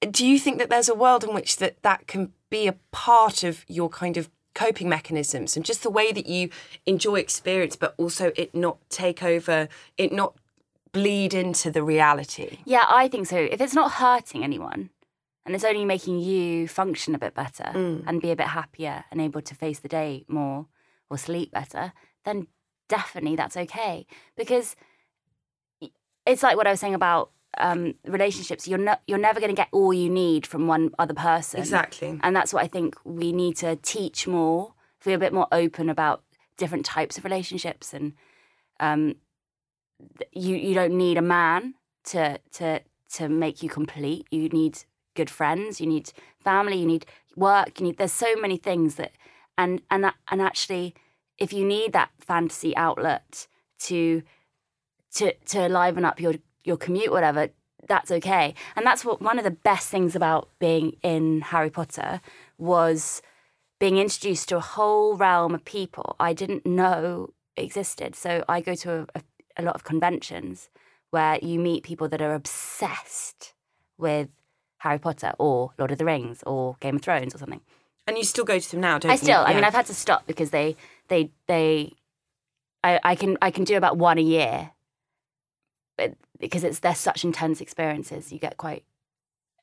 Do 0.00 0.26
you 0.26 0.38
think 0.38 0.58
that 0.58 0.70
there's 0.70 0.88
a 0.88 0.94
world 0.94 1.24
in 1.24 1.34
which 1.34 1.56
that, 1.56 1.82
that 1.82 2.06
can 2.06 2.32
be 2.50 2.66
a 2.66 2.76
part 2.92 3.42
of 3.42 3.64
your 3.68 3.88
kind 3.88 4.16
of 4.16 4.30
coping 4.54 4.88
mechanisms 4.88 5.56
and 5.56 5.64
just 5.64 5.82
the 5.82 5.90
way 5.90 6.12
that 6.12 6.26
you 6.26 6.50
enjoy 6.86 7.16
experience, 7.16 7.76
but 7.76 7.94
also 7.96 8.32
it 8.36 8.54
not 8.54 8.78
take 8.90 9.22
over, 9.22 9.68
it 9.96 10.12
not 10.12 10.34
bleed 10.92 11.34
into 11.34 11.70
the 11.70 11.82
reality? 11.82 12.58
Yeah, 12.64 12.84
I 12.88 13.08
think 13.08 13.26
so. 13.26 13.36
If 13.36 13.60
it's 13.60 13.74
not 13.74 13.92
hurting 13.92 14.44
anyone 14.44 14.90
and 15.48 15.54
it's 15.54 15.64
only 15.64 15.86
making 15.86 16.18
you 16.18 16.68
function 16.68 17.14
a 17.14 17.18
bit 17.18 17.34
better 17.34 17.70
and 18.06 18.20
be 18.20 18.30
a 18.30 18.36
bit 18.36 18.48
happier 18.48 19.06
and 19.10 19.18
able 19.18 19.40
to 19.40 19.54
face 19.54 19.78
the 19.78 19.88
day 19.88 20.26
more 20.28 20.66
or 21.08 21.16
sleep 21.16 21.50
better, 21.52 21.94
then 22.26 22.48
definitely 22.86 23.34
that's 23.34 23.56
okay. 23.56 24.06
Because 24.36 24.76
it's 26.26 26.42
like 26.42 26.58
what 26.58 26.66
I 26.66 26.70
was 26.72 26.80
saying 26.80 26.94
about 26.94 27.30
um, 27.56 27.94
relationships. 28.04 28.68
You're 28.68 28.76
not, 28.78 29.00
you're 29.06 29.16
never 29.16 29.40
going 29.40 29.48
to 29.48 29.56
get 29.56 29.68
all 29.72 29.94
you 29.94 30.10
need 30.10 30.46
from 30.46 30.66
one 30.66 30.90
other 30.98 31.14
person. 31.14 31.60
Exactly. 31.60 32.20
And 32.22 32.36
that's 32.36 32.52
what 32.52 32.62
I 32.62 32.68
think 32.68 32.94
we 33.04 33.32
need 33.32 33.56
to 33.56 33.76
teach 33.76 34.26
more, 34.26 34.74
be 35.02 35.14
a 35.14 35.18
bit 35.18 35.32
more 35.32 35.48
open 35.50 35.88
about 35.88 36.24
different 36.58 36.84
types 36.84 37.16
of 37.16 37.24
relationships. 37.24 37.94
And 37.94 38.12
um, 38.80 39.14
you 40.32 40.56
you 40.56 40.74
don't 40.74 40.98
need 40.98 41.16
a 41.16 41.22
man 41.22 41.72
to 42.04 42.38
to 42.52 42.82
to 43.14 43.28
make 43.30 43.62
you 43.62 43.70
complete. 43.70 44.26
You 44.30 44.50
need 44.50 44.84
good 45.18 45.30
friends. 45.30 45.80
You 45.80 45.88
need 45.94 46.12
family. 46.42 46.78
You 46.78 46.86
need 46.86 47.06
work. 47.36 47.78
You 47.78 47.86
need. 47.86 47.98
There's 47.98 48.12
so 48.26 48.32
many 48.36 48.56
things 48.56 48.94
that, 48.94 49.12
and 49.56 49.82
and 49.90 50.02
and 50.30 50.40
actually, 50.40 50.94
if 51.36 51.52
you 51.52 51.64
need 51.64 51.92
that 51.92 52.10
fantasy 52.18 52.72
outlet 52.76 53.46
to 53.88 54.22
to 55.16 55.32
to 55.52 55.68
liven 55.68 56.04
up 56.04 56.20
your 56.20 56.34
your 56.64 56.76
commute, 56.76 57.12
whatever, 57.12 57.50
that's 57.86 58.10
okay. 58.10 58.54
And 58.76 58.86
that's 58.86 59.04
what 59.04 59.20
one 59.22 59.38
of 59.38 59.44
the 59.44 59.50
best 59.50 59.88
things 59.88 60.16
about 60.16 60.48
being 60.58 60.96
in 61.02 61.42
Harry 61.42 61.70
Potter 61.70 62.20
was 62.58 63.22
being 63.78 63.98
introduced 63.98 64.48
to 64.48 64.56
a 64.56 64.60
whole 64.60 65.16
realm 65.16 65.54
of 65.54 65.64
people 65.64 66.16
I 66.18 66.32
didn't 66.32 66.66
know 66.66 67.30
existed. 67.56 68.14
So 68.14 68.44
I 68.48 68.60
go 68.60 68.74
to 68.74 69.06
a, 69.14 69.22
a, 69.56 69.62
lot 69.62 69.74
of 69.74 69.84
conventions 69.84 70.68
where 71.10 71.38
you 71.42 71.58
meet 71.58 71.84
people 71.84 72.08
that 72.08 72.22
are 72.22 72.34
obsessed 72.34 73.54
with 73.96 74.28
Harry 74.78 74.98
Potter 74.98 75.32
or 75.38 75.72
Lord 75.78 75.92
of 75.92 75.98
the 75.98 76.04
Rings 76.04 76.42
or 76.46 76.76
Game 76.80 76.96
of 76.96 77.02
Thrones 77.02 77.34
or 77.34 77.38
something. 77.38 77.60
And 78.06 78.16
you 78.16 78.24
still 78.24 78.44
go 78.44 78.58
to 78.58 78.70
them 78.70 78.80
now, 78.80 78.98
don't 78.98 79.10
I 79.10 79.14
you? 79.14 79.18
still, 79.18 79.44
I 79.46 79.52
mean, 79.54 79.64
I've 79.64 79.74
had 79.74 79.86
to 79.86 79.94
stop 79.94 80.26
because 80.26 80.50
they, 80.50 80.76
they, 81.08 81.30
they, 81.46 81.92
I, 82.82 83.00
I 83.04 83.14
can, 83.14 83.36
I 83.42 83.50
can 83.50 83.64
do 83.64 83.76
about 83.76 83.98
one 83.98 84.18
a 84.18 84.22
year, 84.22 84.70
but 85.96 86.14
because 86.38 86.64
it's 86.64 86.78
they're 86.78 86.94
such 86.94 87.24
intense 87.24 87.60
experiences, 87.60 88.32
you 88.32 88.38
get 88.38 88.56
quite 88.56 88.84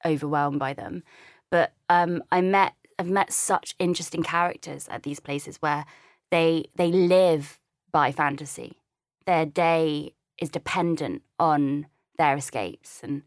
overwhelmed 0.06 0.60
by 0.60 0.74
them. 0.74 1.02
But 1.50 1.74
um, 1.90 2.24
I 2.32 2.42
met, 2.42 2.74
I've 3.00 3.10
met 3.10 3.34
such 3.34 3.76
interesting 3.80 4.22
characters 4.22 4.88
at 4.90 5.04
these 5.04 5.20
places 5.20 5.58
where 5.58 5.86
they, 6.30 6.66
they 6.76 6.92
live 6.92 7.60
by 7.92 8.12
fantasy. 8.12 8.78
Their 9.26 9.46
day 9.46 10.14
is 10.38 10.50
dependent 10.50 11.24
on 11.40 11.88
their 12.18 12.36
escapes, 12.36 13.00
and 13.02 13.24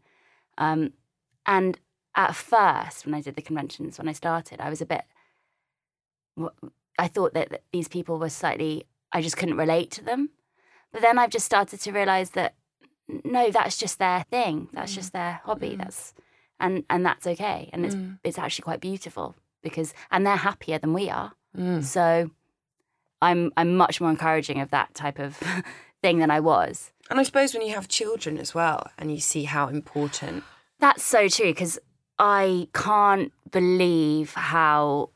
um, 0.57 0.93
and 1.49 1.77
at 2.15 2.33
first, 2.35 3.05
when 3.05 3.13
I 3.13 3.21
did 3.21 3.35
the 3.35 3.41
conventions, 3.41 3.97
when 3.97 4.07
I 4.07 4.13
started, 4.13 4.61
I 4.61 4.69
was 4.69 4.79
a 4.79 4.85
bit 4.85 5.03
I 6.97 7.07
thought 7.07 7.33
that, 7.33 7.49
that 7.49 7.63
these 7.71 7.87
people 7.87 8.19
were 8.19 8.29
slightly, 8.29 8.85
I 9.11 9.21
just 9.21 9.37
couldn't 9.37 9.57
relate 9.57 9.89
to 9.91 10.03
them. 10.03 10.29
But 10.91 11.01
then 11.01 11.17
I've 11.17 11.29
just 11.29 11.45
started 11.45 11.79
to 11.81 11.91
realize 11.91 12.31
that 12.31 12.55
no, 13.23 13.49
that's 13.49 13.77
just 13.77 13.97
their 13.97 14.25
thing. 14.29 14.69
That's 14.73 14.91
mm. 14.91 14.95
just 14.95 15.13
their 15.13 15.41
hobby. 15.43 15.71
Mm. 15.71 15.77
That's 15.79 16.13
and 16.59 16.83
and 16.89 17.05
that's 17.05 17.25
okay. 17.25 17.69
And 17.73 17.85
it's 17.85 17.95
mm. 17.95 18.19
it's 18.23 18.37
actually 18.37 18.63
quite 18.63 18.81
beautiful 18.81 19.35
because 19.63 19.93
and 20.11 20.25
they're 20.25 20.35
happier 20.35 20.77
than 20.77 20.93
we 20.93 21.09
are. 21.09 21.33
So 21.81 22.29
I'm 23.21 23.51
I'm 23.57 23.75
much 23.75 23.99
more 23.99 24.11
encouraging 24.11 24.59
of 24.59 24.69
that 24.71 24.93
type 24.93 25.17
of 25.19 25.39
thing 26.01 26.19
than 26.19 26.29
I 26.29 26.39
was. 26.39 26.91
And 27.09 27.19
I 27.19 27.23
suppose 27.23 27.53
when 27.53 27.65
you 27.65 27.73
have 27.73 27.87
children 27.87 28.37
as 28.37 28.53
well 28.53 28.91
and 28.97 29.11
you 29.11 29.19
see 29.19 29.45
how 29.45 29.69
important. 29.69 30.43
That's 30.79 31.03
so 31.03 31.27
true 31.27 31.47
because 31.47 31.77
I 32.17 32.67
can't 32.73 33.31
believe 33.51 34.33
how 34.33 35.09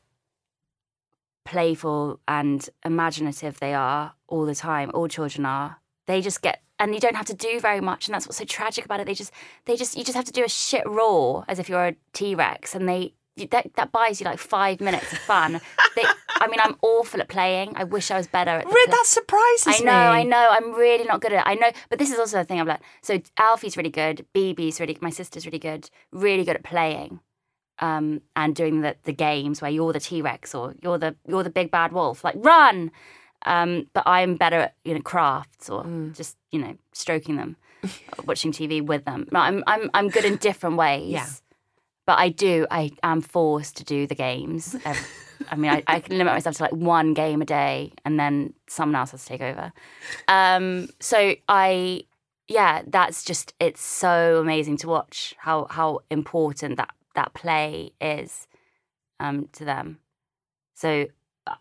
playful 1.44 2.20
and 2.26 2.68
imaginative 2.84 3.60
they 3.60 3.74
are 3.74 4.14
all 4.28 4.46
the 4.46 4.54
time. 4.54 4.90
All 4.94 5.08
children 5.08 5.46
are. 5.46 5.78
They 6.06 6.20
just 6.20 6.42
get 6.42 6.60
and 6.78 6.92
you 6.92 7.00
don't 7.00 7.14
have 7.14 7.26
to 7.26 7.34
do 7.34 7.60
very 7.60 7.80
much 7.80 8.08
and 8.08 8.14
that's 8.14 8.26
what's 8.26 8.38
so 8.38 8.44
tragic 8.44 8.84
about 8.84 9.00
it. 9.00 9.06
They 9.06 9.14
just 9.14 9.32
they 9.64 9.76
just 9.76 9.96
you 9.96 10.04
just 10.04 10.16
have 10.16 10.24
to 10.26 10.32
do 10.32 10.44
a 10.44 10.48
shit 10.48 10.86
roar 10.86 11.44
as 11.48 11.58
if 11.58 11.68
you're 11.68 11.86
a 11.86 11.96
T-Rex 12.12 12.74
and 12.74 12.88
they 12.88 13.14
that, 13.50 13.74
that 13.74 13.92
buys 13.92 14.20
you 14.20 14.24
like 14.24 14.38
five 14.38 14.80
minutes 14.80 15.12
of 15.12 15.18
fun. 15.18 15.60
they, 15.96 16.04
I 16.40 16.48
mean, 16.48 16.60
I'm 16.60 16.76
awful 16.82 17.20
at 17.20 17.28
playing. 17.28 17.72
I 17.76 17.84
wish 17.84 18.10
I 18.10 18.16
was 18.16 18.26
better 18.26 18.50
at 18.50 18.64
the 18.66 18.72
Really, 18.72 18.90
that 18.90 19.06
surprises 19.06 19.66
me. 19.66 19.74
I 19.74 19.78
me. 19.78 19.84
know, 19.84 19.92
I 19.92 20.22
know. 20.22 20.48
I'm 20.50 20.72
really 20.74 21.04
not 21.04 21.20
good 21.20 21.32
at 21.32 21.46
it. 21.46 21.50
I 21.50 21.54
know, 21.54 21.70
but 21.88 21.98
this 21.98 22.10
is 22.10 22.18
also 22.18 22.40
a 22.40 22.44
thing 22.44 22.60
I'm 22.60 22.66
like. 22.66 22.80
So 23.02 23.20
Alfie's 23.38 23.76
really 23.76 23.90
good. 23.90 24.26
Bebe's 24.34 24.80
really, 24.80 24.98
my 25.00 25.10
sister's 25.10 25.46
really 25.46 25.58
good. 25.58 25.88
Really 26.12 26.44
good 26.44 26.56
at 26.56 26.64
playing, 26.64 27.20
um, 27.78 28.20
and 28.36 28.54
doing 28.54 28.80
the 28.80 28.96
the 29.04 29.12
games 29.12 29.62
where 29.62 29.70
you're 29.70 29.92
the 29.92 30.00
T 30.00 30.22
Rex 30.22 30.54
or 30.54 30.74
you're 30.82 30.98
the 30.98 31.14
you're 31.26 31.42
the 31.42 31.50
big 31.50 31.70
bad 31.70 31.92
wolf. 31.92 32.24
Like 32.24 32.34
run. 32.38 32.90
Um, 33.46 33.88
but 33.92 34.04
I'm 34.06 34.36
better 34.36 34.60
at 34.60 34.74
you 34.84 34.94
know 34.94 35.00
crafts 35.00 35.68
or 35.68 35.84
just 36.14 36.36
you 36.50 36.58
know 36.58 36.76
stroking 36.92 37.36
them, 37.36 37.56
watching 38.24 38.52
TV 38.52 38.84
with 38.84 39.04
them. 39.04 39.28
No, 39.30 39.40
I'm 39.40 39.62
I'm 39.66 39.90
I'm 39.92 40.08
good 40.08 40.24
in 40.24 40.36
different 40.36 40.76
ways. 40.76 41.10
Yeah. 41.12 41.26
But 42.06 42.18
I 42.18 42.28
do. 42.28 42.66
I 42.70 42.90
am 43.02 43.20
forced 43.22 43.76
to 43.78 43.84
do 43.84 44.06
the 44.06 44.14
games. 44.14 44.76
I 45.50 45.56
mean, 45.56 45.70
I, 45.70 45.82
I 45.86 46.00
can 46.00 46.18
limit 46.18 46.32
myself 46.32 46.56
to 46.56 46.62
like 46.62 46.72
one 46.72 47.14
game 47.14 47.42
a 47.42 47.44
day, 47.44 47.92
and 48.04 48.18
then 48.18 48.54
someone 48.66 48.96
else 48.96 49.10
has 49.12 49.22
to 49.22 49.28
take 49.28 49.40
over. 49.40 49.72
Um, 50.28 50.88
so 51.00 51.34
I, 51.48 52.04
yeah, 52.48 52.82
that's 52.86 53.24
just 53.24 53.54
it's 53.60 53.82
so 53.82 54.40
amazing 54.40 54.76
to 54.78 54.88
watch 54.88 55.34
how 55.38 55.66
how 55.70 56.00
important 56.10 56.76
that 56.76 56.90
that 57.14 57.34
play 57.34 57.92
is 58.00 58.46
um, 59.20 59.48
to 59.52 59.64
them. 59.64 59.98
So 60.74 61.06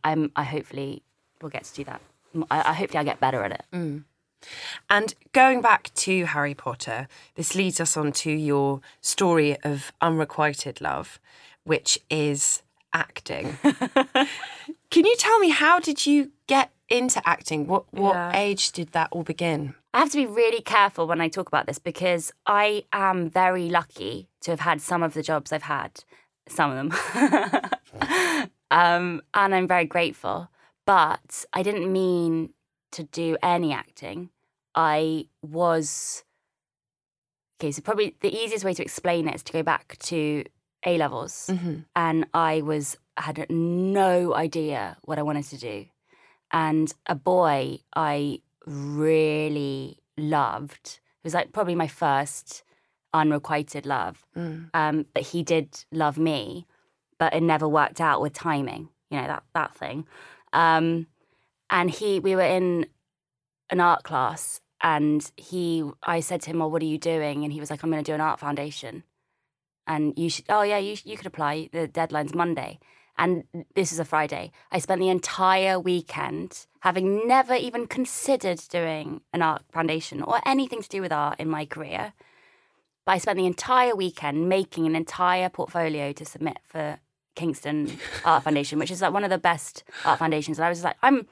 I'm 0.03 0.32
I 0.36 0.43
hopefully 0.43 1.03
will 1.41 1.49
get 1.49 1.63
to 1.65 1.74
do 1.74 1.84
that. 1.86 2.01
I, 2.49 2.69
I 2.69 2.74
hopefully 2.74 2.99
I 2.99 3.03
get 3.03 3.19
better 3.19 3.43
at 3.43 3.51
it. 3.51 3.65
And 4.89 5.13
going 5.32 5.61
back 5.61 5.93
to 5.95 6.26
Harry 6.26 6.53
Potter, 6.53 7.07
this 7.36 7.55
leads 7.55 7.80
us 7.80 7.95
on 7.95 8.11
to 8.13 8.32
your 8.32 8.82
story 9.01 9.57
of 9.63 9.91
unrequited 10.01 10.82
love, 10.82 11.19
which 11.63 11.99
is 12.09 12.61
acting. 12.94 13.58
Can 14.91 15.06
you 15.06 15.16
tell 15.18 15.39
me 15.39 15.50
how 15.50 15.80
did 15.80 16.06
you 16.06 16.32
get 16.48 16.72
into 16.89 17.22
acting? 17.28 17.68
What 17.68 17.86
what 17.94 18.14
Yeah. 18.14 18.32
age 18.36 18.72
did 18.72 18.91
that 18.91 19.10
all 19.12 19.24
begin? 19.24 19.76
I 19.94 20.00
have 20.00 20.12
to 20.12 20.18
be 20.18 20.26
really 20.26 20.62
careful 20.62 21.08
when 21.08 21.22
I 21.22 21.28
talk 21.30 21.48
about 21.48 21.66
this 21.68 21.80
because 21.80 22.32
I 22.46 22.86
am 22.91 23.30
very 23.30 23.70
lucky 23.70 24.28
to 24.41 24.52
have 24.52 24.60
had 24.62 24.82
some 24.82 25.04
of 25.04 25.14
the 25.14 25.22
jobs 25.24 25.52
I've 25.52 25.64
had, 25.64 26.04
some 26.50 26.72
of 26.72 26.78
them. 26.78 26.91
um, 28.72 29.22
and 29.34 29.56
I'm 29.56 29.68
very 29.68 29.86
grateful. 29.86 30.50
But 30.86 31.46
I 31.54 31.64
didn't 31.64 31.91
mean 31.91 32.50
to 32.91 33.04
do 33.04 33.38
any 33.41 33.72
acting. 33.74 34.30
I 34.76 35.28
was. 35.41 36.24
Okay, 37.60 37.72
so 37.72 37.82
probably 37.82 38.16
the 38.20 38.34
easiest 38.36 38.66
way 38.66 38.74
to 38.74 38.82
explain 38.84 39.28
it 39.28 39.36
is 39.36 39.44
to 39.44 39.54
go 39.54 39.64
back 39.64 39.96
to 40.00 40.44
A 40.86 40.98
levels. 40.98 41.50
And 41.96 42.26
I 42.34 42.62
was 42.62 42.98
had 43.18 43.46
no 43.50 44.34
idea 44.34 44.98
what 45.04 45.20
I 45.20 45.22
wanted 45.22 45.46
to 45.46 45.58
do. 45.58 45.86
And 46.52 46.94
a 47.08 47.16
boy 47.16 47.80
I 47.96 48.42
really 48.66 50.00
loved. 50.18 51.00
It 51.24 51.24
was 51.26 51.34
like 51.34 51.52
probably 51.54 51.76
my 51.76 51.88
first 51.88 52.64
unrequited 53.14 53.86
love. 53.86 54.26
Um, 54.74 55.06
but 55.14 55.24
he 55.24 55.44
did 55.44 55.86
love 55.92 56.18
me, 56.18 56.66
but 57.20 57.34
it 57.34 57.42
never 57.44 57.68
worked 57.68 58.02
out 58.02 58.22
with 58.22 58.34
timing. 58.34 58.90
You 59.10 59.22
know 59.22 59.28
that 59.28 59.44
that 59.54 59.76
thing. 59.76 60.08
Um, 60.54 61.08
and 61.70 61.90
he, 61.90 62.20
we 62.20 62.36
were 62.36 62.42
in 62.42 62.88
an 63.70 63.80
art 63.80 64.04
class, 64.04 64.60
and 64.82 65.32
he, 65.38 65.84
I 66.04 66.20
said 66.20 66.42
to 66.42 66.50
him, 66.50 66.60
"Well, 66.60 66.70
what 66.72 66.82
are 66.82 66.86
you 66.86 66.98
doing?" 66.98 67.44
And 67.44 67.54
he 67.54 67.60
was 67.60 67.70
like, 67.70 67.84
"I'm 67.84 67.92
going 67.92 68.04
to 68.04 68.12
do 68.12 68.16
an 68.16 68.22
art 68.22 68.40
foundation." 68.40 69.04
And 69.86 70.18
you 70.18 70.30
should. 70.30 70.46
Oh 70.50 70.62
yeah, 70.62 70.78
you 70.78 70.98
you 71.04 71.18
could 71.18 71.28
apply. 71.28 71.70
The 71.72 71.88
deadline's 71.88 72.34
Monday. 72.34 72.80
And 73.18 73.44
this 73.76 73.92
is 73.92 74.00
a 74.00 74.06
Friday. 74.06 74.52
I 74.72 74.80
spent 74.80 75.00
the 75.00 75.10
entire 75.10 75.80
weekend 75.80 76.66
having 76.80 77.28
never 77.28 77.54
even 77.54 77.86
considered 77.86 78.60
doing 78.70 79.22
an 79.32 79.44
art 79.44 79.64
foundation 79.72 80.24
or 80.24 80.42
anything 80.46 80.82
to 80.82 80.90
do 80.90 81.02
with 81.02 81.12
art 81.12 81.40
in 81.40 81.48
my 81.48 81.66
career. 81.66 82.14
But 83.06 83.12
I 83.14 83.18
spent 83.20 83.38
the 83.38 83.46
entire 83.46 83.96
weekend 83.96 84.50
making 84.50 84.88
an 84.88 84.96
entire 84.96 85.50
portfolio 85.50 86.12
to 86.14 86.26
submit 86.26 86.58
for 86.64 87.00
Kingston 87.36 88.00
Art 88.26 88.44
Foundation, 88.44 88.80
which 88.80 88.92
is 88.92 89.02
like 89.02 89.14
one 89.14 89.24
of 89.24 89.30
the 89.30 89.38
best 89.38 89.84
art 90.06 90.20
foundations. 90.20 90.58
And 90.58 90.66
I 90.66 90.70
was 90.70 90.84
like, 90.84 90.98
I'm 91.02 91.28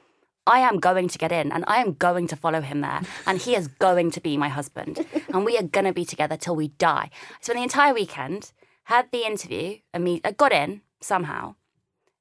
I 0.46 0.60
am 0.60 0.78
going 0.80 1.08
to 1.08 1.18
get 1.18 1.32
in 1.32 1.52
and 1.52 1.64
I 1.68 1.80
am 1.80 1.94
going 1.94 2.26
to 2.28 2.36
follow 2.36 2.60
him 2.60 2.80
there. 2.80 3.02
And 3.26 3.40
he 3.40 3.54
is 3.54 3.68
going 3.68 4.10
to 4.12 4.20
be 4.20 4.36
my 4.36 4.48
husband. 4.48 5.06
And 5.32 5.44
we 5.44 5.56
are 5.56 5.62
going 5.62 5.86
to 5.86 5.92
be 5.92 6.04
together 6.04 6.36
till 6.36 6.56
we 6.56 6.68
die. 6.68 7.10
Spent 7.40 7.58
the 7.58 7.62
entire 7.62 7.94
weekend, 7.94 8.52
had 8.84 9.10
the 9.12 9.24
interview, 9.24 9.78
I 9.94 10.34
got 10.36 10.52
in 10.52 10.82
somehow. 11.00 11.54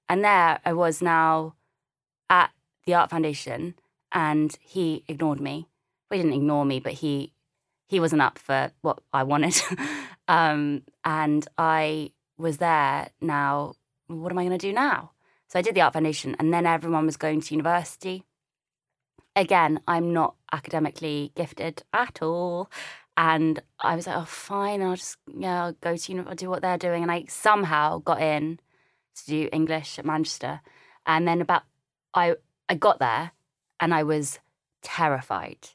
And 0.08 0.24
there 0.24 0.60
I 0.64 0.74
was 0.74 1.02
now 1.02 1.56
at 2.30 2.52
the 2.86 2.94
Art 2.94 3.10
Foundation 3.10 3.76
and 4.12 4.56
he 4.62 5.04
ignored 5.08 5.40
me. 5.40 5.68
Well, 6.10 6.18
he 6.18 6.24
didn't 6.24 6.38
ignore 6.38 6.66
me, 6.66 6.80
but 6.80 6.94
he 6.94 7.34
he 7.88 8.00
wasn't 8.00 8.22
up 8.22 8.40
for 8.40 8.72
what 8.82 9.02
I 9.12 9.24
wanted. 9.24 9.62
um, 10.28 10.84
and 11.04 11.48
I 11.58 12.12
was 12.38 12.58
there 12.58 13.10
now. 13.20 13.74
What 14.08 14.32
am 14.32 14.38
I 14.38 14.46
going 14.46 14.58
to 14.58 14.68
do 14.68 14.74
now? 14.74 15.11
So 15.52 15.60
I 15.60 15.64
did 15.64 15.76
the 15.76 15.82
Art 15.82 15.92
Foundation, 15.92 16.34
and 16.40 16.54
then 16.54 16.66
everyone 16.66 17.06
was 17.06 17.18
going 17.18 17.42
to 17.42 17.54
university. 17.54 18.24
Again, 19.36 19.82
I'm 19.86 20.14
not 20.14 20.36
academically 20.54 21.34
gifted 21.36 21.84
at 21.92 22.22
all. 22.22 22.72
And 23.18 23.62
I 23.82 23.98
was 23.98 24.08
like, 24.08 24.16
oh, 24.16 24.24
fine, 24.24 24.82
I'll 24.82 24.96
just, 24.96 25.18
yeah, 25.28 25.66
I'll 25.66 25.74
go 25.74 25.98
to, 25.98 26.12
uni- 26.14 26.26
I'll 26.26 26.36
do 26.36 26.50
what 26.50 26.62
they're 26.62 26.78
doing. 26.78 27.02
And 27.04 27.12
I 27.12 27.26
somehow 27.28 27.98
got 27.98 28.22
in 28.22 28.62
to 29.18 29.26
do 29.26 29.50
English 29.52 30.00
at 30.00 30.06
Manchester. 30.06 30.62
And 31.06 31.28
then 31.28 31.42
about, 31.42 31.64
I, 32.14 32.36
I 32.70 32.76
got 32.76 33.00
there 33.00 33.32
and 33.78 33.94
I 33.94 34.04
was 34.04 34.40
terrified, 34.82 35.68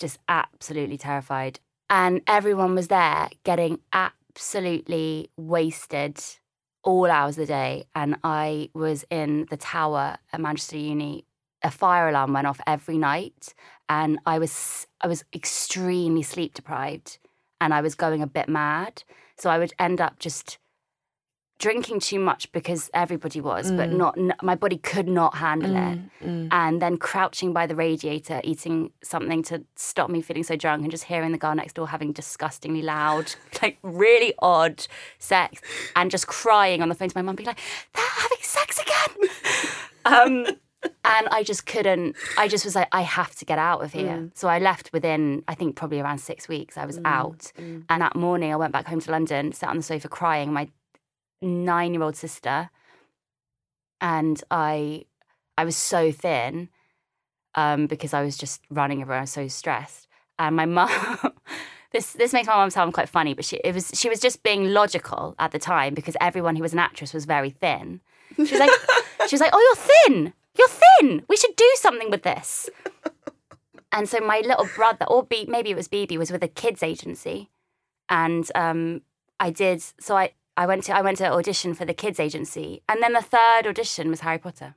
just 0.00 0.20
absolutely 0.26 0.96
terrified. 0.96 1.60
And 1.90 2.22
everyone 2.26 2.74
was 2.74 2.88
there 2.88 3.28
getting 3.44 3.80
absolutely 3.92 5.28
wasted 5.36 6.18
all 6.82 7.10
hours 7.10 7.36
of 7.36 7.42
the 7.42 7.46
day. 7.46 7.84
And 7.94 8.16
I 8.24 8.70
was 8.74 9.04
in 9.10 9.46
the 9.50 9.56
tower 9.56 10.16
at 10.32 10.40
Manchester 10.40 10.78
Uni. 10.78 11.24
A 11.62 11.70
fire 11.70 12.08
alarm 12.08 12.32
went 12.32 12.46
off 12.46 12.60
every 12.66 12.98
night, 12.98 13.54
and 13.88 14.18
I 14.26 14.40
was 14.40 14.88
I 15.00 15.06
was 15.06 15.24
extremely 15.32 16.22
sleep 16.22 16.54
deprived, 16.54 17.18
and 17.60 17.72
I 17.72 17.80
was 17.80 17.94
going 17.94 18.20
a 18.20 18.26
bit 18.26 18.48
mad. 18.48 19.04
So 19.38 19.48
I 19.48 19.58
would 19.58 19.72
end 19.78 20.00
up 20.00 20.18
just 20.18 20.58
drinking 21.62 22.00
too 22.00 22.18
much 22.18 22.50
because 22.50 22.90
everybody 22.92 23.40
was, 23.40 23.70
but 23.70 23.88
mm. 23.88 23.96
not 23.96 24.18
n- 24.18 24.34
my 24.42 24.56
body 24.56 24.76
could 24.76 25.06
not 25.06 25.36
handle 25.36 25.70
it. 25.70 25.96
Mm, 25.96 26.10
mm. 26.24 26.48
And 26.50 26.82
then 26.82 26.96
crouching 26.98 27.52
by 27.52 27.68
the 27.68 27.76
radiator, 27.76 28.40
eating 28.42 28.90
something 29.04 29.44
to 29.44 29.62
stop 29.76 30.10
me 30.10 30.22
feeling 30.22 30.42
so 30.42 30.56
drunk, 30.56 30.82
and 30.82 30.90
just 30.90 31.04
hearing 31.04 31.30
the 31.30 31.38
girl 31.38 31.54
next 31.54 31.74
door 31.74 31.86
having 31.86 32.12
disgustingly 32.12 32.82
loud, 32.82 33.36
like 33.62 33.78
really 33.82 34.34
odd 34.40 34.84
sex, 35.20 35.60
and 35.94 36.10
just 36.10 36.26
crying 36.26 36.82
on 36.82 36.88
the 36.88 36.96
phone 36.96 37.08
to 37.08 37.16
my 37.16 37.22
mum, 37.22 37.36
being 37.36 37.46
like, 37.46 37.60
"They're 37.94 38.04
having 38.04 38.38
sex 38.40 38.80
again." 38.80 39.30
um, 40.04 40.46
and 41.04 41.28
I 41.30 41.44
just 41.44 41.64
couldn't. 41.64 42.16
I 42.36 42.48
just 42.48 42.64
was 42.64 42.74
like, 42.74 42.88
I 42.90 43.02
have 43.02 43.36
to 43.36 43.44
get 43.44 43.60
out 43.60 43.84
of 43.84 43.92
here. 43.92 44.30
So 44.34 44.48
I 44.48 44.58
left 44.58 44.92
within, 44.92 45.44
I 45.46 45.54
think, 45.54 45.76
probably 45.76 46.00
around 46.00 46.18
six 46.18 46.48
weeks. 46.48 46.76
I 46.76 46.86
was 46.86 46.98
out, 47.04 47.52
and 47.88 48.02
that 48.02 48.16
morning 48.16 48.52
I 48.52 48.56
went 48.56 48.72
back 48.72 48.88
home 48.88 49.00
to 49.02 49.12
London, 49.12 49.52
sat 49.52 49.70
on 49.70 49.76
the 49.76 49.84
sofa 49.84 50.08
crying. 50.08 50.52
My 50.52 50.68
nine-year-old 51.42 52.16
sister, 52.16 52.70
and 54.00 54.42
I, 54.50 55.04
I 55.58 55.64
was 55.64 55.76
so 55.76 56.12
thin, 56.12 56.68
um, 57.54 57.86
because 57.86 58.14
I 58.14 58.22
was 58.22 58.36
just 58.36 58.62
running 58.70 59.00
everywhere. 59.02 59.18
I 59.18 59.22
was 59.22 59.30
so 59.30 59.48
stressed, 59.48 60.08
and 60.38 60.56
my 60.56 60.66
mum. 60.78 60.90
This, 61.92 62.14
this 62.14 62.32
makes 62.32 62.46
my 62.46 62.54
mum 62.54 62.70
sound 62.70 62.94
quite 62.94 63.10
funny, 63.10 63.34
but 63.34 63.44
she 63.44 63.56
it 63.58 63.74
was 63.74 63.90
she 63.92 64.08
was 64.08 64.18
just 64.18 64.42
being 64.42 64.72
logical 64.72 65.34
at 65.38 65.50
the 65.50 65.58
time 65.58 65.92
because 65.92 66.16
everyone 66.22 66.56
who 66.56 66.62
was 66.62 66.72
an 66.72 66.78
actress 66.78 67.12
was 67.12 67.26
very 67.26 67.50
thin. 67.50 68.00
She 68.36 68.42
was 68.42 68.52
like, 68.52 68.70
she 68.70 69.28
She 69.28 69.34
was 69.34 69.40
like, 69.40 69.50
"Oh, 69.52 69.60
you're 69.60 70.14
thin. 70.14 70.32
You're 70.56 70.68
thin. 70.68 71.22
We 71.28 71.36
should 71.36 71.54
do 71.54 71.70
something 71.74 72.10
with 72.10 72.22
this." 72.22 72.70
and 73.92 74.08
so 74.08 74.20
my 74.20 74.40
little 74.40 74.66
brother, 74.74 75.04
or 75.06 75.22
B, 75.22 75.44
maybe 75.48 75.70
it 75.70 75.76
was 75.76 75.88
Bebe, 75.88 76.16
was 76.16 76.32
with 76.32 76.42
a 76.42 76.48
kids 76.48 76.82
agency, 76.82 77.50
and 78.08 78.50
um, 78.54 79.02
I 79.38 79.50
did. 79.50 79.82
So 80.00 80.16
I 80.16 80.30
I 80.56 80.66
went 80.66 80.84
to 80.84 80.96
I 80.96 81.00
went 81.02 81.18
to 81.18 81.32
audition 81.32 81.74
for 81.74 81.84
the 81.84 81.94
kids 81.94 82.20
agency, 82.20 82.82
and 82.88 83.02
then 83.02 83.12
the 83.12 83.22
third 83.22 83.66
audition 83.66 84.10
was 84.10 84.20
Harry 84.20 84.38
Potter. 84.38 84.74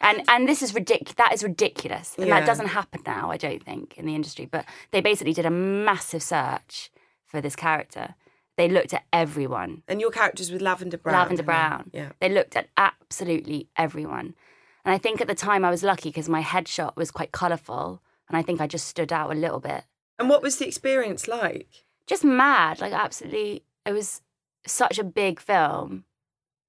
And 0.00 0.22
and 0.28 0.48
this 0.48 0.62
is 0.62 0.74
ridiculous. 0.74 1.14
That 1.14 1.32
is 1.32 1.42
ridiculous, 1.42 2.14
and 2.16 2.26
Yeah. 2.26 2.40
that 2.40 2.46
doesn't 2.46 2.68
happen 2.68 3.02
now. 3.06 3.30
I 3.30 3.36
don't 3.36 3.62
think 3.64 3.96
in 3.96 4.06
the 4.06 4.14
industry. 4.14 4.46
But 4.46 4.64
they 4.90 5.00
basically 5.00 5.32
did 5.32 5.46
a 5.46 5.50
massive 5.50 6.22
search 6.22 6.90
for 7.24 7.40
this 7.40 7.56
character. 7.56 8.14
They 8.56 8.68
looked 8.68 8.94
at 8.94 9.04
everyone. 9.12 9.82
And 9.88 10.00
your 10.00 10.12
character's 10.12 10.52
with 10.52 10.62
Lavender 10.62 10.96
Brown. 10.98 11.14
Lavender? 11.14 11.42
Brown. 11.42 11.90
Yeah. 11.92 12.12
They 12.20 12.28
looked 12.28 12.54
at 12.54 12.68
absolutely 12.76 13.68
everyone. 13.76 14.34
And 14.84 14.94
I 14.94 14.98
think 14.98 15.20
at 15.20 15.26
the 15.26 15.34
time 15.34 15.64
I 15.64 15.70
was 15.70 15.82
lucky 15.82 16.10
because 16.10 16.28
my 16.28 16.42
headshot 16.42 16.94
was 16.94 17.10
quite 17.10 17.32
colourful, 17.32 18.00
and 18.28 18.36
I 18.36 18.42
think 18.42 18.60
I 18.60 18.66
just 18.68 18.86
stood 18.86 19.12
out 19.12 19.32
a 19.32 19.34
little 19.34 19.58
bit. 19.60 19.84
And 20.18 20.28
what 20.28 20.42
was 20.42 20.58
the 20.58 20.66
experience 20.68 21.26
like? 21.26 21.84
just 22.06 22.22
mad 22.22 22.82
like 22.82 22.92
absolutely 22.92 23.64
it 23.86 23.92
was 23.92 24.20
such 24.66 24.98
a 24.98 25.04
big 25.04 25.40
film 25.40 26.04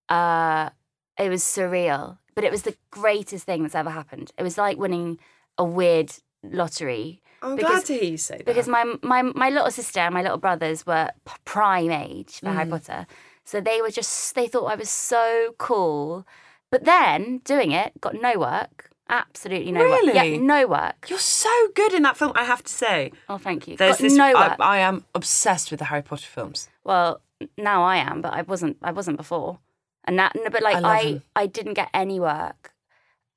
uh 0.10 0.70
it 1.18 1.30
was 1.30 1.44
surreal 1.44 2.18
but 2.36 2.44
it 2.44 2.52
was 2.52 2.64
the 2.64 2.76
greatest 2.92 3.46
thing 3.46 3.64
that's 3.64 3.76
ever 3.76 3.90
happened 3.90 4.32
it 4.38 4.44
was 4.44 4.58
like 4.58 4.78
winning 4.78 5.18
a 5.58 5.64
weird 5.64 6.12
lottery 6.44 7.22
I'm 7.42 7.56
Because- 7.56 7.72
glad 7.72 7.86
to 7.86 7.94
hear 7.94 8.04
you 8.12 8.18
say 8.18 8.38
that. 8.38 8.46
because 8.46 8.68
my 8.68 8.84
my 9.02 9.22
my 9.22 9.50
little 9.50 9.72
sister 9.72 10.00
and 10.00 10.14
my 10.14 10.22
little 10.22 10.38
brothers 10.38 10.86
were 10.86 11.10
p- 11.26 11.34
prime 11.46 11.92
age 11.92 12.40
for 12.40 12.50
Harry 12.50 12.70
Potter 12.70 13.06
so 13.44 13.62
they 13.62 13.82
were 13.82 13.92
just 13.92 14.36
they 14.36 14.48
thought 14.48 14.66
I 14.66 14.76
was 14.76 14.90
so 14.90 15.54
cool 15.58 16.26
but 16.72 16.84
then 16.86 17.40
doing 17.46 17.72
it 17.72 18.00
got 18.02 18.16
no 18.16 18.38
work 18.40 18.90
absolutely 19.08 19.72
no 19.72 19.88
work 19.88 20.02
yeah 20.14 20.38
no 20.38 20.66
work 20.68 21.08
You're 21.10 21.20
so 21.20 21.50
good 21.76 21.94
in 21.94 22.02
that 22.04 22.18
film, 22.18 22.32
I 22.36 22.44
have 22.44 22.64
to 22.64 22.72
say. 22.72 23.12
oh 23.30 23.38
thank 23.38 23.68
you 23.68 23.78
There's 23.78 23.98
got 23.98 24.02
this. 24.02 24.14
no 24.14 24.26
I, 24.26 24.48
work 24.50 24.60
I 24.60 24.80
am 24.80 25.06
obsessed 25.14 25.70
with 25.72 25.78
the 25.80 25.86
Harry 25.86 26.02
Potter 26.02 26.26
films. 26.26 26.68
Well, 26.84 27.22
now 27.58 27.84
I 27.84 27.98
am, 27.98 28.22
but 28.22 28.34
I 28.34 28.42
wasn't. 28.42 28.78
I 28.82 28.92
wasn't 28.92 29.18
before. 29.18 29.60
And 30.06 30.20
that, 30.20 30.36
but 30.52 30.62
like 30.62 30.78
I 30.78 30.82
I. 30.82 31.22
I 31.36 31.48
didn't 31.48 31.74
get 31.74 31.90
any 31.94 32.20
work. 32.20 32.74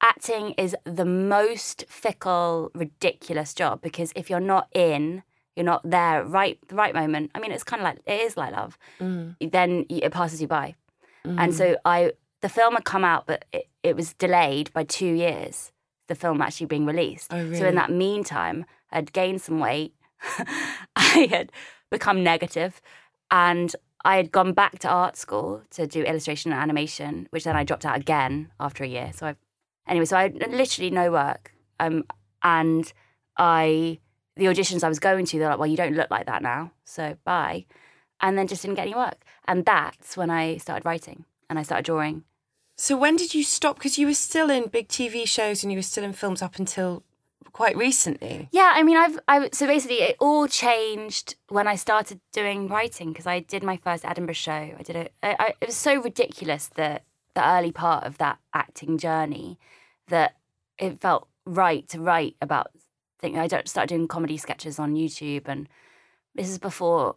Acting 0.00 0.52
is 0.52 0.76
the 0.84 1.04
most 1.04 1.84
fickle, 1.88 2.70
ridiculous 2.74 3.52
job 3.52 3.80
because 3.80 4.12
if 4.14 4.30
you're 4.30 4.38
not 4.38 4.68
in, 4.72 5.24
you're 5.56 5.64
not 5.64 5.82
there 5.88 6.24
right 6.24 6.58
the 6.68 6.76
right 6.76 6.94
moment. 6.94 7.32
I 7.34 7.40
mean, 7.40 7.50
it's 7.50 7.64
kind 7.64 7.80
of 7.80 7.84
like 7.84 7.98
it 8.06 8.20
is 8.20 8.36
like 8.36 8.52
love. 8.52 8.78
Mm. 9.00 9.50
Then 9.50 9.86
it 9.88 10.12
passes 10.12 10.40
you 10.40 10.48
by, 10.48 10.74
and 11.24 11.54
so 11.54 11.76
I. 11.84 12.12
The 12.40 12.48
film 12.48 12.74
had 12.74 12.84
come 12.84 13.02
out, 13.02 13.26
but 13.26 13.46
it, 13.52 13.66
it 13.82 13.96
was 13.96 14.14
delayed 14.14 14.72
by 14.72 14.84
two 14.84 15.12
years. 15.12 15.72
The 16.06 16.14
film 16.14 16.40
actually 16.40 16.66
being 16.66 16.86
released. 16.86 17.32
Oh, 17.32 17.36
really? 17.42 17.58
So 17.58 17.66
in 17.66 17.74
that 17.74 17.90
meantime, 17.90 18.64
I'd 18.92 19.12
gained 19.12 19.42
some 19.42 19.58
weight. 19.58 19.92
I 20.96 21.26
had 21.30 21.50
become 21.90 22.22
negative, 22.22 22.80
and 23.32 23.74
I 24.04 24.16
had 24.16 24.30
gone 24.30 24.52
back 24.52 24.78
to 24.80 24.88
art 24.88 25.16
school 25.16 25.62
to 25.70 25.86
do 25.86 26.02
illustration 26.02 26.52
and 26.52 26.60
animation, 26.60 27.26
which 27.30 27.44
then 27.44 27.56
I 27.56 27.64
dropped 27.64 27.84
out 27.84 27.96
again 27.96 28.50
after 28.60 28.84
a 28.84 28.86
year. 28.86 29.10
So 29.14 29.26
I, 29.26 29.36
anyway, 29.86 30.04
so 30.04 30.16
I 30.16 30.22
had 30.22 30.36
literally 30.36 30.90
no 30.90 31.10
work. 31.10 31.52
Um, 31.80 32.04
and 32.42 32.92
I, 33.36 33.98
the 34.36 34.46
auditions 34.46 34.84
I 34.84 34.88
was 34.88 35.00
going 35.00 35.26
to, 35.26 35.38
they're 35.38 35.48
like, 35.48 35.58
well, 35.58 35.68
you 35.68 35.76
don't 35.76 35.96
look 35.96 36.10
like 36.10 36.26
that 36.26 36.42
now, 36.42 36.72
so 36.84 37.16
bye. 37.24 37.66
And 38.20 38.38
then 38.38 38.46
just 38.46 38.62
didn't 38.62 38.76
get 38.76 38.86
any 38.86 38.94
work. 38.94 39.24
And 39.46 39.64
that's 39.64 40.16
when 40.16 40.30
I 40.30 40.56
started 40.58 40.84
writing 40.84 41.24
and 41.48 41.58
I 41.58 41.62
started 41.62 41.84
drawing. 41.84 42.24
So 42.76 42.96
when 42.96 43.16
did 43.16 43.34
you 43.34 43.42
stop? 43.42 43.76
Because 43.76 43.98
you 43.98 44.06
were 44.06 44.14
still 44.14 44.50
in 44.50 44.68
big 44.68 44.88
TV 44.88 45.26
shows 45.26 45.62
and 45.64 45.72
you 45.72 45.78
were 45.78 45.82
still 45.82 46.04
in 46.04 46.12
films 46.12 46.42
up 46.42 46.56
until 46.56 47.02
quite 47.52 47.76
recently. 47.76 48.48
Yeah, 48.52 48.72
I 48.74 48.82
mean, 48.82 48.96
I've 48.96 49.18
I 49.28 49.48
so 49.52 49.66
basically 49.66 49.96
it 50.02 50.16
all 50.20 50.46
changed 50.46 51.36
when 51.48 51.66
I 51.66 51.74
started 51.76 52.20
doing 52.32 52.68
writing 52.68 53.12
because 53.12 53.26
I 53.26 53.40
did 53.40 53.62
my 53.62 53.76
first 53.76 54.04
Edinburgh 54.04 54.34
show. 54.34 54.52
I 54.78 54.82
did 54.84 54.96
it. 54.96 55.12
I, 55.22 55.36
I, 55.38 55.54
it 55.60 55.66
was 55.66 55.76
so 55.76 56.00
ridiculous 56.00 56.68
that 56.76 57.04
the 57.34 57.46
early 57.46 57.72
part 57.72 58.04
of 58.04 58.18
that 58.18 58.38
acting 58.54 58.98
journey 58.98 59.58
that 60.08 60.36
it 60.78 61.00
felt 61.00 61.28
right 61.44 61.88
to 61.88 62.00
write 62.00 62.36
about. 62.40 62.70
Things. 63.20 63.36
I 63.36 63.48
started 63.64 63.88
doing 63.88 64.06
comedy 64.06 64.36
sketches 64.36 64.78
on 64.78 64.94
YouTube, 64.94 65.48
and 65.48 65.68
this 66.36 66.48
is 66.48 66.58
before. 66.58 67.16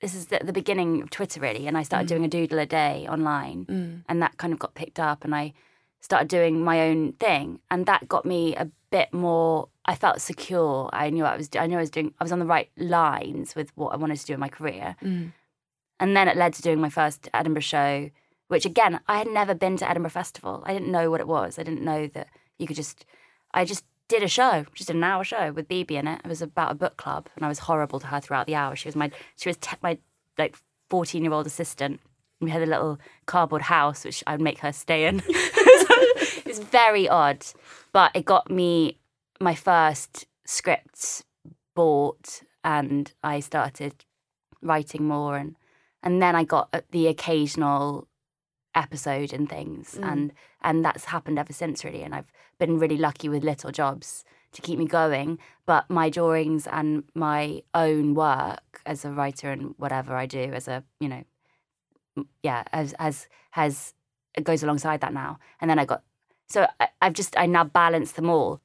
This 0.00 0.12
is 0.14 0.26
the, 0.26 0.40
the 0.42 0.52
beginning 0.52 1.02
of 1.02 1.10
Twitter, 1.10 1.40
really, 1.40 1.68
and 1.68 1.78
I 1.78 1.84
started 1.84 2.08
doing 2.08 2.24
a 2.24 2.28
doodle 2.28 2.58
a 2.58 2.66
day 2.66 3.06
online, 3.08 3.64
Mm. 3.66 4.02
and 4.08 4.20
that 4.22 4.38
kind 4.38 4.52
of 4.52 4.58
got 4.58 4.74
picked 4.74 4.98
up, 4.98 5.22
and 5.24 5.32
I 5.32 5.52
started 6.00 6.26
doing 6.26 6.64
my 6.64 6.80
own 6.80 7.12
thing, 7.12 7.60
and 7.70 7.86
that 7.86 8.08
got 8.08 8.24
me 8.26 8.56
a 8.56 8.68
bit 8.90 9.12
more. 9.12 9.68
I 9.86 9.94
felt 9.94 10.20
secure. 10.20 10.88
I 10.92 11.10
knew 11.10 11.24
I 11.24 11.36
was. 11.36 11.48
I 11.58 11.66
knew 11.66 11.76
I 11.76 11.80
was 11.80 11.90
doing. 11.90 12.14
I 12.20 12.24
was 12.24 12.32
on 12.32 12.38
the 12.38 12.46
right 12.46 12.70
lines 12.76 13.54
with 13.54 13.70
what 13.76 13.92
I 13.92 13.96
wanted 13.96 14.18
to 14.18 14.26
do 14.26 14.34
in 14.34 14.40
my 14.40 14.48
career, 14.48 14.96
Mm. 15.02 15.32
and 15.98 16.16
then 16.16 16.28
it 16.28 16.36
led 16.36 16.54
to 16.54 16.62
doing 16.62 16.80
my 16.80 16.90
first 16.90 17.28
Edinburgh 17.34 17.62
show, 17.62 18.10
which 18.48 18.64
again 18.66 19.00
I 19.08 19.18
had 19.18 19.28
never 19.28 19.54
been 19.54 19.76
to 19.78 19.88
Edinburgh 19.90 20.10
Festival. 20.10 20.62
I 20.66 20.72
didn't 20.72 20.92
know 20.92 21.10
what 21.10 21.20
it 21.20 21.26
was. 21.28 21.58
I 21.58 21.62
didn't 21.62 21.82
know 21.84 22.06
that 22.08 22.28
you 22.58 22.66
could 22.66 22.76
just. 22.76 23.04
I 23.52 23.64
just 23.64 23.84
did 24.08 24.22
a 24.22 24.28
show, 24.28 24.64
just 24.74 24.90
an 24.90 25.02
hour 25.02 25.24
show 25.24 25.52
with 25.52 25.68
Bebe 25.68 25.96
in 25.96 26.06
it. 26.08 26.20
It 26.24 26.28
was 26.28 26.42
about 26.42 26.72
a 26.72 26.74
book 26.74 26.96
club, 26.96 27.28
and 27.36 27.44
I 27.44 27.48
was 27.48 27.60
horrible 27.60 28.00
to 28.00 28.06
her 28.08 28.20
throughout 28.20 28.46
the 28.46 28.54
hour. 28.54 28.76
She 28.76 28.88
was 28.88 28.96
my. 28.96 29.10
She 29.36 29.48
was 29.48 29.56
te- 29.56 29.76
my 29.82 29.98
like 30.38 30.56
fourteen 30.88 31.24
year 31.24 31.32
old 31.32 31.46
assistant. 31.46 32.00
We 32.40 32.50
had 32.50 32.62
a 32.62 32.66
little 32.66 32.98
cardboard 33.26 33.62
house 33.62 34.04
which 34.04 34.22
I 34.26 34.32
would 34.32 34.40
make 34.40 34.60
her 34.60 34.72
stay 34.72 35.06
in. 35.06 35.22
it 36.36 36.46
was 36.46 36.58
very 36.58 37.08
odd, 37.08 37.44
but 37.92 38.10
it 38.14 38.24
got 38.24 38.50
me 38.50 38.98
my 39.40 39.54
first 39.54 40.26
scripts 40.44 41.24
bought, 41.74 42.42
and 42.62 43.12
I 43.22 43.40
started 43.40 44.04
writing 44.62 45.04
more, 45.04 45.36
and 45.36 45.56
and 46.02 46.22
then 46.22 46.36
I 46.36 46.44
got 46.44 46.68
uh, 46.72 46.80
the 46.90 47.06
occasional 47.06 48.08
episode 48.74 49.32
and 49.32 49.48
things, 49.48 49.98
and 50.02 50.32
and 50.62 50.84
that's 50.84 51.06
happened 51.06 51.38
ever 51.38 51.52
since 51.52 51.84
really. 51.84 52.02
And 52.02 52.14
I've 52.14 52.32
been 52.58 52.78
really 52.78 52.98
lucky 52.98 53.28
with 53.28 53.44
little 53.44 53.70
jobs 53.70 54.24
to 54.52 54.62
keep 54.62 54.78
me 54.78 54.86
going. 54.86 55.38
But 55.66 55.88
my 55.88 56.10
drawings 56.10 56.66
and 56.66 57.04
my 57.14 57.62
own 57.74 58.14
work 58.14 58.82
as 58.84 59.04
a 59.04 59.10
writer 59.10 59.50
and 59.50 59.74
whatever 59.78 60.16
I 60.16 60.26
do 60.26 60.52
as 60.52 60.68
a 60.68 60.84
you 60.98 61.08
know 61.08 61.24
yeah 62.42 62.64
as 62.72 62.94
has 62.98 63.28
has 63.52 63.94
it 64.34 64.44
goes 64.44 64.62
alongside 64.62 65.00
that 65.00 65.12
now 65.12 65.38
and 65.60 65.70
then 65.70 65.78
i 65.78 65.84
got 65.84 66.02
so 66.50 66.66
I, 66.80 66.88
i've 67.02 67.14
just 67.14 67.38
i 67.38 67.46
now 67.46 67.64
balance 67.64 68.12
them 68.12 68.28
all. 68.28 68.60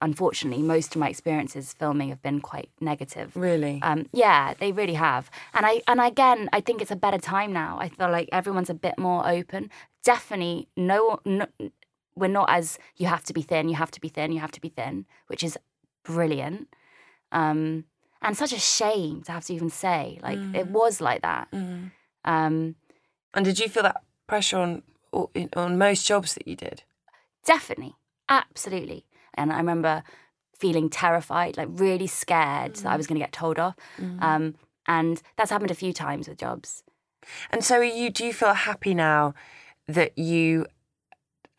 Unfortunately 0.00 0.62
most 0.62 0.94
of 0.94 1.00
my 1.00 1.08
experiences 1.08 1.72
filming 1.72 2.08
have 2.10 2.22
been 2.22 2.40
quite 2.40 2.70
negative. 2.80 3.36
Really? 3.36 3.80
um, 3.82 4.06
yeah 4.12 4.54
they 4.60 4.70
really 4.72 4.94
have. 4.94 5.30
And 5.54 5.66
i 5.66 5.82
and 5.86 6.00
again 6.00 6.48
i 6.52 6.60
think 6.60 6.80
it's 6.82 6.90
a 6.90 6.96
better 7.06 7.18
time 7.18 7.52
now. 7.52 7.78
I 7.80 7.88
feel 7.88 8.10
like 8.10 8.28
everyone's 8.32 8.70
a 8.70 8.74
bit 8.74 8.96
more 8.98 9.22
open. 9.28 9.70
Definitely 10.04 10.68
no, 10.76 11.20
no 11.24 11.46
we're 12.14 12.28
not 12.40 12.48
as 12.50 12.78
you 12.96 13.06
have 13.14 13.24
to 13.24 13.32
be 13.32 13.42
thin 13.42 13.68
you 13.68 13.76
have 13.76 13.90
to 13.92 14.00
be 14.00 14.08
thin 14.08 14.32
you 14.32 14.40
have 14.40 14.52
to 14.52 14.60
be 14.60 14.68
thin 14.68 15.04
which 15.26 15.42
is 15.42 15.58
brilliant. 16.04 16.68
Um, 17.32 17.84
and 18.22 18.36
such 18.36 18.52
a 18.52 18.58
shame 18.58 19.22
to 19.22 19.32
have 19.32 19.44
to 19.46 19.54
even 19.54 19.70
say 19.70 20.18
like 20.22 20.38
it 20.54 20.66
was 20.68 21.00
like 21.00 21.22
that. 21.22 21.48
Mm. 21.52 21.90
um, 22.24 22.74
And 23.34 23.44
did 23.44 23.58
you 23.58 23.68
feel 23.68 23.82
that 23.82 24.02
pressure 24.26 24.58
on 24.58 24.82
on 25.54 25.78
most 25.78 26.06
jobs 26.06 26.34
that 26.34 26.46
you 26.48 26.56
did? 26.56 26.82
Definitely, 27.48 27.94
absolutely. 28.28 29.06
And 29.32 29.52
I 29.52 29.56
remember 29.56 30.02
feeling 30.54 30.90
terrified, 30.90 31.56
like 31.56 31.68
really 31.70 32.06
scared 32.06 32.74
that 32.76 32.92
I 32.92 32.96
was 32.96 33.06
going 33.06 33.18
to 33.18 33.24
get 33.24 33.32
told 33.32 33.58
off. 33.58 33.74
Um, 34.20 34.54
and 34.86 35.22
that's 35.36 35.50
happened 35.50 35.70
a 35.70 35.74
few 35.74 35.94
times 35.94 36.28
with 36.28 36.38
jobs. 36.38 36.82
And 37.50 37.64
so, 37.64 37.76
are 37.76 37.84
you? 37.84 38.10
Do 38.10 38.26
you 38.26 38.34
feel 38.34 38.52
happy 38.52 38.92
now 38.92 39.34
that 39.86 40.18
you 40.18 40.66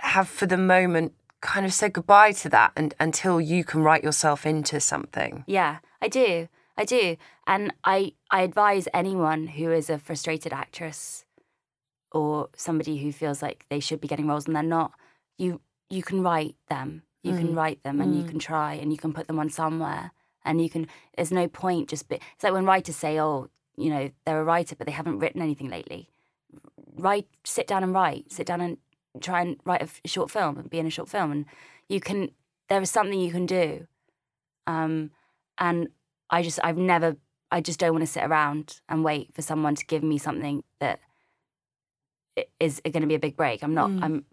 have, 0.02 0.28
for 0.30 0.46
the 0.46 0.58
moment, 0.58 1.14
kind 1.42 1.66
of 1.66 1.74
said 1.74 1.94
goodbye 1.94 2.34
to 2.34 2.50
that, 2.50 2.72
and 2.76 2.94
until 3.00 3.42
you 3.42 3.64
can 3.64 3.82
write 3.82 4.04
yourself 4.04 4.46
into 4.46 4.80
something? 4.80 5.44
Yeah, 5.48 5.80
I 6.02 6.08
do. 6.08 6.50
I 6.78 6.86
do. 6.86 7.18
And 7.48 7.74
I, 7.84 8.14
I 8.32 8.42
advise 8.42 8.88
anyone 8.94 9.48
who 9.48 9.72
is 9.72 9.90
a 9.90 9.98
frustrated 9.98 10.54
actress 10.54 11.26
or 12.12 12.50
somebody 12.56 12.98
who 12.98 13.12
feels 13.12 13.42
like 13.42 13.66
they 13.70 13.80
should 13.80 14.02
be 14.02 14.08
getting 14.08 14.28
roles 14.28 14.46
and 14.48 14.56
they're 14.56 14.64
not, 14.64 14.94
you 15.38 15.62
you 15.90 16.04
can 16.04 16.22
write 16.22 16.56
them. 16.70 17.04
You 17.24 17.34
can 17.36 17.54
write 17.56 17.84
them 17.84 18.00
and 18.00 18.16
you 18.16 18.24
can 18.24 18.40
try 18.40 18.74
and 18.76 18.92
you 18.94 18.98
can 18.98 19.12
put 19.14 19.28
them 19.28 19.40
on 19.40 19.50
somewhere. 19.50 20.12
And 20.46 20.62
you 20.62 20.70
can 20.70 20.88
there's 21.18 21.32
no 21.32 21.48
point 21.48 21.90
just 21.90 22.08
be 22.08 22.16
it's 22.16 22.44
like 22.44 22.54
when 22.54 22.66
writers 22.66 22.96
say, 22.96 23.20
Oh, 23.20 23.50
you 23.76 23.90
know, 23.90 24.10
they're 24.26 24.40
a 24.42 24.44
writer 24.44 24.76
but 24.76 24.88
they 24.88 24.94
haven't 24.94 25.20
written 25.20 25.42
anything 25.42 25.70
lately. 25.70 26.10
Write 26.96 27.28
sit 27.44 27.68
down 27.68 27.84
and 27.84 27.94
write. 27.94 28.32
Sit 28.32 28.48
down 28.48 28.62
and 28.62 28.78
try 29.22 29.42
and 29.42 29.58
write 29.66 29.82
a 29.82 29.84
f- 29.86 30.02
short 30.06 30.32
film 30.32 30.58
and 30.58 30.70
be 30.70 30.80
in 30.80 30.88
a 30.88 30.90
short 30.90 31.10
film 31.10 31.32
and 31.32 31.46
you 31.90 32.00
can 32.00 32.30
there 32.70 32.82
is 32.82 32.90
something 32.90 33.20
you 33.20 33.32
can 33.32 33.46
do. 33.46 33.86
Um 34.66 35.12
and 35.58 35.90
I 36.30 36.42
just 36.42 36.60
I've 36.64 36.78
never 36.78 37.18
I 37.52 37.62
just 37.62 37.80
don't 37.80 37.92
want 37.94 38.04
to 38.06 38.12
sit 38.12 38.24
around 38.24 38.80
and 38.88 39.04
wait 39.04 39.34
for 39.34 39.42
someone 39.42 39.76
to 39.76 39.86
give 39.86 40.04
me 40.04 40.18
something 40.20 40.64
that 40.80 41.00
is 42.60 42.80
going 42.86 43.02
to 43.02 43.08
be 43.08 43.16
a 43.16 43.20
big 43.20 43.36
break. 43.36 43.64
I'm 43.64 43.74
not 43.74 43.90
Mm. 43.90 44.04
I'm 44.04 44.26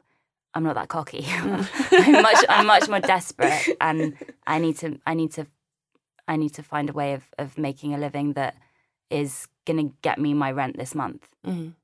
I'm 0.57 0.62
not 0.62 0.76
that 0.76 0.88
cocky. 0.88 1.22
I'm 1.28 2.22
much 2.22 2.44
I'm 2.48 2.66
much 2.66 2.88
more 2.88 3.00
desperate 3.14 3.76
and 3.78 4.16
I 4.46 4.59
need 4.59 4.78
to 4.78 4.98
I 5.07 5.12
need 5.12 5.32
to 5.32 5.46
I 6.26 6.36
need 6.36 6.54
to 6.54 6.62
find 6.62 6.88
a 6.88 6.94
way 6.94 7.12
of 7.12 7.24
of 7.38 7.59
making 7.59 7.92
a 7.92 7.98
living 7.98 8.32
that 8.32 8.57
is 9.11 9.48
gonna 9.66 9.90
get 10.00 10.18
me 10.18 10.32
my 10.32 10.50
rent 10.50 10.78
this 10.78 10.94
month. 10.94 11.28
Mm. 11.46 11.74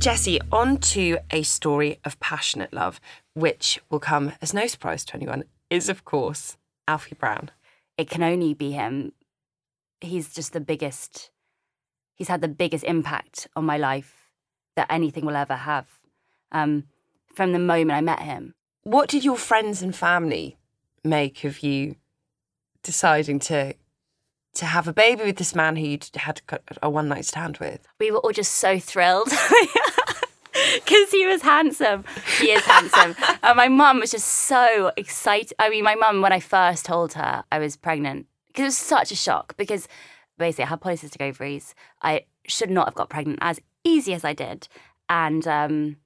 Jessie, 0.00 0.40
on 0.50 0.78
to 0.78 1.18
a 1.30 1.42
story 1.42 2.00
of 2.04 2.18
passionate 2.18 2.72
love, 2.72 2.98
which 3.38 3.80
will 3.88 4.00
come 4.00 4.32
as 4.42 4.52
no 4.52 4.66
surprise 4.66 5.04
to 5.06 5.14
anyone, 5.14 5.44
is 5.70 5.88
of 5.88 6.04
course 6.04 6.56
Alfie 6.86 7.14
Brown. 7.14 7.50
It 7.96 8.10
can 8.10 8.22
only 8.22 8.54
be 8.54 8.72
him. 8.72 9.12
He's 10.00 10.32
just 10.32 10.52
the 10.52 10.60
biggest 10.60 11.30
he's 12.14 12.28
had 12.28 12.40
the 12.40 12.48
biggest 12.48 12.84
impact 12.84 13.46
on 13.54 13.64
my 13.64 13.78
life 13.78 14.28
that 14.76 14.86
anything 14.90 15.24
will 15.24 15.36
ever 15.36 15.54
have. 15.54 15.86
Um, 16.50 16.84
from 17.32 17.52
the 17.52 17.58
moment 17.58 17.96
I 17.96 18.00
met 18.00 18.20
him. 18.20 18.54
What 18.82 19.08
did 19.08 19.24
your 19.24 19.36
friends 19.36 19.82
and 19.82 19.94
family 19.94 20.56
make 21.04 21.44
of 21.44 21.62
you 21.62 21.96
deciding 22.82 23.38
to 23.38 23.74
to 24.54 24.64
have 24.64 24.88
a 24.88 24.92
baby 24.92 25.24
with 25.24 25.36
this 25.36 25.54
man 25.54 25.76
who 25.76 25.86
you'd 25.86 26.08
had 26.16 26.40
a 26.82 26.90
one 26.90 27.08
night 27.08 27.26
stand 27.26 27.58
with? 27.58 27.86
We 28.00 28.10
were 28.10 28.18
all 28.18 28.32
just 28.32 28.56
so 28.56 28.80
thrilled. 28.80 29.28
Because 30.84 31.10
he 31.10 31.26
was 31.26 31.42
handsome. 31.42 32.04
He 32.38 32.50
is 32.52 32.64
handsome. 32.64 33.14
and 33.42 33.56
my 33.62 33.68
mum 33.68 34.00
was 34.00 34.10
just 34.10 34.26
so 34.28 34.92
excited. 34.96 35.54
I 35.58 35.70
mean, 35.70 35.84
my 35.84 35.94
mum, 35.94 36.20
when 36.20 36.32
I 36.32 36.40
first 36.40 36.84
told 36.84 37.14
her 37.14 37.44
I 37.50 37.58
was 37.58 37.76
pregnant, 37.76 38.26
because 38.48 38.62
it 38.62 38.66
was 38.66 38.78
such 38.78 39.12
a 39.12 39.16
shock, 39.16 39.56
because 39.56 39.88
basically 40.38 40.64
I 40.64 40.68
had 40.68 40.80
polycystic 40.80 41.20
ovaries. 41.20 41.74
I 42.02 42.24
should 42.46 42.70
not 42.70 42.86
have 42.86 42.94
got 42.94 43.08
pregnant 43.10 43.38
as 43.42 43.60
easy 43.84 44.14
as 44.14 44.24
I 44.24 44.32
did. 44.32 44.68
And 45.08 45.46
um, 45.46 45.96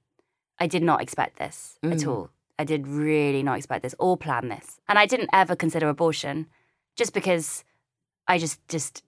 I 0.59 0.67
did 0.67 0.83
not 0.83 1.01
expect 1.01 1.37
this 1.37 1.77
mm. 1.83 1.93
at 1.93 2.07
all. 2.07 2.29
I 2.59 2.63
did 2.63 2.87
really 2.87 3.43
not 3.43 3.57
expect 3.57 3.83
this 3.83 3.95
or 3.99 4.17
plan 4.17 4.49
this. 4.49 4.79
And 4.87 4.99
I 4.99 5.05
didn't 5.05 5.29
ever 5.33 5.55
consider 5.55 5.89
abortion 5.89 6.47
just 6.95 7.13
because 7.13 7.63
I 8.27 8.37
just 8.37 8.65
just 8.67 9.03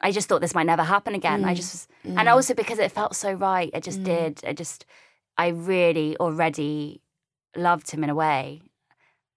I 0.00 0.10
just 0.10 0.28
thought 0.28 0.40
this 0.40 0.54
might 0.54 0.66
never 0.66 0.82
happen 0.82 1.14
again. 1.14 1.42
Mm. 1.42 1.46
I 1.46 1.54
just 1.54 1.88
mm. 2.04 2.16
and 2.16 2.28
also 2.28 2.54
because 2.54 2.78
it 2.78 2.92
felt 2.92 3.16
so 3.16 3.32
right. 3.32 3.70
It 3.72 3.82
just 3.82 4.00
mm. 4.00 4.04
did. 4.04 4.40
It 4.44 4.56
just 4.56 4.86
I 5.36 5.48
really 5.48 6.16
already 6.18 7.00
loved 7.56 7.90
him 7.90 8.04
in 8.04 8.10
a 8.10 8.14
way. 8.14 8.62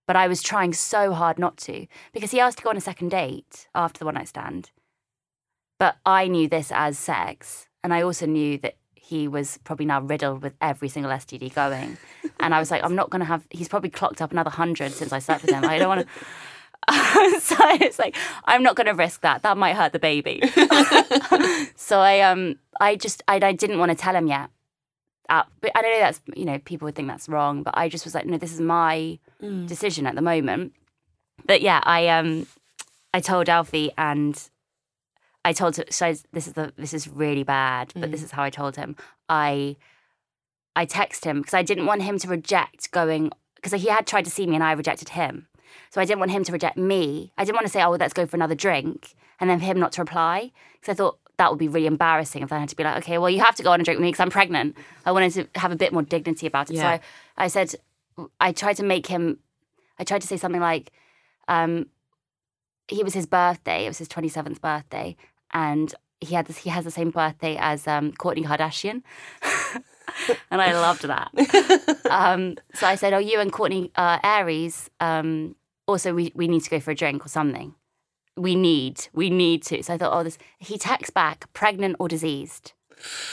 But 0.08 0.16
I 0.16 0.28
was 0.28 0.44
trying 0.44 0.74
so 0.74 1.14
hard 1.14 1.40
not 1.40 1.58
to 1.58 1.88
because 2.14 2.32
he 2.32 2.40
asked 2.40 2.60
to 2.60 2.64
go 2.64 2.70
on 2.70 2.78
a 2.78 2.82
second 2.82 3.10
date 3.10 3.68
after 3.74 4.00
the 4.00 4.06
one 4.06 4.14
night 4.14 4.28
stand. 4.28 4.72
But 5.80 5.98
I 6.06 6.28
knew 6.28 6.48
this 6.48 6.72
as 6.72 6.98
sex. 6.98 7.68
And 7.84 7.94
I 7.94 8.02
also 8.02 8.26
knew 8.26 8.58
that 8.60 8.78
he 8.96 9.28
was 9.28 9.60
probably 9.64 9.86
now 9.86 10.02
riddled 10.02 10.42
with 10.42 10.54
every 10.62 10.90
single 10.90 11.12
STD 11.12 11.54
going. 11.54 11.98
and 12.40 12.56
I 12.56 12.60
was 12.60 12.72
like, 12.72 12.84
I'm 12.86 12.96
not 12.96 13.10
going 13.10 13.20
to 13.20 13.26
have, 13.26 13.46
he's 13.50 13.68
probably 13.68 13.90
clocked 13.90 14.22
up 14.22 14.32
another 14.32 14.50
hundred 14.50 14.92
since 14.92 15.12
I 15.12 15.20
slept 15.20 15.44
with 15.44 15.52
him. 15.52 15.64
I 15.66 15.78
don't 15.78 15.90
want 15.90 16.02
to. 16.02 16.08
so 17.40 17.56
it's 17.82 17.98
like 17.98 18.16
I'm 18.46 18.64
not 18.64 18.76
going 18.76 18.88
to 18.88 18.94
risk 18.94 19.22
that. 19.22 19.42
That 19.44 19.58
might 19.58 19.76
hurt 19.76 19.92
the 19.92 20.00
baby. 20.00 20.42
so 21.76 22.00
I 22.00 22.22
um 22.22 22.58
I 22.80 22.96
just 22.96 23.24
I, 23.28 23.40
I 23.42 23.52
didn't 23.54 23.80
want 23.80 23.90
to 23.90 23.96
tell 23.96 24.16
him 24.16 24.28
yet. 24.28 24.50
Uh, 25.28 25.44
but 25.60 25.72
I 25.74 25.82
don't 25.82 25.92
know 25.92 26.00
that's 26.00 26.22
you 26.36 26.46
know 26.46 26.60
people 26.60 26.86
would 26.86 26.96
think 26.96 27.08
that's 27.08 27.28
wrong, 27.28 27.64
but 27.64 27.76
I 27.78 27.90
just 27.90 28.06
was 28.06 28.14
like, 28.14 28.26
no, 28.26 28.38
this 28.38 28.54
is 28.54 28.62
my 28.62 29.18
mm. 29.42 29.68
decision 29.68 30.06
at 30.06 30.16
the 30.16 30.22
moment. 30.22 30.74
But 31.46 31.62
yeah, 31.62 31.82
I 31.84 32.08
um 32.08 32.46
I 33.14 33.20
told 33.20 33.50
Alfie 33.50 33.92
and 33.98 34.50
I 35.44 35.54
told 35.54 35.76
so 35.76 36.14
this 36.34 36.48
is 36.48 36.54
the 36.54 36.74
this 36.78 36.94
is 36.94 37.08
really 37.08 37.44
bad, 37.44 37.92
but 37.96 38.10
mm. 38.10 38.12
this 38.12 38.22
is 38.22 38.32
how 38.32 38.44
I 38.44 38.50
told 38.50 38.76
him. 38.76 38.96
I 39.28 39.76
I 40.76 40.86
text 40.86 41.26
him 41.26 41.42
because 41.42 41.54
I 41.54 41.64
didn't 41.64 41.86
want 41.88 42.04
him 42.04 42.20
to 42.20 42.28
reject 42.28 42.92
going 42.92 43.32
because 43.56 43.82
he 43.82 43.90
had 43.90 44.06
tried 44.06 44.26
to 44.26 44.32
see 44.32 44.46
me 44.46 44.56
and 44.56 44.64
I 44.64 44.74
rejected 44.74 45.10
him. 45.10 45.48
So 45.90 46.02
I 46.02 46.06
didn't 46.06 46.20
want 46.20 46.32
him 46.32 46.44
to 46.44 46.52
reject 46.52 46.78
me. 46.78 47.32
I 47.38 47.44
didn't 47.44 47.56
want 47.56 47.68
to 47.68 47.72
say, 47.72 47.84
oh, 47.84 47.92
let's 47.92 48.14
go 48.14 48.26
for 48.26 48.36
another 48.36 48.56
drink, 48.56 49.16
and 49.40 49.50
then 49.50 49.60
for 49.60 49.66
him 49.66 49.80
not 49.80 49.92
to 49.94 50.02
reply. 50.02 50.52
Because 50.80 50.94
I 50.94 50.96
thought 50.96 51.20
that 51.38 51.50
would 51.50 51.60
be 51.60 51.68
really 51.68 51.88
embarrassing 51.88 52.44
if 52.44 52.52
I 52.52 52.60
had 52.60 52.70
to 52.70 52.76
be 52.76 52.84
like, 52.84 52.98
okay, 52.98 53.18
well, 53.18 53.30
you 53.30 53.40
have 53.42 53.56
to 53.56 53.64
go 53.64 53.72
on 53.72 53.82
a 53.82 53.84
drink 53.84 53.98
with 53.98 54.04
me 54.04 54.10
because 54.10 54.22
I'm 54.22 54.30
pregnant. 54.30 54.76
I 55.06 55.12
wanted 55.12 55.34
to 55.34 55.60
have 55.60 55.72
a 55.72 55.76
bit 55.76 55.94
more 55.94 56.02
dignity 56.02 56.48
about 56.48 56.70
it. 56.70 56.76
Yeah. 56.76 56.82
So 56.82 56.88
I, 56.88 57.46
I 57.46 57.48
said, 57.48 57.76
I 58.40 58.52
tried 58.52 58.78
to 58.78 58.84
make 58.84 59.08
him, 59.08 59.40
I 60.00 60.04
tried 60.04 60.22
to 60.22 60.28
say 60.28 60.38
something 60.38 60.62
like, 60.62 60.92
um, 61.48 61.88
he 62.88 63.04
was 63.04 63.14
his 63.14 63.26
birthday, 63.26 63.86
it 63.86 63.90
was 63.90 63.98
his 63.98 64.08
27th 64.08 64.62
birthday, 64.62 65.16
and 65.52 65.94
he 66.22 66.36
had 66.36 66.46
this, 66.46 66.58
he 66.58 66.70
has 66.70 66.86
the 66.86 66.92
same 66.92 67.10
birthday 67.12 67.58
as 67.60 67.88
um, 67.88 68.12
Kourtney 68.14 68.46
Kardashian. 68.46 69.02
and 70.52 70.62
I 70.62 70.74
loved 70.74 71.04
that. 71.04 71.32
um, 72.10 72.56
so 72.74 72.88
I 72.88 72.96
said, 72.96 73.14
"Oh, 73.14 73.18
you 73.18 73.40
and 73.40 73.52
Kourtney 73.52 73.92
uh, 73.96 74.20
Aries 74.24 74.90
um, 75.00 75.56
also 75.88 76.14
we, 76.14 76.32
we 76.36 76.48
need 76.48 76.64
to 76.64 76.70
go 76.70 76.80
for 76.80 76.92
a 76.92 76.96
drink 76.96 77.26
or 77.26 77.30
something. 77.30 77.76
We 78.38 78.56
need, 78.56 79.08
we 79.14 79.30
need 79.30 79.64
to. 79.64 79.82
So 79.84 79.94
I 79.94 79.98
thought, 79.98 80.18
oh, 80.18 80.24
this. 80.24 80.38
He 80.60 80.78
texts 80.78 81.10
back, 81.10 81.52
pregnant 81.54 81.96
or 82.00 82.08
diseased. 82.08 82.74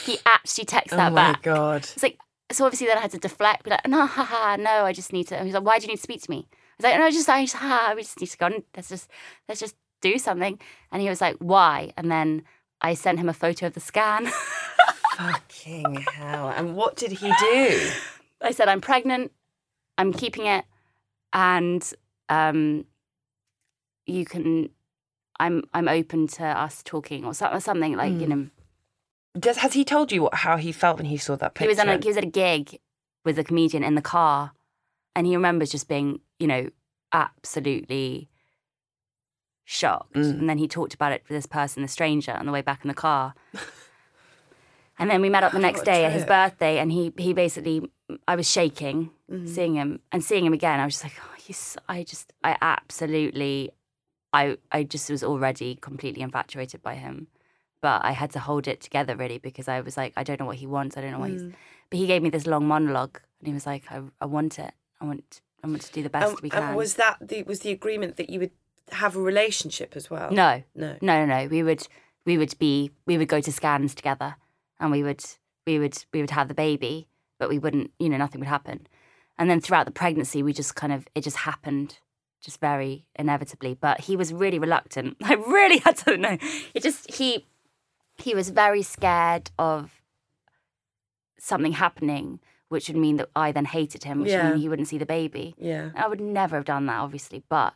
He 0.05 0.17
actually 0.25 0.65
texts 0.65 0.93
oh 0.93 0.97
that 0.97 1.13
back. 1.13 1.45
Oh 1.47 1.51
my 1.51 1.55
god! 1.55 1.83
It's 1.83 2.03
like 2.03 2.19
so. 2.51 2.65
Obviously, 2.65 2.87
then 2.87 2.97
I 2.97 3.01
had 3.01 3.11
to 3.11 3.17
deflect, 3.17 3.63
be 3.63 3.71
like, 3.71 3.87
no, 3.87 4.05
haha, 4.05 4.55
no, 4.57 4.85
I 4.85 4.93
just 4.93 5.11
need 5.11 5.27
to. 5.27 5.37
And 5.37 5.45
he's 5.45 5.53
like, 5.53 5.63
why 5.63 5.79
do 5.79 5.83
you 5.83 5.89
need 5.89 5.97
to 5.97 6.01
speak 6.01 6.21
to 6.21 6.31
me? 6.31 6.47
I 6.51 6.55
was 6.77 6.83
like, 6.83 6.99
no, 6.99 7.11
just, 7.11 7.29
I 7.29 7.43
just, 7.43 7.55
ha, 7.55 7.93
we 7.95 8.01
just 8.01 8.19
need 8.19 8.27
to 8.27 8.37
go. 8.37 8.45
On. 8.47 8.63
Let's 8.75 8.89
just, 8.89 9.09
let's 9.47 9.59
just 9.59 9.75
do 10.01 10.17
something. 10.17 10.59
And 10.91 11.01
he 11.01 11.09
was 11.09 11.21
like, 11.21 11.37
why? 11.39 11.93
And 11.97 12.11
then 12.11 12.43
I 12.81 12.93
sent 12.93 13.19
him 13.19 13.29
a 13.29 13.33
photo 13.33 13.67
of 13.67 13.73
the 13.73 13.79
scan. 13.79 14.27
Fucking 15.17 16.05
hell! 16.13 16.49
And 16.49 16.75
what 16.75 16.95
did 16.95 17.11
he 17.11 17.31
do? 17.39 17.89
I 18.41 18.51
said, 18.51 18.67
I'm 18.67 18.81
pregnant. 18.81 19.31
I'm 19.97 20.11
keeping 20.11 20.47
it, 20.47 20.65
and 21.33 21.93
um, 22.29 22.85
you 24.05 24.25
can 24.25 24.69
I'm 25.39 25.63
I'm 25.73 25.87
open 25.87 26.27
to 26.27 26.45
us 26.45 26.81
talking 26.83 27.25
or 27.25 27.33
something 27.33 27.95
like 27.95 28.13
mm. 28.13 28.21
you 28.21 28.27
know. 28.27 28.47
Does 29.37 29.57
has 29.57 29.73
he 29.73 29.83
told 29.83 30.11
you 30.11 30.23
what, 30.23 30.35
how 30.35 30.57
he 30.57 30.71
felt 30.71 30.97
when 30.97 31.07
he 31.07 31.17
saw 31.17 31.35
that 31.35 31.55
picture? 31.55 31.65
He 31.65 31.69
was 31.69 31.79
on 31.79 31.89
a, 31.89 31.97
he 31.97 32.07
was 32.07 32.17
at 32.17 32.23
a 32.23 32.27
gig 32.27 32.79
with 33.25 33.39
a 33.39 33.43
comedian 33.43 33.83
in 33.83 33.95
the 33.95 34.01
car, 34.01 34.51
and 35.15 35.25
he 35.25 35.35
remembers 35.35 35.71
just 35.71 35.87
being 35.87 36.19
you 36.39 36.47
know 36.47 36.69
absolutely 37.11 38.29
shocked. 39.65 40.13
Mm. 40.13 40.39
And 40.39 40.49
then 40.49 40.57
he 40.59 40.67
talked 40.67 40.93
about 40.93 41.11
it 41.11 41.23
with 41.27 41.35
this 41.35 41.45
person, 41.47 41.81
the 41.81 41.87
stranger, 41.87 42.33
on 42.33 42.45
the 42.45 42.51
way 42.51 42.61
back 42.61 42.83
in 42.83 42.89
the 42.89 42.93
car. 42.93 43.33
and 44.99 45.09
then 45.09 45.21
we 45.21 45.29
met 45.29 45.43
up 45.43 45.51
the 45.51 45.59
next 45.59 45.83
day 45.83 46.05
at 46.05 46.11
his 46.11 46.25
birthday, 46.25 46.77
and 46.77 46.91
he 46.91 47.11
he 47.17 47.33
basically 47.33 47.89
I 48.27 48.35
was 48.35 48.49
shaking 48.49 49.09
mm. 49.31 49.49
seeing 49.49 49.73
him 49.73 49.99
and 50.11 50.23
seeing 50.23 50.45
him 50.45 50.53
again. 50.53 50.79
I 50.79 50.85
was 50.85 50.93
just 50.93 51.05
like, 51.05 51.13
oh, 51.19 51.32
he's. 51.45 51.77
I 51.87 52.03
just, 52.03 52.33
I 52.43 52.57
absolutely, 52.61 53.71
I, 54.31 54.57
I 54.71 54.83
just 54.83 55.09
was 55.09 55.23
already 55.23 55.75
completely 55.75 56.21
infatuated 56.21 56.81
by 56.81 56.95
him. 56.95 57.27
But 57.81 58.05
I 58.05 58.11
had 58.11 58.31
to 58.31 58.39
hold 58.39 58.67
it 58.67 58.79
together 58.79 59.15
really 59.15 59.39
because 59.39 59.67
I 59.67 59.81
was 59.81 59.97
like, 59.97 60.13
I 60.15 60.23
don't 60.23 60.39
know 60.39 60.45
what 60.45 60.55
he 60.55 60.67
wants. 60.67 60.95
I 60.95 61.01
don't 61.01 61.11
know 61.11 61.19
what 61.19 61.31
mm. 61.31 61.47
he's. 61.47 61.53
But 61.89 61.99
he 61.99 62.07
gave 62.07 62.23
me 62.23 62.29
this 62.29 62.47
long 62.47 62.65
monologue, 62.65 63.19
and 63.39 63.47
he 63.47 63.53
was 63.53 63.65
like, 63.65 63.83
I, 63.91 64.01
I 64.21 64.25
want 64.25 64.57
it. 64.57 64.73
I 65.01 65.05
want, 65.05 65.41
I 65.63 65.67
want 65.67 65.81
to 65.81 65.91
do 65.91 66.01
the 66.01 66.09
best 66.09 66.41
we 66.41 66.49
can. 66.49 66.63
And 66.63 66.77
was 66.77 66.95
that 66.95 67.17
the 67.21 67.43
was 67.43 67.59
the 67.59 67.71
agreement 67.71 68.15
that 68.15 68.29
you 68.29 68.39
would 68.39 68.51
have 68.91 69.15
a 69.17 69.21
relationship 69.21 69.95
as 69.95 70.09
well? 70.09 70.31
No, 70.31 70.63
no, 70.75 70.95
no, 71.01 71.25
no, 71.25 71.25
no. 71.25 71.47
We 71.47 71.61
would, 71.61 71.85
we 72.25 72.37
would 72.37 72.57
be, 72.57 72.91
we 73.05 73.17
would 73.17 73.27
go 73.27 73.41
to 73.41 73.51
scans 73.51 73.93
together, 73.93 74.37
and 74.79 74.91
we 74.91 75.03
would, 75.03 75.23
we 75.67 75.77
would, 75.77 76.05
we 76.13 76.21
would 76.21 76.31
have 76.31 76.47
the 76.47 76.53
baby 76.53 77.07
but 77.43 77.49
we 77.49 77.59
wouldn't, 77.59 77.91
you 77.99 78.07
know, 78.07 78.15
nothing 78.15 78.39
would 78.39 78.47
happen. 78.47 78.87
And 79.37 79.49
then 79.49 79.61
throughout 79.61 79.85
the 79.85 79.91
pregnancy, 79.91 80.43
we 80.43 80.53
just 80.53 80.75
kind 80.75 80.93
of, 80.93 81.07
it 81.15 81.21
just 81.21 81.37
happened 81.37 81.97
just 82.41 82.59
very 82.59 83.05
inevitably. 83.15 83.73
But 83.73 84.01
he 84.01 84.15
was 84.15 84.33
really 84.33 84.59
reluctant. 84.59 85.17
I 85.23 85.33
really 85.33 85.79
had 85.79 85.97
to 85.97 86.17
know. 86.17 86.37
It 86.73 86.83
just, 86.83 87.11
he, 87.11 87.45
he 88.17 88.35
was 88.35 88.49
very 88.49 88.83
scared 88.83 89.51
of 89.57 90.01
something 91.39 91.73
happening, 91.73 92.39
which 92.69 92.87
would 92.87 92.97
mean 92.97 93.17
that 93.17 93.29
I 93.35 93.51
then 93.51 93.65
hated 93.65 94.03
him, 94.03 94.21
which 94.21 94.29
yeah. 94.29 94.43
would 94.43 94.53
mean 94.53 94.61
he 94.61 94.69
wouldn't 94.69 94.87
see 94.87 94.97
the 94.97 95.05
baby. 95.05 95.55
Yeah. 95.57 95.89
I 95.95 96.07
would 96.07 96.21
never 96.21 96.55
have 96.55 96.65
done 96.65 96.85
that, 96.85 96.99
obviously, 96.99 97.43
but 97.49 97.73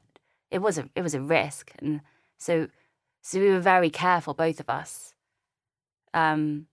it 0.51 0.59
was 0.59 0.77
a, 0.77 0.89
it 0.95 1.01
was 1.01 1.15
a 1.15 1.21
risk. 1.21 1.71
And 1.79 2.01
so, 2.37 2.67
so 3.21 3.39
we 3.39 3.49
were 3.49 3.59
very 3.59 3.89
careful, 3.89 4.33
both 4.33 4.59
of 4.59 4.69
us. 4.69 5.13
Um, 6.13 6.67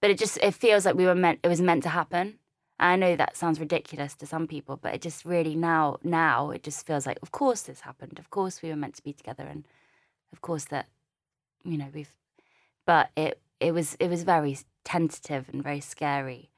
but 0.00 0.10
it 0.10 0.18
just 0.18 0.38
it 0.42 0.54
feels 0.54 0.86
like 0.86 0.94
we 0.94 1.06
were 1.06 1.14
meant 1.14 1.40
it 1.42 1.48
was 1.48 1.60
meant 1.60 1.82
to 1.84 1.88
happen. 1.88 2.38
I 2.78 2.96
know 2.96 3.16
that 3.16 3.36
sounds 3.36 3.58
ridiculous 3.58 4.14
to 4.16 4.26
some 4.26 4.46
people, 4.46 4.76
but 4.76 4.94
it 4.94 5.00
just 5.02 5.24
really 5.24 5.54
now 5.54 5.98
now 6.02 6.50
it 6.50 6.62
just 6.62 6.86
feels 6.86 7.06
like 7.06 7.18
of 7.22 7.32
course 7.32 7.62
this 7.62 7.80
happened. 7.80 8.18
Of 8.18 8.30
course 8.30 8.60
we 8.62 8.68
were 8.68 8.76
meant 8.76 8.96
to 8.96 9.02
be 9.02 9.12
together 9.14 9.44
and 9.44 9.66
of 10.32 10.40
course 10.42 10.66
that 10.66 10.86
you 11.64 11.78
know 11.78 11.88
we've 11.94 12.12
but 12.86 13.10
it 13.16 13.40
it 13.60 13.72
was 13.72 13.96
it 13.98 14.08
was 14.10 14.22
very 14.24 14.58
tentative 14.84 15.48
and 15.52 15.62
very 15.62 15.80
scary. 15.80 16.50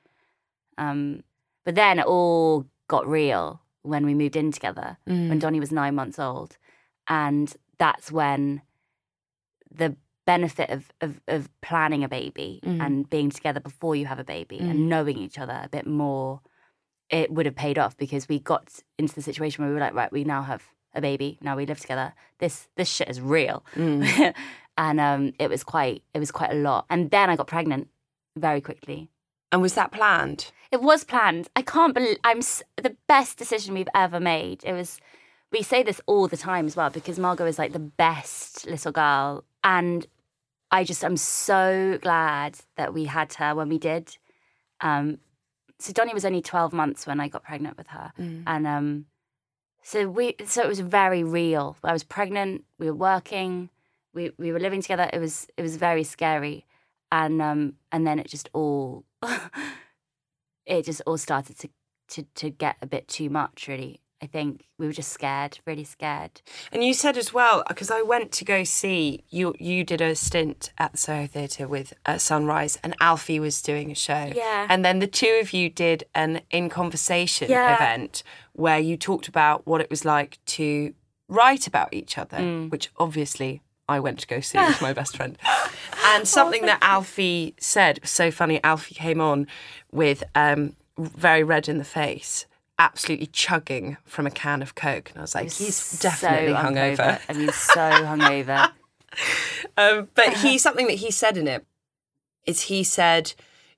Um 0.76 1.22
but 1.64 1.74
then 1.76 1.98
it 1.98 2.06
all 2.06 2.66
got 2.88 3.06
real 3.06 3.60
when 3.82 4.04
we 4.04 4.14
moved 4.14 4.36
in 4.36 4.50
together 4.52 4.96
Mm. 5.06 5.28
when 5.28 5.38
Donnie 5.38 5.60
was 5.60 5.70
nine 5.72 5.94
months 5.94 6.18
old, 6.18 6.56
and 7.06 7.54
that's 7.78 8.10
when 8.10 8.62
the 9.70 9.94
benefit 10.32 10.68
of 10.76 10.82
of, 11.04 11.12
of 11.36 11.40
planning 11.68 12.02
a 12.04 12.08
baby 12.20 12.50
Mm. 12.64 12.80
and 12.84 12.94
being 13.16 13.30
together 13.38 13.60
before 13.70 13.94
you 13.98 14.06
have 14.12 14.20
a 14.26 14.28
baby 14.36 14.58
Mm. 14.60 14.70
and 14.70 14.78
knowing 14.92 15.16
each 15.26 15.38
other 15.42 15.58
a 15.64 15.68
bit 15.76 15.86
more, 15.86 16.40
it 17.20 17.28
would 17.34 17.46
have 17.50 17.54
paid 17.66 17.78
off 17.82 17.94
because 18.04 18.24
we 18.32 18.38
got 18.52 18.64
into 19.00 19.14
the 19.18 19.22
situation 19.30 19.56
where 19.58 19.70
we 19.70 19.74
were 19.78 19.86
like, 19.86 19.94
right, 20.00 20.12
we 20.18 20.24
now 20.34 20.42
have 20.52 20.62
a 20.94 21.00
baby, 21.00 21.30
now 21.46 21.54
we 21.56 21.64
live 21.66 21.80
together. 21.84 22.08
This 22.42 22.54
this 22.78 22.88
shit 22.96 23.08
is 23.14 23.20
real, 23.38 23.58
Mm. 23.74 24.34
and 24.84 24.96
um, 25.08 25.22
it 25.44 25.48
was 25.54 25.62
quite 25.74 25.98
it 26.16 26.20
was 26.24 26.30
quite 26.38 26.52
a 26.56 26.60
lot. 26.68 26.82
And 26.92 27.10
then 27.14 27.30
I 27.30 27.36
got 27.36 27.46
pregnant 27.56 27.84
very 28.36 28.60
quickly. 28.68 29.00
And 29.52 29.62
was 29.62 29.74
that 29.74 29.90
planned? 29.98 30.42
It 30.70 30.80
was 30.82 31.04
planned. 31.12 31.44
I 31.60 31.62
can't 31.74 31.94
believe 31.94 32.18
I'm 32.30 32.38
s- 32.52 32.62
the 32.86 32.94
best 33.14 33.38
decision 33.42 33.74
we've 33.74 33.94
ever 34.06 34.20
made. 34.20 34.58
It 34.70 34.74
was. 34.80 34.90
We 35.56 35.62
say 35.62 35.82
this 35.82 36.00
all 36.10 36.28
the 36.28 36.36
time 36.50 36.66
as 36.70 36.76
well 36.76 36.90
because 36.90 37.18
Margot 37.18 37.46
is 37.52 37.58
like 37.62 37.72
the 37.72 37.88
best 38.06 38.66
little 38.74 38.92
girl, 38.92 39.30
and 39.64 40.06
I 40.70 40.84
just 40.84 41.04
I'm 41.04 41.16
so 41.16 41.98
glad 42.02 42.58
that 42.76 42.92
we 42.94 43.04
had 43.06 43.32
her 43.34 43.54
when 43.54 43.68
we 43.68 43.78
did. 43.78 44.16
Um, 44.80 45.18
so 45.78 45.92
Donnie 45.92 46.14
was 46.14 46.24
only 46.24 46.42
twelve 46.42 46.72
months 46.72 47.06
when 47.06 47.20
I 47.20 47.28
got 47.28 47.42
pregnant 47.44 47.76
with 47.78 47.88
her, 47.88 48.12
Mm. 48.18 48.42
and 48.46 48.66
um, 48.66 49.06
so 49.82 50.08
we 50.08 50.34
so 50.44 50.62
it 50.62 50.68
was 50.68 50.80
very 50.80 51.22
real. 51.24 51.76
I 51.82 51.92
was 51.92 52.04
pregnant. 52.04 52.64
We 52.78 52.86
were 52.86 52.96
working. 52.96 53.70
We 54.14 54.32
we 54.38 54.52
were 54.52 54.60
living 54.60 54.82
together. 54.82 55.08
It 55.12 55.20
was 55.20 55.46
it 55.56 55.62
was 55.62 55.76
very 55.76 56.04
scary, 56.04 56.66
and 57.12 57.40
um 57.40 57.74
and 57.92 58.06
then 58.06 58.18
it 58.18 58.28
just 58.28 58.48
all 58.52 59.04
it 60.66 60.84
just 60.84 61.00
all 61.06 61.16
started 61.18 61.58
to 61.60 61.68
to 62.08 62.22
to 62.34 62.50
get 62.50 62.76
a 62.82 62.86
bit 62.86 63.08
too 63.08 63.30
much. 63.30 63.68
Really, 63.68 64.00
I 64.20 64.26
think 64.26 64.64
we 64.78 64.86
were 64.86 64.92
just 64.92 65.12
scared, 65.12 65.60
really 65.64 65.84
scared. 65.84 66.42
And 66.72 66.82
you 66.82 66.92
said 66.92 67.16
as 67.16 67.32
well, 67.32 67.62
because 67.68 67.90
I 67.90 68.02
went 68.02 68.32
to 68.32 68.44
go 68.44 68.64
see 68.64 69.22
you. 69.28 69.54
You 69.60 69.84
did 69.84 70.00
a 70.00 70.14
stint 70.16 70.72
at 70.76 70.92
the 70.92 70.98
Soho 70.98 71.26
Theatre 71.28 71.68
with 71.68 71.92
uh, 72.04 72.18
Sunrise, 72.18 72.78
and 72.82 72.96
Alfie 73.00 73.38
was 73.38 73.62
doing 73.62 73.90
a 73.92 73.94
show. 73.94 74.32
Yeah. 74.34 74.66
And 74.68 74.84
then 74.84 74.98
the 74.98 75.06
two 75.06 75.38
of 75.40 75.52
you 75.52 75.70
did 75.70 76.04
an 76.16 76.40
in 76.50 76.68
conversation 76.68 77.48
Yeah. 77.50 77.76
event 77.76 78.24
where 78.54 78.78
you 78.80 78.96
talked 78.96 79.28
about 79.28 79.66
what 79.68 79.80
it 79.80 79.88
was 79.88 80.04
like 80.04 80.38
to 80.46 80.94
write 81.28 81.66
about 81.68 81.94
each 81.94 82.18
other, 82.18 82.38
Mm. 82.38 82.70
which 82.70 82.90
obviously 82.96 83.62
I 83.88 84.00
went 84.00 84.18
to 84.20 84.26
go 84.26 84.40
see 84.40 84.58
with 84.58 84.82
my 84.82 84.92
best 84.92 85.16
friend. 85.16 85.38
And 86.10 86.26
something 86.26 86.62
that 86.66 86.78
Alfie 86.82 87.54
said 87.60 88.00
was 88.00 88.10
so 88.10 88.30
funny. 88.30 88.62
Alfie 88.64 88.94
came 88.94 89.20
on 89.20 89.46
with 89.92 90.24
um, 90.34 90.74
very 90.98 91.42
red 91.44 91.68
in 91.68 91.76
the 91.78 91.84
face. 91.84 92.46
Absolutely 92.78 93.26
chugging 93.26 93.96
from 94.04 94.26
a 94.26 94.30
can 94.30 94.62
of 94.62 94.74
Coke. 94.74 95.10
And 95.10 95.18
I 95.18 95.22
was 95.22 95.34
like, 95.34 95.44
he's 95.44 95.76
So 95.76 96.08
definitely 96.08 96.52
hungover. 96.54 97.20
I 97.28 97.32
mean, 97.32 97.48
so 97.48 97.80
hungover. 97.80 98.70
Um, 99.76 100.08
but 100.14 100.34
he 100.34 100.58
something 100.58 100.86
that 100.86 100.94
he 100.96 101.10
said 101.10 101.36
in 101.36 101.48
it 101.48 101.66
is 102.46 102.62
he 102.62 102.84
said, 102.84 103.34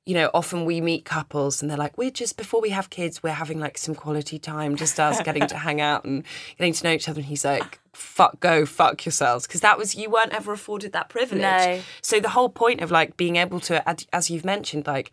you 0.07 0.15
know, 0.15 0.31
often 0.33 0.65
we 0.65 0.81
meet 0.81 1.05
couples 1.05 1.61
and 1.61 1.71
they're 1.71 1.79
like, 1.79 1.97
we're 1.99 2.11
just 2.11 2.37
before 2.37 2.61
we 2.61 2.71
have 2.71 2.91
kids, 2.91 3.23
we're 3.23 3.31
having 3.31 3.61
like 3.61 3.79
some 3.79 3.95
quality 3.95 4.39
time, 4.39 4.77
just 4.77 4.99
us 4.99 5.21
getting 5.23 5.47
to 5.47 5.57
hang 5.57 5.81
out 5.81 6.05
and 6.05 6.25
getting 6.59 6.73
to 6.73 6.85
know 6.85 6.93
each 6.93 7.09
other. 7.09 7.21
And 7.21 7.27
he's 7.27 7.45
like, 7.45 7.79
fuck, 7.93 8.41
go 8.41 8.65
fuck 8.65 9.05
yourselves, 9.05 9.47
because 9.47 9.61
that 9.61 9.77
was 9.77 9.95
you 9.95 10.11
weren't 10.11 10.33
ever 10.33 10.53
afforded 10.53 10.93
that 10.93 11.11
privilege. 11.11 11.43
No. 11.43 11.81
So 12.01 12.19
the 12.19 12.31
whole 12.31 12.49
point 12.49 12.81
of 12.81 12.91
like 12.91 13.17
being 13.17 13.37
able 13.37 13.61
to, 13.61 13.85
as 14.13 14.31
you've 14.31 14.45
mentioned, 14.45 14.87
like 14.87 15.11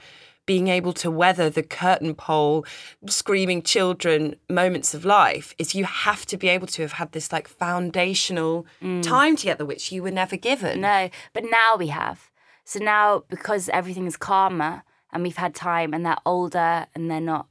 being 0.47 0.69
able 0.69 0.93
to 0.93 1.11
weather 1.11 1.49
the 1.51 1.61
curtain 1.61 2.15
pole, 2.15 2.65
screaming 3.07 3.61
children 3.61 4.35
moments 4.49 4.95
of 4.95 5.05
life 5.05 5.53
is 5.59 5.75
you 5.75 5.83
have 5.83 6.25
to 6.25 6.37
be 6.37 6.47
able 6.47 6.65
to 6.65 6.81
have 6.81 6.93
had 6.93 7.11
this 7.11 7.31
like 7.31 7.47
foundational 7.47 8.65
mm. 8.81 9.03
time 9.03 9.35
together, 9.35 9.65
which 9.65 9.91
you 9.91 10.01
were 10.01 10.09
never 10.09 10.37
given. 10.37 10.81
No, 10.81 11.09
but 11.33 11.43
now 11.43 11.75
we 11.75 11.87
have. 11.87 12.31
So 12.63 12.79
now 12.79 13.23
because 13.29 13.69
everything 13.69 14.07
is 14.07 14.17
calmer 14.17 14.83
and 15.11 15.21
we've 15.21 15.37
had 15.37 15.53
time 15.53 15.93
and 15.93 16.05
they're 16.05 16.17
older 16.25 16.87
and 16.95 17.11
they're 17.11 17.21
not 17.21 17.47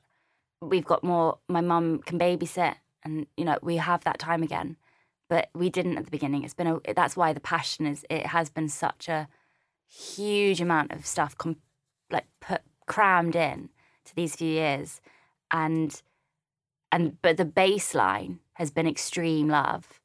we've 0.60 0.84
got 0.84 1.04
more 1.04 1.38
my 1.48 1.60
mum 1.60 2.00
can 2.00 2.18
babysit 2.18 2.76
and 3.04 3.26
you 3.36 3.44
know 3.44 3.58
we 3.62 3.76
have 3.76 4.04
that 4.04 4.18
time 4.18 4.42
again. 4.42 4.76
But 5.28 5.50
we 5.54 5.70
didn't 5.70 5.98
at 5.98 6.04
the 6.04 6.10
beginning. 6.10 6.44
It's 6.44 6.54
been 6.54 6.66
a 6.66 6.94
that's 6.94 7.16
why 7.16 7.34
the 7.34 7.40
passion 7.40 7.84
is 7.84 8.06
it 8.08 8.26
has 8.26 8.48
been 8.48 8.70
such 8.70 9.08
a 9.08 9.28
huge 9.86 10.60
amount 10.62 10.92
of 10.92 11.04
stuff 11.06 11.36
com- 11.36 11.56
like 12.10 12.26
put 12.40 12.62
crammed 12.86 13.36
in 13.36 13.68
to 14.04 14.14
these 14.14 14.36
few 14.36 14.48
years 14.48 15.00
and 15.50 16.02
and 16.92 17.20
but 17.22 17.36
the 17.36 17.44
baseline 17.44 18.38
has 18.54 18.70
been 18.70 18.86
extreme 18.86 19.48
love. 19.48 20.00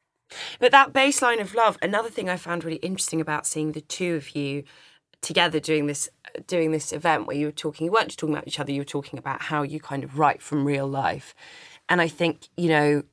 But 0.59 0.71
that 0.71 0.93
baseline 0.93 1.41
of 1.41 1.53
love, 1.53 1.77
another 1.81 2.09
thing 2.09 2.29
I 2.29 2.37
found 2.37 2.63
really 2.63 2.77
interesting 2.77 3.21
about 3.21 3.45
seeing 3.45 3.73
the 3.73 3.81
two 3.81 4.15
of 4.15 4.35
you 4.35 4.63
together 5.21 5.59
doing 5.59 5.85
this 5.85 6.09
doing 6.47 6.71
this 6.71 6.91
event 6.91 7.27
where 7.27 7.35
you 7.35 7.45
were 7.45 7.51
talking 7.51 7.85
you 7.85 7.91
weren't 7.91 8.07
just 8.07 8.19
talking 8.19 8.33
about 8.33 8.47
each 8.47 8.59
other, 8.59 8.71
you 8.71 8.81
were 8.81 8.85
talking 8.85 9.19
about 9.19 9.43
how 9.43 9.61
you 9.61 9.79
kind 9.79 10.03
of 10.03 10.17
write 10.17 10.41
from 10.41 10.65
real 10.65 10.87
life. 10.87 11.35
And 11.89 12.01
I 12.01 12.07
think, 12.07 12.47
you 12.57 12.69
know, 12.69 13.03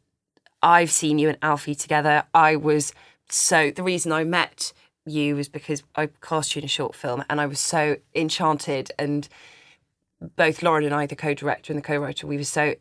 I've 0.63 0.91
seen 0.91 1.19
you 1.19 1.29
and 1.29 1.39
Alfie 1.43 1.75
together. 1.75 2.25
I 2.33 2.57
was 2.57 2.93
so 3.29 3.71
the 3.71 3.83
reason 3.83 4.13
I 4.13 4.25
met 4.25 4.73
you 5.05 5.37
was 5.37 5.49
because 5.49 5.83
I 5.95 6.09
cast 6.21 6.55
you 6.55 6.61
in 6.61 6.65
a 6.65 6.69
short 6.69 6.95
film 6.95 7.25
and 7.29 7.41
I 7.41 7.47
was 7.47 7.61
so 7.61 7.97
enchanted 8.15 8.91
and 8.99 9.29
both 10.21 10.63
Lauren 10.63 10.85
and 10.85 10.95
I, 10.95 11.07
the 11.07 11.17
co-director 11.17 11.73
and 11.73 11.79
the 11.79 11.87
co-writer, 11.87 12.27
we 12.27 12.37
were 12.37 12.45
so 12.45 12.75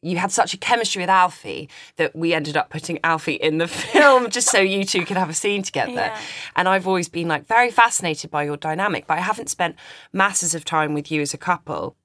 you 0.00 0.16
had 0.16 0.30
such 0.30 0.54
a 0.54 0.56
chemistry 0.56 1.02
with 1.02 1.10
Alfie 1.10 1.68
that 1.96 2.14
we 2.14 2.32
ended 2.32 2.56
up 2.56 2.70
putting 2.70 2.98
Alfie 3.02 3.34
in 3.34 3.58
the 3.58 3.66
film 3.68 4.30
just 4.30 4.48
so 4.48 4.58
you 4.60 4.84
two 4.84 5.04
could 5.04 5.16
have 5.16 5.28
a 5.28 5.34
scene 5.34 5.62
together. 5.62 5.92
Yeah. 5.92 6.20
And 6.56 6.68
I've 6.68 6.86
always 6.86 7.08
been 7.08 7.28
like 7.28 7.46
very 7.46 7.70
fascinated 7.70 8.30
by 8.30 8.44
your 8.44 8.56
dynamic, 8.56 9.06
but 9.06 9.18
I 9.18 9.22
haven't 9.22 9.50
spent 9.50 9.76
masses 10.12 10.54
of 10.54 10.64
time 10.64 10.94
with 10.94 11.10
you 11.10 11.20
as 11.20 11.34
a 11.34 11.38
couple. 11.38 11.96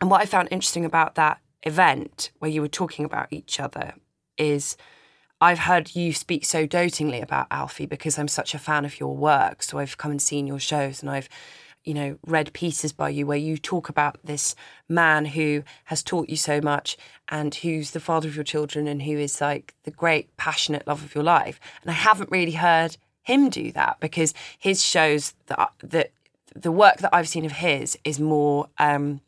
And 0.00 0.10
what 0.10 0.20
I 0.20 0.26
found 0.26 0.48
interesting 0.50 0.84
about 0.84 1.14
that 1.14 1.40
event 1.62 2.30
where 2.38 2.50
you 2.50 2.60
were 2.60 2.68
talking 2.68 3.04
about 3.04 3.28
each 3.30 3.58
other 3.58 3.94
is 4.36 4.76
I've 5.40 5.60
heard 5.60 5.94
you 5.94 6.12
speak 6.12 6.44
so 6.44 6.66
dotingly 6.66 7.20
about 7.20 7.46
Alfie 7.50 7.86
because 7.86 8.18
I'm 8.18 8.28
such 8.28 8.54
a 8.54 8.58
fan 8.58 8.84
of 8.84 9.00
your 9.00 9.16
work. 9.16 9.62
So 9.62 9.78
I've 9.78 9.98
come 9.98 10.10
and 10.10 10.20
seen 10.20 10.46
your 10.46 10.58
shows 10.58 11.00
and 11.02 11.10
I've, 11.10 11.28
you 11.86 11.94
know, 11.94 12.18
read 12.26 12.52
pieces 12.52 12.92
by 12.92 13.08
you 13.08 13.26
where 13.26 13.38
you 13.38 13.56
talk 13.56 13.88
about 13.88 14.18
this 14.24 14.54
man 14.88 15.24
who 15.24 15.62
has 15.84 16.02
taught 16.02 16.28
you 16.28 16.36
so 16.36 16.60
much 16.60 16.96
and 17.28 17.54
who's 17.54 17.92
the 17.92 18.00
father 18.00 18.28
of 18.28 18.34
your 18.34 18.44
children 18.44 18.86
and 18.88 19.02
who 19.02 19.16
is 19.16 19.40
like 19.40 19.74
the 19.84 19.90
great 19.90 20.36
passionate 20.36 20.86
love 20.86 21.02
of 21.02 21.14
your 21.14 21.24
life. 21.24 21.60
And 21.82 21.90
I 21.90 21.94
haven't 21.94 22.30
really 22.30 22.52
heard 22.52 22.96
him 23.22 23.48
do 23.48 23.72
that 23.72 23.98
because 24.00 24.34
his 24.58 24.84
shows 24.84 25.34
that 25.46 25.70
that 25.82 26.10
the 26.54 26.72
work 26.72 26.98
that 26.98 27.14
I've 27.14 27.28
seen 27.28 27.44
of 27.44 27.52
his 27.52 27.96
is 28.04 28.18
more 28.18 28.68
um 28.78 29.20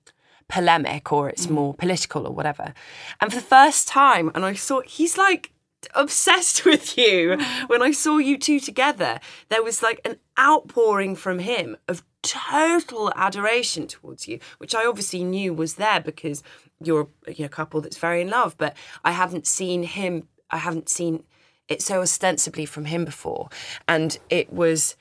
polemic 0.48 1.12
or 1.12 1.28
it's 1.28 1.48
more 1.48 1.74
political 1.74 2.26
or 2.26 2.32
whatever. 2.32 2.74
And 3.20 3.32
for 3.32 3.38
the 3.38 3.44
first 3.44 3.86
time, 3.86 4.30
and 4.34 4.44
I 4.44 4.54
saw 4.54 4.80
he's 4.80 5.16
like 5.16 5.52
obsessed 5.94 6.64
with 6.70 6.98
you. 6.98 7.38
When 7.68 7.82
I 7.82 7.92
saw 7.92 8.18
you 8.18 8.38
two 8.38 8.60
together, 8.60 9.20
there 9.48 9.62
was 9.62 9.82
like 9.82 10.00
an 10.04 10.16
outpouring 10.38 11.16
from 11.16 11.38
him 11.40 11.76
of 11.86 12.02
total 12.28 13.10
adoration 13.16 13.86
towards 13.86 14.28
you, 14.28 14.38
which 14.58 14.74
I 14.74 14.84
obviously 14.84 15.24
knew 15.24 15.54
was 15.54 15.74
there 15.74 16.00
because 16.00 16.42
you're 16.82 17.08
you 17.26 17.46
a 17.46 17.48
couple 17.48 17.80
that's 17.80 17.96
very 17.96 18.20
in 18.20 18.28
love. 18.30 18.56
But 18.58 18.76
I 19.02 19.12
haven't 19.12 19.46
seen 19.46 19.82
him. 19.82 20.28
I 20.50 20.58
haven't 20.58 20.88
seen 20.88 21.24
it 21.68 21.80
so 21.82 22.02
ostensibly 22.02 22.66
from 22.66 22.84
him 22.84 23.04
before, 23.04 23.48
and 23.86 24.18
it 24.28 24.52
was. 24.52 24.96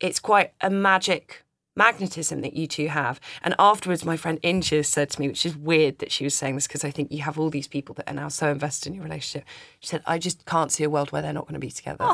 It's 0.00 0.18
quite 0.18 0.52
a 0.60 0.68
magic 0.68 1.44
magnetism 1.76 2.40
that 2.42 2.54
you 2.54 2.66
two 2.66 2.88
have. 2.88 3.20
And 3.42 3.54
afterwards, 3.58 4.04
my 4.04 4.16
friend 4.16 4.40
Inja 4.42 4.84
said 4.84 5.10
to 5.10 5.20
me, 5.20 5.28
which 5.28 5.46
is 5.46 5.56
weird 5.56 5.98
that 5.98 6.12
she 6.12 6.24
was 6.24 6.34
saying 6.34 6.54
this 6.54 6.66
because 6.66 6.84
I 6.84 6.90
think 6.90 7.10
you 7.10 7.22
have 7.22 7.38
all 7.38 7.50
these 7.50 7.68
people 7.68 7.94
that 7.96 8.10
are 8.10 8.14
now 8.14 8.28
so 8.28 8.50
invested 8.50 8.88
in 8.88 8.94
your 8.94 9.04
relationship. 9.04 9.46
She 9.80 9.88
said, 9.88 10.02
I 10.06 10.18
just 10.18 10.44
can't 10.44 10.70
see 10.70 10.84
a 10.84 10.90
world 10.90 11.12
where 11.12 11.22
they're 11.22 11.32
not 11.32 11.44
going 11.44 11.54
to 11.54 11.60
be 11.60 11.70
together. 11.70 12.04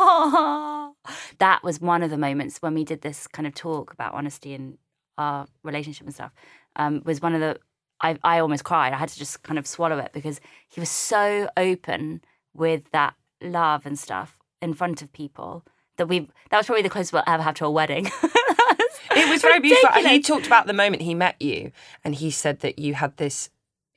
that 1.38 1.60
was 1.62 1.80
one 1.80 2.02
of 2.02 2.10
the 2.10 2.18
moments 2.18 2.62
when 2.62 2.74
we 2.74 2.84
did 2.84 3.02
this 3.02 3.26
kind 3.26 3.46
of 3.46 3.54
talk 3.54 3.92
about 3.92 4.14
honesty 4.14 4.54
and 4.54 4.78
our 5.16 5.46
relationship 5.62 6.06
and 6.06 6.14
stuff. 6.14 6.32
Um, 6.76 7.02
was 7.04 7.20
one 7.20 7.34
of 7.34 7.40
the 7.40 7.58
I 8.00 8.18
I 8.22 8.38
almost 8.38 8.64
cried. 8.64 8.92
I 8.92 8.96
had 8.96 9.08
to 9.08 9.18
just 9.18 9.42
kind 9.42 9.58
of 9.58 9.66
swallow 9.66 9.98
it 9.98 10.12
because 10.12 10.40
he 10.68 10.80
was 10.80 10.88
so 10.88 11.48
open 11.56 12.22
with 12.54 12.90
that 12.92 13.14
love 13.42 13.86
and 13.86 13.98
stuff 13.98 14.38
in 14.60 14.74
front 14.74 15.02
of 15.02 15.12
people 15.12 15.64
that 15.96 16.06
we 16.06 16.28
that 16.50 16.56
was 16.56 16.66
probably 16.66 16.82
the 16.82 16.90
closest 16.90 17.12
we'll 17.12 17.24
ever 17.26 17.42
have 17.42 17.54
to 17.54 17.66
a 17.66 17.70
wedding. 17.70 18.10
It 19.10 19.28
was 19.30 19.42
very 19.42 19.60
beautiful. 19.68 19.90
And 19.94 20.06
he 20.06 20.20
talked 20.20 20.46
about 20.46 20.66
the 20.66 20.72
moment 20.72 21.02
he 21.02 21.14
met 21.14 21.40
you, 21.40 21.72
and 22.04 22.14
he 22.14 22.30
said 22.30 22.60
that 22.60 22.78
you 22.78 22.94
had 22.94 23.16
this 23.16 23.50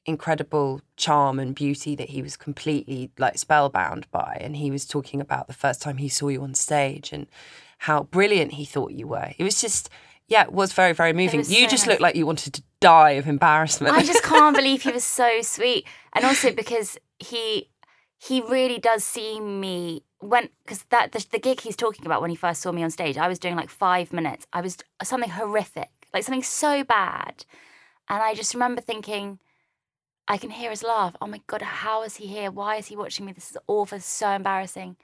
incredible 0.05 0.81
charm 0.97 1.39
and 1.39 1.53
beauty 1.53 1.95
that 1.95 2.09
he 2.09 2.21
was 2.21 2.35
completely 2.35 3.11
like 3.17 3.37
spellbound 3.37 4.09
by. 4.11 4.37
And 4.41 4.55
he 4.55 4.71
was 4.71 4.85
talking 4.85 5.21
about 5.21 5.47
the 5.47 5.53
first 5.53 5.81
time 5.81 5.97
he 5.97 6.09
saw 6.09 6.29
you 6.29 6.41
on 6.41 6.55
stage 6.55 7.13
and 7.13 7.27
how 7.79 8.03
brilliant 8.03 8.53
he 8.53 8.65
thought 8.65 8.91
you 8.91 9.07
were. 9.07 9.31
It 9.37 9.43
was 9.43 9.61
just, 9.61 9.89
yeah, 10.27 10.43
it 10.43 10.53
was 10.53 10.73
very, 10.73 10.93
very 10.93 11.13
moving. 11.13 11.41
You 11.41 11.45
so 11.45 11.67
just 11.67 11.71
nice. 11.71 11.87
looked 11.87 12.01
like 12.01 12.15
you 12.15 12.25
wanted 12.25 12.53
to 12.53 12.63
die 12.79 13.11
of 13.11 13.27
embarrassment. 13.27 13.95
I 13.95 14.03
just 14.03 14.23
can't 14.23 14.55
believe 14.61 14.83
he 14.83 14.91
was 14.91 15.03
so 15.03 15.41
sweet, 15.41 15.85
and 16.13 16.25
also 16.25 16.51
because 16.51 16.97
he 17.19 17.69
he 18.17 18.41
really 18.41 18.77
does 18.77 19.03
see 19.03 19.39
me 19.39 20.03
when 20.21 20.49
because 20.63 20.83
that 20.89 21.11
the, 21.11 21.25
the 21.31 21.39
gig 21.39 21.59
he's 21.61 21.75
talking 21.75 22.05
about 22.05 22.21
when 22.21 22.29
he 22.29 22.35
first 22.35 22.61
saw 22.61 22.71
me 22.71 22.83
on 22.83 22.91
stage, 22.91 23.17
I 23.17 23.27
was 23.27 23.39
doing 23.39 23.55
like 23.55 23.69
five 23.69 24.13
minutes. 24.13 24.47
I 24.53 24.61
was 24.61 24.77
something 25.03 25.29
horrific, 25.31 25.89
like 26.13 26.23
something 26.23 26.43
so 26.43 26.83
bad, 26.83 27.45
and 28.07 28.21
I 28.23 28.33
just 28.33 28.53
remember 28.53 28.81
thinking. 28.81 29.39
I 30.27 30.37
can 30.37 30.51
hear 30.51 30.69
his 30.69 30.83
laugh. 30.83 31.15
Oh 31.19 31.27
my 31.27 31.41
god, 31.47 31.61
how 31.61 32.03
is 32.03 32.15
he 32.17 32.27
here? 32.27 32.51
Why 32.51 32.77
is 32.77 32.87
he 32.87 32.95
watching 32.95 33.25
me? 33.25 33.33
This 33.33 33.51
is 33.51 33.57
awful. 33.67 33.97
This 33.97 34.05
is 34.05 34.11
so 34.11 34.29
embarrassing. 34.29 34.95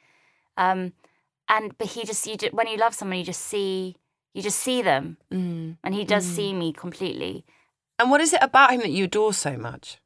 Um, 0.55 0.93
and 1.49 1.78
but 1.78 1.88
he 1.88 2.05
just 2.05 2.26
you 2.28 2.38
ju- 2.38 2.51
when 2.53 2.68
you 2.68 2.78
love 2.78 2.93
someone, 2.93 3.18
you 3.18 3.26
just 3.26 3.41
see 3.41 3.97
you 4.34 4.41
just 4.41 4.59
see 4.59 4.82
them, 4.82 5.18
Mm. 5.32 5.78
and 5.84 5.93
he 5.95 6.05
does 6.05 6.24
see 6.26 6.53
me 6.53 6.72
completely. 6.72 7.43
And 7.99 8.09
what 8.11 8.22
is 8.22 8.32
it 8.32 8.41
about 8.41 8.72
him 8.72 8.80
that 8.82 8.91
you 8.91 9.05
adore 9.05 9.34
so 9.34 9.57
much? 9.57 9.97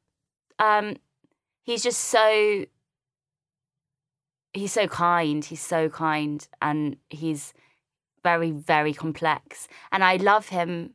um 0.59 0.95
he's 1.63 1.83
just 1.83 1.99
so 1.99 2.65
he's 4.53 4.73
so 4.73 4.87
kind 4.87 5.45
he's 5.45 5.61
so 5.61 5.89
kind 5.89 6.47
and 6.61 6.97
he's 7.09 7.53
very 8.23 8.51
very 8.51 8.93
complex. 8.93 9.67
And 9.91 10.03
i 10.03 10.15
love 10.17 10.49
him 10.49 10.93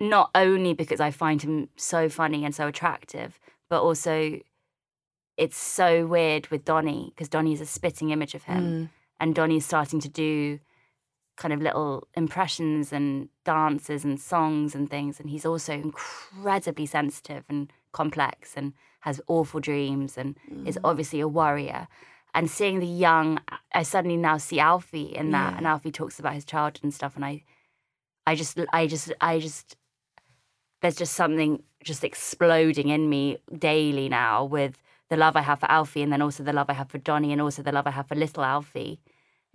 not 0.00 0.30
only 0.34 0.74
because 0.74 1.00
i 1.00 1.10
find 1.10 1.42
him 1.42 1.68
so 1.76 2.08
funny 2.08 2.44
and 2.44 2.54
so 2.54 2.66
attractive 2.68 3.38
but 3.68 3.82
also 3.82 4.38
it's 5.36 5.56
so 5.56 6.06
weird 6.06 6.46
with 6.48 6.64
donnie 6.64 7.12
because 7.14 7.28
donnie 7.28 7.52
is 7.52 7.60
a 7.60 7.66
spitting 7.66 8.10
image 8.10 8.34
of 8.34 8.44
him 8.44 8.62
Mm. 8.64 8.88
and 9.20 9.34
donnie's 9.34 9.64
starting 9.66 10.00
to 10.00 10.08
do 10.08 10.58
kind 11.36 11.52
of 11.52 11.60
little 11.60 12.08
impressions 12.14 12.92
and 12.92 13.28
dances 13.44 14.04
and 14.04 14.18
songs 14.20 14.74
and 14.74 14.88
things 14.90 15.18
and 15.20 15.28
he's 15.30 15.44
also 15.44 15.72
incredibly 15.74 16.86
sensitive 16.86 17.44
and 17.48 17.70
complex 17.92 18.54
and 18.56 18.72
has 19.00 19.20
awful 19.28 19.60
dreams 19.60 20.16
and 20.18 20.36
is 20.66 20.78
obviously 20.84 21.20
a 21.20 21.28
warrior 21.28 21.88
and 22.34 22.50
seeing 22.50 22.80
the 22.80 22.86
young 22.86 23.38
i 23.72 23.82
suddenly 23.82 24.16
now 24.16 24.36
see 24.36 24.60
alfie 24.60 25.14
in 25.16 25.30
that 25.30 25.52
Yeah. 25.52 25.58
and 25.58 25.66
alfie 25.66 25.92
talks 25.92 26.18
about 26.18 26.34
his 26.34 26.44
childhood 26.44 26.84
and 26.84 26.94
stuff 26.94 27.16
and 27.16 27.24
i 27.24 27.42
i 28.26 28.34
just 28.34 28.58
i 28.72 28.86
just 28.86 29.12
i 29.20 29.38
just 29.38 29.76
there's 30.82 30.96
just 30.96 31.14
something 31.14 31.62
just 31.82 32.04
exploding 32.04 32.88
in 32.88 33.08
me 33.08 33.38
daily 33.58 34.08
now 34.08 34.44
with 34.44 34.82
the 35.08 35.16
love 35.16 35.36
i 35.36 35.40
have 35.40 35.60
for 35.60 35.70
alfie 35.70 36.02
and 36.02 36.12
then 36.12 36.22
also 36.22 36.42
the 36.42 36.52
love 36.52 36.68
i 36.68 36.72
have 36.72 36.90
for 36.90 36.98
donnie 36.98 37.32
and 37.32 37.40
also 37.40 37.62
the 37.62 37.72
love 37.72 37.86
i 37.86 37.90
have 37.90 38.08
for 38.08 38.14
little 38.14 38.44
alfie 38.44 39.00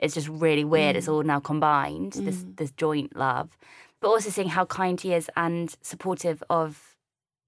it's 0.02 0.16
just 0.16 0.28
really 0.28 0.64
weird. 0.64 0.96
It's 0.96 1.08
mm. 1.08 1.14
all 1.14 1.24
now 1.24 1.40
combined, 1.40 2.14
this 2.14 2.44
mm. 2.44 2.58
this 2.58 2.72
joint 2.72 3.16
love. 3.16 3.58
But 4.02 4.10
also 4.10 4.32
seeing 4.32 4.50
how 4.50 4.66
kind 4.66 5.00
he 5.00 5.14
is 5.14 5.30
and 5.38 5.74
supportive 5.82 6.44
of 6.50 6.98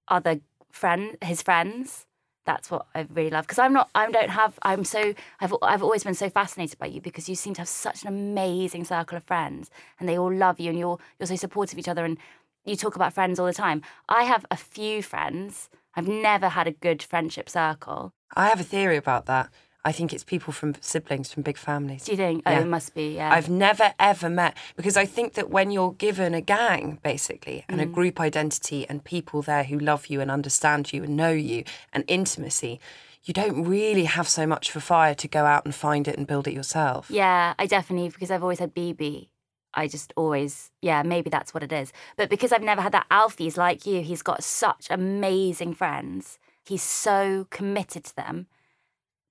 other 0.08 0.40
friend 0.70 1.16
his 1.22 1.42
friends. 1.42 2.06
That's 2.44 2.70
what 2.70 2.86
I 2.94 3.06
really 3.12 3.30
love. 3.30 3.46
Because 3.46 3.58
I'm 3.58 3.72
not 3.72 3.90
I 3.94 4.10
don't 4.10 4.30
have 4.30 4.58
I'm 4.62 4.84
so 4.84 5.14
I've 5.40 5.54
I've 5.62 5.82
always 5.82 6.04
been 6.04 6.14
so 6.14 6.28
fascinated 6.28 6.78
by 6.78 6.86
you 6.86 7.00
because 7.00 7.28
you 7.28 7.34
seem 7.34 7.54
to 7.54 7.62
have 7.62 7.68
such 7.68 8.02
an 8.02 8.08
amazing 8.08 8.84
circle 8.84 9.16
of 9.16 9.24
friends 9.24 9.70
and 9.98 10.08
they 10.08 10.18
all 10.18 10.32
love 10.32 10.60
you 10.60 10.70
and 10.70 10.78
you're 10.78 10.98
you're 11.18 11.26
so 11.26 11.36
supportive 11.36 11.74
of 11.74 11.78
each 11.78 11.88
other 11.88 12.04
and 12.04 12.18
you 12.64 12.76
talk 12.76 12.96
about 12.96 13.12
friends 13.12 13.38
all 13.38 13.46
the 13.46 13.52
time. 13.52 13.82
I 14.08 14.24
have 14.24 14.46
a 14.50 14.56
few 14.56 15.02
friends. 15.02 15.68
I've 15.94 16.08
never 16.08 16.48
had 16.48 16.66
a 16.66 16.72
good 16.72 17.02
friendship 17.02 17.48
circle. 17.48 18.12
I 18.34 18.48
have 18.48 18.60
a 18.60 18.64
theory 18.64 18.96
about 18.96 19.26
that. 19.26 19.50
I 19.84 19.92
think 19.92 20.12
it's 20.14 20.24
people 20.24 20.52
from 20.52 20.74
siblings 20.80 21.30
from 21.32 21.42
big 21.42 21.58
families. 21.58 22.04
Do 22.04 22.12
you 22.12 22.16
think? 22.16 22.42
Yeah. 22.46 22.58
Oh, 22.58 22.62
it 22.62 22.66
must 22.66 22.94
be, 22.94 23.14
yeah. 23.16 23.30
I've 23.32 23.50
never 23.50 23.92
ever 23.98 24.30
met 24.30 24.56
because 24.76 24.96
I 24.96 25.04
think 25.04 25.34
that 25.34 25.50
when 25.50 25.70
you're 25.70 25.92
given 25.92 26.32
a 26.34 26.40
gang 26.40 26.98
basically 27.02 27.64
and 27.68 27.80
Mm. 27.80 27.84
a 27.84 27.86
group 27.86 28.18
identity 28.20 28.86
and 28.88 29.04
people 29.04 29.42
there 29.42 29.64
who 29.64 29.78
love 29.78 30.06
you 30.06 30.20
and 30.22 30.30
understand 30.30 30.92
you 30.92 31.04
and 31.04 31.16
know 31.16 31.32
you 31.32 31.64
and 31.92 32.04
intimacy, 32.08 32.80
you 33.24 33.34
don't 33.34 33.64
really 33.64 34.04
have 34.04 34.28
so 34.28 34.46
much 34.46 34.70
for 34.70 34.80
fire 34.80 35.14
to 35.14 35.28
go 35.28 35.44
out 35.44 35.64
and 35.66 35.74
find 35.74 36.08
it 36.08 36.16
and 36.16 36.26
build 36.26 36.46
it 36.48 36.54
yourself. 36.54 37.10
Yeah, 37.10 37.52
I 37.58 37.66
definitely 37.66 38.08
because 38.08 38.30
I've 38.30 38.42
always 38.42 38.60
had 38.60 38.72
Bebe. 38.74 39.30
I 39.76 39.88
just 39.88 40.12
always, 40.16 40.70
yeah, 40.80 41.02
maybe 41.02 41.28
that's 41.30 41.52
what 41.52 41.62
it 41.62 41.72
is. 41.72 41.92
But 42.16 42.30
because 42.30 42.52
I've 42.52 42.62
never 42.62 42.80
had 42.80 42.92
that, 42.92 43.06
Alfie's 43.10 43.56
like 43.58 43.84
you. 43.84 44.02
He's 44.02 44.22
got 44.22 44.44
such 44.44 44.86
amazing 44.88 45.74
friends. 45.74 46.38
He's 46.64 46.82
so 46.82 47.46
committed 47.50 48.04
to 48.04 48.16
them, 48.16 48.46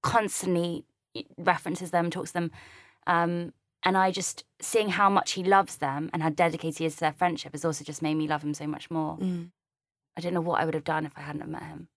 constantly 0.03 0.85
references 1.37 1.89
them, 1.89 2.11
talks 2.11 2.29
to 2.29 2.33
them. 2.33 2.51
Um, 3.07 3.53
and 3.83 3.97
I 3.97 4.11
just, 4.11 4.45
seeing 4.61 4.89
how 4.89 5.09
much 5.09 5.31
he 5.31 5.43
loves 5.43 5.77
them 5.77 6.09
and 6.13 6.21
how 6.21 6.29
dedicated 6.29 6.77
he 6.77 6.85
is 6.85 6.93
to 6.95 6.99
their 7.01 7.13
friendship 7.13 7.53
has 7.53 7.65
also 7.65 7.83
just 7.83 8.01
made 8.01 8.15
me 8.15 8.27
love 8.27 8.43
him 8.43 8.53
so 8.53 8.67
much 8.67 8.91
more. 8.91 9.17
Mm. 9.17 9.49
I 10.15 10.21
don't 10.21 10.33
know 10.33 10.41
what 10.41 10.61
I 10.61 10.65
would 10.65 10.75
have 10.75 10.83
done 10.83 11.05
if 11.05 11.13
I 11.17 11.21
hadn't 11.21 11.41
have 11.41 11.49
met 11.49 11.63
him. 11.63 11.87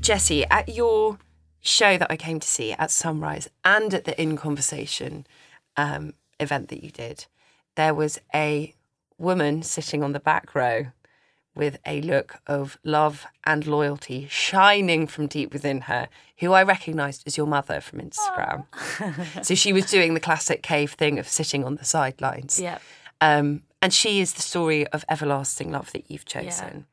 Jessie, 0.00 0.44
at 0.50 0.68
your 0.68 1.16
show 1.62 1.96
that 1.96 2.10
I 2.10 2.16
came 2.16 2.40
to 2.40 2.46
see 2.46 2.72
at 2.72 2.90
Sunrise 2.90 3.48
and 3.64 3.94
at 3.94 4.04
the 4.04 4.20
In 4.20 4.36
Conversation 4.36 5.26
um, 5.76 6.14
event 6.38 6.68
that 6.68 6.84
you 6.84 6.90
did, 6.90 7.26
there 7.76 7.94
was 7.94 8.20
a 8.34 8.74
woman 9.16 9.62
sitting 9.62 10.02
on 10.02 10.12
the 10.12 10.20
back 10.20 10.54
row 10.54 10.86
with 11.54 11.78
a 11.86 12.00
look 12.00 12.40
of 12.46 12.78
love 12.82 13.26
and 13.44 13.66
loyalty 13.66 14.26
shining 14.30 15.06
from 15.06 15.26
deep 15.26 15.52
within 15.52 15.82
her, 15.82 16.08
who 16.38 16.52
I 16.52 16.62
recognised 16.62 17.24
as 17.26 17.36
your 17.36 17.46
mother 17.46 17.80
from 17.80 18.00
Instagram. 18.00 18.64
so 19.44 19.54
she 19.54 19.72
was 19.72 19.86
doing 19.86 20.14
the 20.14 20.20
classic 20.20 20.62
cave 20.62 20.92
thing 20.92 21.18
of 21.18 21.28
sitting 21.28 21.64
on 21.64 21.76
the 21.76 21.84
sidelines. 21.84 22.58
Yeah. 22.58 22.78
Um, 23.20 23.62
and 23.82 23.92
she 23.92 24.20
is 24.20 24.32
the 24.34 24.42
story 24.42 24.86
of 24.88 25.04
everlasting 25.08 25.70
love 25.70 25.92
that 25.92 26.10
you've 26.10 26.24
chosen. 26.24 26.86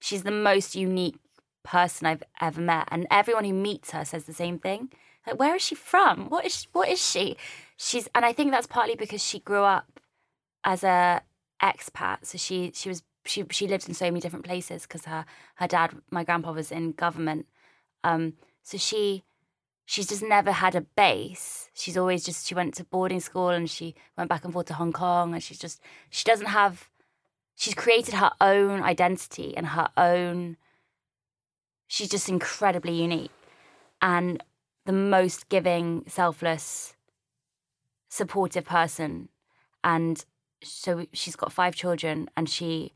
she's 0.00 0.22
the 0.22 0.30
most 0.30 0.74
unique 0.74 1.16
person 1.62 2.06
I've 2.06 2.22
ever 2.40 2.60
met, 2.60 2.88
and 2.90 3.06
everyone 3.10 3.44
who 3.44 3.54
meets 3.54 3.90
her 3.92 4.04
says 4.04 4.24
the 4.24 4.32
same 4.32 4.58
thing. 4.58 4.90
Like, 5.26 5.38
where 5.38 5.56
is 5.56 5.62
she 5.62 5.74
from? 5.74 6.30
What 6.30 6.46
is 6.46 6.60
she, 6.60 6.68
what 6.72 6.88
is 6.88 7.04
she? 7.04 7.36
She's, 7.76 8.08
and 8.14 8.24
I 8.24 8.32
think 8.32 8.50
that's 8.50 8.66
partly 8.66 8.94
because 8.94 9.22
she 9.22 9.40
grew 9.40 9.62
up 9.62 10.00
as 10.64 10.82
a 10.82 11.22
expat, 11.62 12.24
so 12.24 12.38
she 12.38 12.72
she 12.74 12.88
was 12.88 13.02
she 13.24 13.44
she 13.50 13.68
lived 13.68 13.88
in 13.88 13.94
so 13.94 14.06
many 14.06 14.20
different 14.20 14.44
places 14.44 14.82
because 14.82 15.04
her 15.04 15.24
her 15.56 15.66
dad, 15.66 15.94
my 16.10 16.24
grandpa, 16.24 16.52
was 16.52 16.72
in 16.72 16.92
government. 16.92 17.46
Um, 18.02 18.34
so 18.62 18.78
she 18.78 19.24
she's 19.84 20.08
just 20.08 20.22
never 20.22 20.52
had 20.52 20.74
a 20.74 20.80
base. 20.80 21.70
She's 21.74 21.96
always 21.96 22.24
just 22.24 22.46
she 22.46 22.54
went 22.54 22.74
to 22.74 22.84
boarding 22.84 23.20
school 23.20 23.48
and 23.48 23.68
she 23.68 23.94
went 24.16 24.30
back 24.30 24.44
and 24.44 24.52
forth 24.52 24.66
to 24.66 24.74
Hong 24.74 24.92
Kong, 24.92 25.34
and 25.34 25.42
she's 25.42 25.58
just 25.58 25.80
she 26.08 26.24
doesn't 26.24 26.46
have 26.46 26.88
she's 27.56 27.74
created 27.74 28.14
her 28.14 28.30
own 28.40 28.82
identity 28.82 29.56
and 29.56 29.68
her 29.68 29.88
own 29.96 30.56
she's 31.90 32.08
just 32.08 32.28
incredibly 32.28 32.92
unique 32.92 33.32
and 34.00 34.40
the 34.86 34.92
most 34.92 35.48
giving 35.48 36.04
selfless 36.06 36.94
supportive 38.08 38.64
person. 38.64 39.28
And 39.82 40.24
so 40.62 41.06
she's 41.12 41.34
got 41.34 41.52
five 41.52 41.74
children 41.74 42.30
and 42.36 42.48
she 42.48 42.92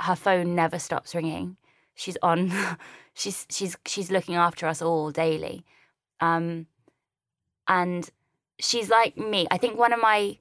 her 0.00 0.14
phone 0.14 0.54
never 0.54 0.78
stops 0.78 1.16
ringing. 1.16 1.56
She's 1.96 2.16
on 2.22 2.52
she's 3.14 3.44
she's 3.50 3.76
she's 3.84 4.12
looking 4.12 4.36
after 4.36 4.68
us 4.68 4.80
all 4.80 5.10
daily. 5.10 5.64
Um 6.20 6.66
and 7.66 8.08
she's 8.60 8.88
like 8.88 9.18
me. 9.18 9.48
I 9.50 9.58
think 9.58 9.76
one 9.76 9.92
of 9.92 10.00
my 10.00 10.38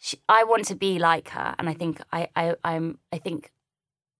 she, 0.00 0.18
I 0.28 0.42
want 0.42 0.64
to 0.64 0.74
be 0.74 0.98
like 0.98 1.28
her, 1.28 1.54
and 1.60 1.68
I 1.68 1.74
think 1.74 2.02
I, 2.12 2.28
I 2.34 2.56
I'm 2.64 2.98
I 3.12 3.18
think 3.18 3.52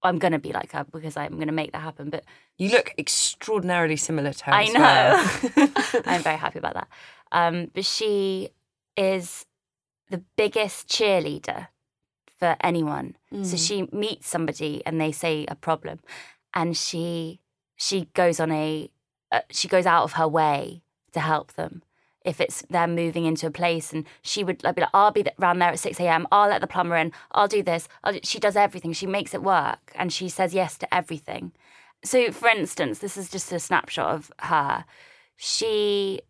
I'm 0.02 0.18
gonna 0.18 0.38
be 0.38 0.52
like 0.52 0.72
her 0.72 0.84
because 0.84 1.16
I'm 1.16 1.38
gonna 1.38 1.52
make 1.52 1.72
that 1.72 1.82
happen. 1.82 2.10
But 2.10 2.24
You 2.58 2.70
look 2.70 2.94
extraordinarily 2.98 3.96
similar 3.96 4.32
to 4.32 4.44
her. 4.46 4.52
I 4.52 4.66
know 4.66 4.80
well. 4.80 5.68
I'm 6.06 6.22
very 6.22 6.36
happy 6.36 6.58
about 6.58 6.74
that. 6.74 6.88
Um, 7.30 7.70
but 7.72 7.84
she 7.84 8.50
is 8.96 9.46
the 10.10 10.22
biggest 10.36 10.88
cheerleader 10.88 11.68
for 12.38 12.56
anyone. 12.60 13.16
So 13.42 13.56
she 13.56 13.88
meets 13.92 14.28
somebody 14.28 14.82
and 14.84 15.00
they 15.00 15.12
say 15.12 15.46
a 15.48 15.54
problem, 15.54 16.00
and 16.52 16.76
she 16.76 17.40
she 17.76 18.08
goes 18.14 18.38
on 18.40 18.52
a 18.52 18.90
uh, 19.30 19.40
she 19.50 19.68
goes 19.68 19.86
out 19.86 20.02
of 20.04 20.12
her 20.14 20.28
way 20.28 20.82
to 21.12 21.20
help 21.20 21.54
them. 21.54 21.82
If 22.24 22.40
it's 22.40 22.62
they're 22.70 22.86
moving 22.86 23.24
into 23.24 23.46
a 23.46 23.50
place, 23.50 23.92
and 23.92 24.06
she 24.22 24.44
would 24.44 24.62
like, 24.62 24.76
be 24.76 24.82
like, 24.82 24.90
"I'll 24.94 25.10
be 25.10 25.24
around 25.40 25.58
there 25.58 25.70
at 25.70 25.78
six 25.78 25.98
a.m. 26.00 26.26
I'll 26.30 26.48
let 26.48 26.60
the 26.60 26.66
plumber 26.66 26.96
in. 26.96 27.12
I'll 27.32 27.48
do 27.48 27.62
this." 27.62 27.88
I'll 28.04 28.12
do-" 28.12 28.20
She 28.22 28.38
does 28.38 28.56
everything. 28.56 28.92
She 28.92 29.06
makes 29.06 29.34
it 29.34 29.42
work, 29.42 29.92
and 29.94 30.12
she 30.12 30.28
says 30.28 30.54
yes 30.54 30.78
to 30.78 30.94
everything. 30.94 31.52
So, 32.04 32.32
for 32.32 32.48
instance, 32.48 32.98
this 32.98 33.16
is 33.16 33.30
just 33.30 33.52
a 33.52 33.58
snapshot 33.58 34.14
of 34.14 34.32
her. 34.40 34.84
She 35.36 36.20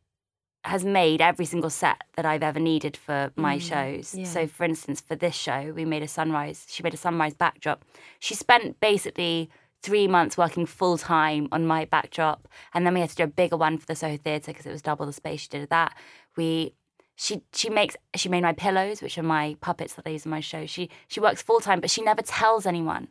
has 0.64 0.84
made 0.84 1.20
every 1.20 1.44
single 1.44 1.70
set 1.70 2.04
that 2.14 2.24
I've 2.24 2.42
ever 2.42 2.60
needed 2.60 2.96
for 2.96 3.32
my 3.36 3.56
mm, 3.56 3.60
shows. 3.60 4.14
yeah. 4.14 4.24
So, 4.24 4.46
for 4.46 4.64
instance, 4.64 5.00
for 5.00 5.16
this 5.16 5.34
show, 5.34 5.72
we 5.74 5.84
made 5.84 6.02
a 6.02 6.08
sunrise. 6.08 6.66
She 6.68 6.82
made 6.82 6.94
a 6.94 6.98
sunrise 6.98 7.34
backdrop. 7.34 7.84
She 8.20 8.34
spent 8.34 8.78
basically 8.78 9.50
three 9.82 10.06
months 10.06 10.36
working 10.38 10.66
full 10.66 10.96
time 10.98 11.48
on 11.52 11.66
my 11.66 11.84
backdrop, 11.84 12.48
and 12.72 12.86
then 12.86 12.94
we 12.94 13.00
had 13.00 13.10
to 13.10 13.16
do 13.16 13.24
a 13.24 13.28
bigger 13.28 13.56
one 13.56 13.78
for 13.78 13.86
the 13.86 13.94
Soho 13.94 14.16
Theatre 14.16 14.52
because 14.52 14.66
it 14.66 14.72
was 14.72 14.82
double 14.82 15.06
the 15.06 15.12
space. 15.12 15.40
She 15.42 15.48
did 15.48 15.68
that. 15.70 15.96
We 16.36 16.74
she 17.16 17.42
she 17.52 17.68
makes 17.70 17.96
she 18.16 18.28
made 18.28 18.42
my 18.42 18.52
pillows, 18.52 19.02
which 19.02 19.18
are 19.18 19.22
my 19.22 19.56
puppets 19.60 19.94
that 19.94 20.06
I 20.06 20.10
use 20.10 20.24
in 20.24 20.30
my 20.30 20.40
show. 20.40 20.66
She 20.66 20.90
she 21.08 21.20
works 21.20 21.42
full 21.42 21.60
time, 21.60 21.80
but 21.80 21.90
she 21.90 22.02
never 22.02 22.22
tells 22.22 22.66
anyone. 22.66 23.08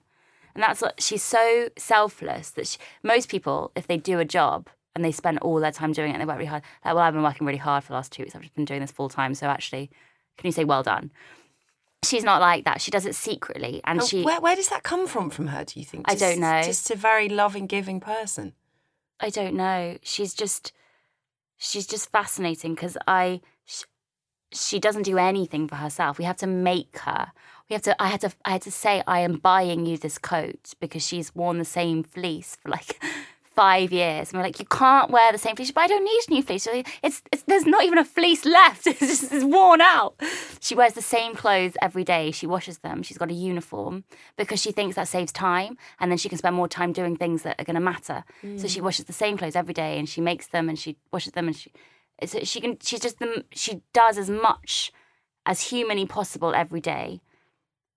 And 0.53 0.63
that's 0.63 0.81
what 0.81 1.01
she's 1.01 1.23
so 1.23 1.69
selfless 1.77 2.51
that 2.51 2.67
she, 2.67 2.77
most 3.03 3.29
people, 3.29 3.71
if 3.75 3.87
they 3.87 3.97
do 3.97 4.19
a 4.19 4.25
job 4.25 4.67
and 4.93 5.05
they 5.05 5.11
spend 5.13 5.39
all 5.39 5.61
their 5.61 5.71
time 5.71 5.93
doing 5.93 6.09
it 6.11 6.13
and 6.15 6.21
they 6.21 6.25
work 6.25 6.37
really 6.37 6.47
hard, 6.47 6.63
like, 6.83 6.93
well, 6.93 7.03
I've 7.03 7.13
been 7.13 7.23
working 7.23 7.47
really 7.47 7.57
hard 7.57 7.83
for 7.83 7.89
the 7.89 7.93
last 7.93 8.11
two 8.11 8.23
weeks. 8.23 8.35
I've 8.35 8.41
just 8.41 8.53
been 8.53 8.65
doing 8.65 8.81
this 8.81 8.91
full 8.91 9.07
time. 9.07 9.33
So 9.33 9.47
actually, 9.47 9.89
can 10.37 10.47
you 10.47 10.51
say 10.51 10.65
well 10.65 10.83
done? 10.83 11.11
She's 12.03 12.23
not 12.23 12.41
like 12.41 12.65
that. 12.65 12.81
She 12.81 12.91
does 12.91 13.05
it 13.05 13.15
secretly. 13.15 13.81
And 13.85 14.01
Oh, 14.01 14.05
she, 14.05 14.23
where, 14.23 14.41
where 14.41 14.55
does 14.55 14.69
that 14.69 14.83
come 14.83 15.07
from 15.07 15.29
from 15.29 15.47
her, 15.47 15.63
do 15.63 15.79
you 15.79 15.85
think? 15.85 16.05
I 16.09 16.15
don't 16.15 16.31
Just- 16.31 16.39
know. 16.39 16.61
Just 16.63 16.91
a 16.91 16.95
very 16.95 17.29
loving, 17.29 17.67
giving 17.67 17.99
person. 17.99 18.53
I 19.19 19.29
don't 19.29 19.53
know. 19.53 19.97
She's 20.01 20.33
just, 20.33 20.73
she's 21.57 21.85
just 21.85 22.11
fascinating 22.11 22.73
because 22.73 22.97
I, 23.07 23.41
she, 23.65 23.83
she 24.51 24.79
doesn't 24.79 25.03
do 25.03 25.19
anything 25.19 25.67
for 25.67 25.75
herself. 25.75 26.17
We 26.17 26.25
have 26.25 26.37
to 26.37 26.47
make 26.47 26.97
her. 26.99 27.31
We 27.69 27.75
have 27.75 27.83
to. 27.83 28.01
I 28.01 28.07
had 28.07 28.19
to. 28.21 28.31
I 28.43 28.49
had 28.51 28.63
to 28.63 28.71
say 28.71 29.01
I 29.07 29.19
am 29.19 29.37
buying 29.37 29.85
you 29.85 29.95
this 29.95 30.17
coat 30.17 30.73
because 30.81 31.05
she's 31.07 31.33
worn 31.33 31.57
the 31.57 31.63
same 31.63 32.03
fleece 32.03 32.57
for 32.61 32.67
like 32.67 33.01
five 33.55 33.91
years. 33.91 34.29
And 34.29 34.37
we're 34.39 34.45
like, 34.45 34.59
you 34.59 34.65
can't 34.65 35.09
wear 35.09 35.31
the 35.31 35.37
same 35.37 35.55
fleece. 35.55 35.71
But 35.71 35.81
I 35.81 35.87
don't 35.87 36.03
need 36.03 36.21
new 36.29 36.43
fleece. 36.43 36.67
It's, 37.03 37.21
it's 37.31 37.43
there's 37.43 37.65
not 37.65 37.83
even 37.83 37.97
a 37.97 38.05
fleece 38.05 38.45
left. 38.45 38.87
It's 38.91 38.99
just 38.99 39.31
it's 39.31 39.43
worn 39.43 39.81
out. 39.81 40.15
She 40.59 40.75
wears 40.75 40.93
the 40.93 41.01
same 41.01 41.35
clothes 41.35 41.73
every 41.81 42.03
day. 42.03 42.31
She 42.31 42.45
washes 42.45 42.79
them. 42.79 43.03
She's 43.03 43.17
got 43.17 43.31
a 43.31 43.33
uniform 43.33 44.03
because 44.37 44.61
she 44.61 44.71
thinks 44.71 44.95
that 44.95 45.07
saves 45.07 45.31
time, 45.31 45.77
and 45.99 46.11
then 46.11 46.17
she 46.17 46.29
can 46.29 46.37
spend 46.37 46.55
more 46.55 46.67
time 46.67 46.93
doing 46.93 47.15
things 47.15 47.43
that 47.43 47.59
are 47.59 47.63
going 47.63 47.75
to 47.75 47.81
matter. 47.81 48.23
So 48.57 48.67
she 48.67 48.79
mm. 48.79 48.83
washes 48.83 49.05
the 49.05 49.13
same 49.13 49.37
clothes 49.37 49.55
every 49.55 49.73
day, 49.73 49.97
and 49.97 50.07
she 50.07 50.21
makes 50.21 50.47
them, 50.47 50.69
and 50.69 50.77
she 50.77 50.97
washes 51.11 51.33
them, 51.33 51.47
and 51.47 51.55
she. 51.55 51.71
So 52.25 52.39
she 52.43 52.61
can. 52.61 52.77
She's 52.81 52.99
just 52.99 53.19
the. 53.19 53.45
She 53.51 53.81
does 53.93 54.17
as 54.17 54.29
much 54.29 54.91
as 55.45 55.69
humanly 55.69 56.05
possible 56.05 56.53
every 56.53 56.81
day. 56.81 57.21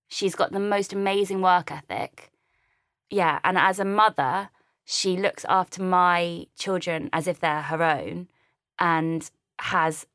She's 0.09 0.35
got 0.35 0.53
the 0.53 0.61
most 0.61 0.93
amazing 0.93 1.43
work 1.43 1.71
ethic. 1.71 2.31
Yeah, 3.11 3.39
and 3.45 3.59
as 3.59 3.79
a 3.79 3.85
mother, 3.85 4.51
she 4.85 5.17
looks 5.17 5.45
after 5.49 5.83
my 5.83 6.47
children 6.59 7.09
as 7.13 7.27
if 7.27 7.41
they're 7.41 7.63
her 7.63 7.83
own 7.83 8.29
and 8.79 9.31
has 9.59 10.07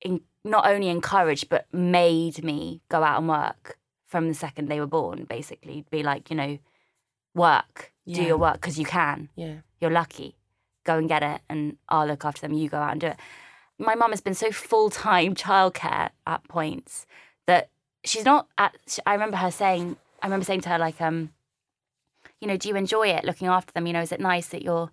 in, 0.00 0.20
not 0.44 0.66
only 0.66 0.88
encouraged 0.88 1.48
but 1.48 1.66
made 1.72 2.42
me 2.44 2.80
go 2.88 3.02
out 3.02 3.18
and 3.18 3.28
work 3.28 3.78
from 4.06 4.28
the 4.28 4.34
second 4.34 4.68
they 4.68 4.78
were 4.80 4.86
born 4.86 5.24
basically 5.24 5.84
be 5.90 6.02
like 6.02 6.28
you 6.30 6.36
know 6.36 6.58
work 7.34 7.92
do 8.06 8.22
your 8.22 8.36
work 8.36 8.54
because 8.54 8.78
you 8.78 8.84
can 8.84 9.28
Yeah. 9.36 9.56
you're 9.80 9.90
lucky. 9.90 10.36
Go 10.84 10.98
and 10.98 11.08
get 11.08 11.22
it, 11.22 11.40
and 11.48 11.76
I'll 11.88 12.06
look 12.08 12.24
after 12.24 12.40
them. 12.40 12.52
You 12.54 12.68
go 12.68 12.78
out 12.78 12.90
and 12.90 13.00
do 13.00 13.06
it. 13.06 13.16
My 13.78 13.94
mum 13.94 14.10
has 14.10 14.20
been 14.20 14.34
so 14.34 14.50
full 14.50 14.90
time 14.90 15.36
childcare 15.36 16.10
at 16.26 16.42
points 16.48 17.06
that 17.46 17.70
she's 18.04 18.24
not 18.24 18.48
at. 18.58 18.98
I 19.06 19.12
remember 19.12 19.36
her 19.36 19.52
saying, 19.52 19.96
I 20.20 20.26
remember 20.26 20.44
saying 20.44 20.62
to 20.62 20.70
her, 20.70 20.78
like, 20.78 21.00
um, 21.00 21.30
you 22.42 22.48
know, 22.48 22.56
do 22.56 22.68
you 22.68 22.74
enjoy 22.74 23.06
it 23.06 23.24
looking 23.24 23.46
after 23.46 23.72
them? 23.72 23.86
You 23.86 23.92
know, 23.92 24.02
is 24.02 24.10
it 24.10 24.20
nice 24.20 24.48
that 24.48 24.62
you're, 24.62 24.90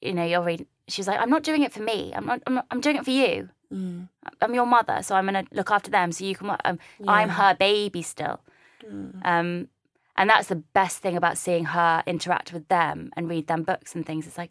you 0.00 0.12
know, 0.12 0.24
you're 0.24 0.42
really. 0.42 0.66
She 0.88 1.00
was 1.00 1.06
like, 1.06 1.20
I'm 1.20 1.30
not 1.30 1.44
doing 1.44 1.62
it 1.62 1.72
for 1.72 1.80
me. 1.80 2.12
I'm 2.14 2.26
not. 2.26 2.42
I'm, 2.48 2.54
not, 2.54 2.66
I'm 2.72 2.80
doing 2.80 2.96
it 2.96 3.04
for 3.04 3.12
you. 3.12 3.48
Mm. 3.72 4.08
I'm 4.42 4.54
your 4.54 4.66
mother, 4.66 4.98
so 5.02 5.14
I'm 5.14 5.28
going 5.28 5.46
to 5.46 5.54
look 5.54 5.70
after 5.70 5.88
them 5.88 6.10
so 6.10 6.24
you 6.24 6.34
can. 6.34 6.50
Um, 6.64 6.80
I'm 7.06 7.28
her 7.28 7.54
baby 7.54 8.02
still. 8.02 8.40
Mm. 8.84 9.24
Um, 9.24 9.68
and 10.16 10.28
that's 10.28 10.48
the 10.48 10.56
best 10.56 10.98
thing 10.98 11.16
about 11.16 11.38
seeing 11.38 11.66
her 11.66 12.02
interact 12.08 12.52
with 12.52 12.66
them 12.66 13.12
and 13.16 13.30
read 13.30 13.46
them 13.46 13.62
books 13.62 13.94
and 13.94 14.04
things. 14.04 14.26
It's 14.26 14.36
like 14.36 14.50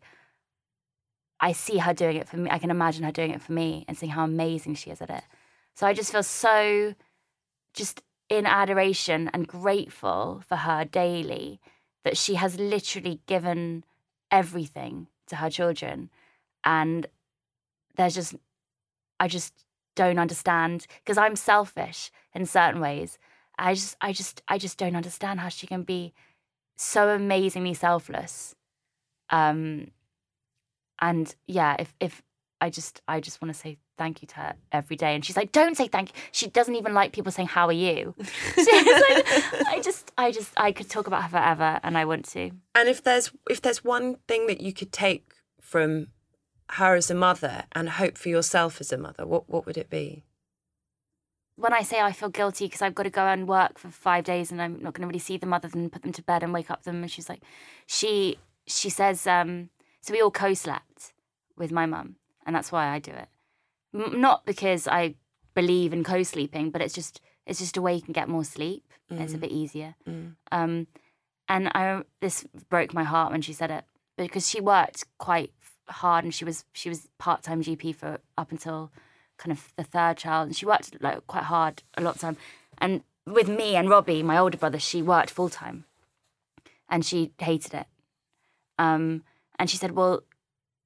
I 1.42 1.52
see 1.52 1.80
her 1.80 1.94
doing 1.94 2.16
it 2.16 2.30
for 2.30 2.38
me. 2.38 2.50
I 2.50 2.58
can 2.58 2.72
imagine 2.72 3.04
her 3.04 3.12
doing 3.12 3.32
it 3.32 3.42
for 3.42 3.52
me 3.52 3.84
and 3.90 3.98
seeing 3.98 4.14
how 4.14 4.24
amazing 4.24 4.76
she 4.76 4.92
is 4.92 5.02
at 5.02 5.10
it. 5.10 5.24
So 5.76 5.86
I 5.86 5.94
just 5.94 6.14
feel 6.14 6.24
so 6.24 6.96
just 7.74 8.02
in 8.30 8.46
adoration 8.46 9.30
and 9.34 9.46
grateful 9.46 10.42
for 10.48 10.56
her 10.56 10.86
daily 10.86 11.60
that 12.04 12.18
she 12.18 12.36
has 12.36 12.60
literally 12.60 13.22
given 13.28 13.84
everything 14.32 15.08
to 15.28 15.38
her 15.38 15.50
children. 15.50 16.10
And 16.64 17.08
there's 17.96 18.16
just, 18.16 18.36
I 19.20 19.28
just 19.28 19.54
don't 19.96 20.20
understand 20.20 20.88
because 21.04 21.18
I'm 21.18 21.36
selfish 21.36 22.12
in 22.34 22.46
certain 22.46 22.80
ways. 22.82 23.18
I 23.58 23.74
just, 23.74 23.98
I 24.02 24.14
just, 24.14 24.42
I 24.48 24.58
just 24.58 24.78
don't 24.78 24.96
understand 24.96 25.40
how 25.40 25.50
she 25.50 25.68
can 25.68 25.84
be 25.84 26.14
so 26.78 27.10
amazingly 27.10 27.74
selfless. 27.74 28.56
Um, 29.30 29.92
and 31.02 31.36
yeah, 31.48 31.76
if 31.80 31.94
if 32.00 32.22
I 32.62 32.70
just, 32.70 33.02
I 33.08 33.20
just 33.20 33.42
want 33.42 33.54
to 33.54 33.60
say 33.60 33.78
thank 34.00 34.24
you 34.24 34.28
to 34.30 34.36
her 34.38 34.54
every 34.72 34.96
day. 34.96 35.14
And 35.14 35.24
she's 35.24 35.38
like, 35.38 35.52
don't 35.52 35.78
say 35.78 35.88
thank 35.88 36.10
you. 36.10 36.16
She 36.32 36.48
doesn't 36.48 36.76
even 36.76 36.96
like 36.96 37.12
people 37.12 37.32
saying, 37.32 37.50
"How 37.50 37.68
are 37.68 37.72
you?" 37.72 38.16
She's 38.56 38.68
like, 38.68 39.28
I 39.68 39.82
just, 39.84 40.12
I 40.18 40.32
just, 40.32 40.52
I 40.58 40.72
could 40.72 40.90
talk 40.90 41.06
about 41.06 41.24
her 41.24 41.30
forever, 41.30 41.80
and 41.84 41.98
I 41.98 42.06
want 42.06 42.26
to. 42.30 42.50
And 42.74 42.90
if 42.90 43.04
there's 43.04 43.32
if 43.50 43.62
there's 43.62 43.84
one 43.84 44.16
thing 44.28 44.48
that 44.48 44.62
you 44.62 44.74
could 44.74 44.92
take 44.92 45.34
from 45.62 46.08
her 46.72 46.96
as 46.96 47.12
a 47.12 47.16
mother 47.16 47.66
and 47.74 47.90
hope 47.90 48.18
for 48.18 48.30
yourself 48.30 48.82
as 48.82 48.92
a 48.92 48.98
mother, 48.98 49.28
what 49.28 49.50
what 49.50 49.68
would 49.68 49.78
it 49.78 49.90
be? 49.90 50.24
when 51.60 51.74
I 51.74 51.82
say 51.84 52.00
I 52.00 52.14
feel 52.14 52.30
guilty 52.30 52.66
because 52.66 52.82
I've 52.82 52.96
got 52.96 53.04
to 53.04 53.10
go 53.10 53.26
and 53.26 53.48
work 53.48 53.78
for 53.78 53.90
five 53.90 54.24
days 54.24 54.52
and 54.52 54.62
I'm 54.62 54.82
not 54.82 54.94
going 54.94 55.02
to 55.02 55.08
really 55.08 55.20
see 55.20 55.38
them 55.38 55.54
other 55.54 55.68
than 55.68 55.90
put 55.90 56.04
them 56.04 56.14
to 56.14 56.22
bed 56.22 56.42
and 56.42 56.54
wake 56.54 56.72
up 56.72 56.84
them, 56.84 57.02
and 57.02 57.12
she's 57.12 57.30
like, 57.30 57.42
she 57.86 58.40
she 58.66 58.90
says, 58.90 59.28
um, 59.28 59.70
so 60.02 60.14
we 60.14 60.22
all 60.22 60.32
co-slept 60.32 61.14
with 61.58 61.72
my 61.72 61.86
mum, 61.86 62.16
and 62.46 62.56
that's 62.56 62.72
why 62.72 62.88
I 62.88 63.00
do 63.00 63.12
it. 63.12 63.28
M- 63.94 64.22
not 64.22 64.46
because 64.46 64.88
I 64.88 65.16
believe 65.56 65.94
in 65.94 66.04
co-sleeping, 66.04 66.72
but 66.72 66.82
it's 66.82 66.94
just 66.94 67.22
it's 67.46 67.60
just 67.60 67.78
a 67.78 67.82
way 67.82 67.96
you 67.96 68.02
can 68.02 68.14
get 68.14 68.30
more 68.30 68.44
sleep. 68.44 68.84
It's 69.12 69.34
a 69.34 69.38
bit 69.40 69.52
easier. 69.52 69.96
Mm. 70.08 70.36
Um, 70.52 70.88
and 71.48 71.70
I 71.70 72.04
this 72.22 72.46
broke 72.70 72.94
my 72.94 73.04
heart 73.04 73.32
when 73.32 73.42
she 73.42 73.54
said 73.54 73.72
it 73.72 73.84
because 74.18 74.48
she 74.48 74.62
worked 74.62 75.06
quite 75.18 75.52
hard 75.88 76.24
and 76.24 76.34
she 76.34 76.46
was 76.46 76.66
she 76.74 76.90
was 76.90 77.08
part 77.18 77.42
time 77.42 77.64
GP 77.64 77.96
for 77.96 78.20
up 78.38 78.52
until 78.52 78.92
kind 79.38 79.52
of 79.52 79.74
the 79.78 79.84
third 79.84 80.18
child 80.18 80.48
and 80.48 80.56
she 80.56 80.66
worked 80.66 81.02
like 81.02 81.26
quite 81.26 81.46
hard 81.46 81.82
a 81.98 82.02
lot 82.02 82.16
of 82.16 82.22
time. 82.22 82.38
And 82.78 83.02
with 83.26 83.48
me 83.48 83.76
and 83.76 83.90
Robbie, 83.90 84.24
my 84.24 84.38
older 84.38 84.58
brother, 84.58 84.80
she 84.80 85.02
worked 85.02 85.30
full 85.30 85.50
time, 85.50 85.86
and 86.88 87.06
she 87.06 87.32
hated 87.40 87.74
it. 87.74 87.88
Um, 88.78 89.24
and 89.58 89.70
she 89.70 89.78
said, 89.78 89.92
"Well, 89.92 90.24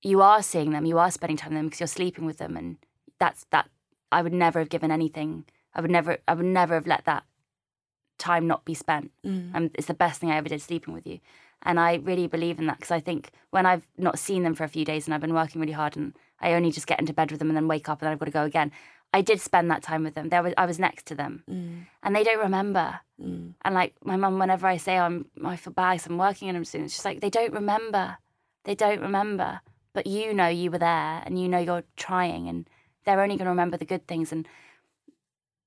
you 0.01 0.21
are 0.21 0.41
seeing 0.41 0.71
them, 0.71 0.85
you 0.85 0.97
are 0.97 1.11
spending 1.11 1.37
time 1.37 1.51
with 1.51 1.59
them 1.59 1.65
because 1.67 1.79
you're 1.79 1.87
sleeping 1.87 2.25
with 2.25 2.37
them, 2.37 2.57
and 2.57 2.77
that's 3.19 3.45
that. 3.51 3.69
I 4.11 4.21
would 4.21 4.33
never 4.33 4.59
have 4.59 4.69
given 4.69 4.91
anything. 4.91 5.45
I 5.73 5.81
would 5.81 5.91
never, 5.91 6.17
I 6.27 6.33
would 6.33 6.45
never 6.45 6.75
have 6.75 6.87
let 6.87 7.05
that 7.05 7.23
time 8.17 8.47
not 8.47 8.65
be 8.65 8.73
spent. 8.73 9.11
Mm. 9.25 9.55
Um, 9.55 9.71
it's 9.73 9.87
the 9.87 9.93
best 9.93 10.19
thing 10.19 10.31
I 10.31 10.37
ever 10.37 10.49
did 10.49 10.61
sleeping 10.61 10.93
with 10.93 11.07
you. 11.07 11.19
And 11.63 11.79
I 11.79 11.95
really 11.95 12.27
believe 12.27 12.59
in 12.59 12.67
that 12.67 12.77
because 12.77 12.91
I 12.91 12.99
think 12.99 13.31
when 13.51 13.65
I've 13.65 13.87
not 13.97 14.19
seen 14.19 14.43
them 14.43 14.53
for 14.53 14.65
a 14.65 14.69
few 14.69 14.85
days 14.85 15.07
and 15.07 15.13
I've 15.13 15.21
been 15.21 15.33
working 15.33 15.61
really 15.61 15.73
hard 15.73 15.95
and 15.95 16.13
I 16.41 16.53
only 16.53 16.71
just 16.71 16.87
get 16.87 16.99
into 16.99 17.13
bed 17.13 17.31
with 17.31 17.39
them 17.39 17.49
and 17.49 17.55
then 17.55 17.67
wake 17.67 17.87
up 17.87 18.01
and 18.01 18.05
then 18.05 18.11
I've 18.11 18.19
got 18.19 18.25
to 18.25 18.31
go 18.31 18.43
again, 18.43 18.71
I 19.13 19.21
did 19.21 19.39
spend 19.39 19.69
that 19.69 19.83
time 19.83 20.03
with 20.03 20.15
them. 20.15 20.29
There 20.29 20.41
was 20.41 20.53
I 20.57 20.65
was 20.65 20.79
next 20.79 21.05
to 21.07 21.15
them, 21.15 21.43
mm. 21.49 21.85
and 22.01 22.15
they 22.15 22.23
don't 22.23 22.39
remember. 22.39 22.99
Mm. 23.21 23.53
And 23.63 23.75
like 23.75 23.93
my 24.03 24.15
mum, 24.15 24.39
whenever 24.39 24.65
I 24.65 24.77
say 24.77 24.97
I'm, 24.97 25.27
I 25.45 25.55
feel 25.55 25.71
bad, 25.71 26.01
I'm 26.07 26.17
working 26.17 26.49
and 26.49 26.57
I'm 26.57 26.65
soon, 26.65 26.85
it's 26.85 26.93
just 26.93 27.05
like 27.05 27.21
they 27.21 27.29
don't 27.29 27.53
remember. 27.53 28.17
They 28.63 28.73
don't 28.73 29.01
remember. 29.01 29.61
But 29.93 30.07
you 30.07 30.33
know 30.33 30.47
you 30.47 30.71
were 30.71 30.79
there, 30.79 31.21
and 31.23 31.39
you 31.39 31.47
know 31.47 31.59
you're 31.59 31.83
trying, 31.95 32.47
and 32.47 32.67
they're 33.05 33.21
only 33.21 33.35
going 33.35 33.45
to 33.45 33.51
remember 33.51 33.77
the 33.77 33.85
good 33.85 34.07
things. 34.07 34.31
And 34.31 34.47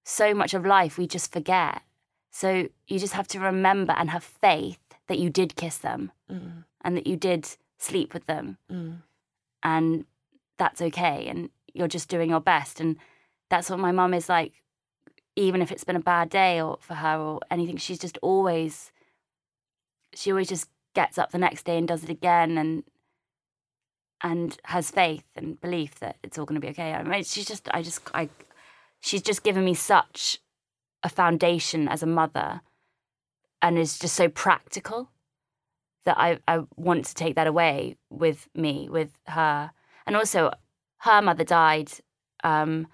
so 0.05 0.35
much 0.35 0.55
of 0.55 0.65
life 0.65 0.99
we 0.99 1.07
just 1.07 1.33
forget. 1.33 1.83
So 2.31 2.69
you 2.87 2.99
just 2.99 3.15
have 3.15 3.29
to 3.29 3.41
remember 3.41 3.95
and 3.97 4.11
have 4.11 4.25
faith 4.25 4.79
that 5.09 5.19
you 5.19 5.31
did 5.31 5.57
kiss 5.57 5.79
them 5.79 6.13
mm. 6.31 6.65
and 6.83 6.97
that 6.97 7.07
you 7.07 7.17
did 7.17 7.49
sleep 7.79 8.15
with 8.15 8.27
them. 8.27 8.59
Mm. 8.71 8.99
And 9.63 10.05
that's 10.59 10.81
okay. 10.81 11.27
And 11.29 11.51
you're 11.75 11.89
just 11.89 12.09
doing 12.09 12.31
your 12.31 12.41
best. 12.41 12.81
And 12.81 12.97
that's 13.51 13.71
what 13.71 13.79
my 13.79 13.93
mum 13.93 14.15
is 14.15 14.29
like, 14.29 14.53
even 15.35 15.61
if 15.61 15.71
it's 15.71 15.85
been 15.85 15.97
a 15.97 16.01
bad 16.01 16.31
day 16.31 16.61
or 16.61 16.79
for 16.81 16.95
her 16.95 17.17
or 17.19 17.41
anything, 17.51 17.77
she's 17.77 17.99
just 17.99 18.19
always, 18.23 18.93
she 20.15 20.31
always 20.31 20.49
just 20.49 20.69
gets 20.95 21.19
up 21.19 21.31
the 21.31 21.39
next 21.39 21.65
day 21.65 21.77
and 21.77 21.87
does 21.87 22.05
it 22.05 22.11
again 22.11 22.57
and 22.57 22.85
and 24.27 24.59
has 24.65 24.91
faith 24.91 25.23
and 25.37 25.61
belief 25.61 26.01
that 26.01 26.17
it's 26.25 26.37
all 26.37 26.47
going 26.47 26.61
to 26.61 26.67
be 26.67 26.73
okay. 26.73 26.93
I 26.93 27.05
mean, 27.05 27.23
she's 27.23 27.47
just, 27.47 27.69
I 27.73 27.81
just, 27.81 28.01
I, 28.13 28.29
she's 28.99 29.23
just 29.23 29.45
given 29.45 29.65
me 29.65 29.75
such 29.75 30.41
a 31.05 31.09
foundation 31.09 31.87
as 31.87 32.03
a 32.03 32.07
mother 32.07 32.61
and 33.63 33.79
is 33.79 34.01
just 34.01 34.17
so 34.17 34.29
practical 34.29 35.11
that 36.07 36.19
I, 36.19 36.41
I 36.49 36.65
want 36.75 37.05
to 37.05 37.15
take 37.15 37.37
that 37.37 37.47
away 37.47 37.99
with 38.11 38.49
me, 38.53 38.89
with 38.89 39.13
her. 39.29 39.71
And 40.07 40.17
also, 40.17 40.51
her 40.99 41.23
mother 41.23 41.45
died, 41.45 41.93
um, 42.43 42.89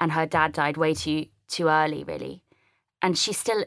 and 0.00 0.12
her 0.12 0.24
dad 0.24 0.52
died 0.52 0.78
way 0.78 0.94
too 0.94 1.26
too 1.48 1.68
early, 1.68 2.02
really, 2.04 2.44
and 3.02 3.16
she's 3.16 3.38
still 3.38 3.64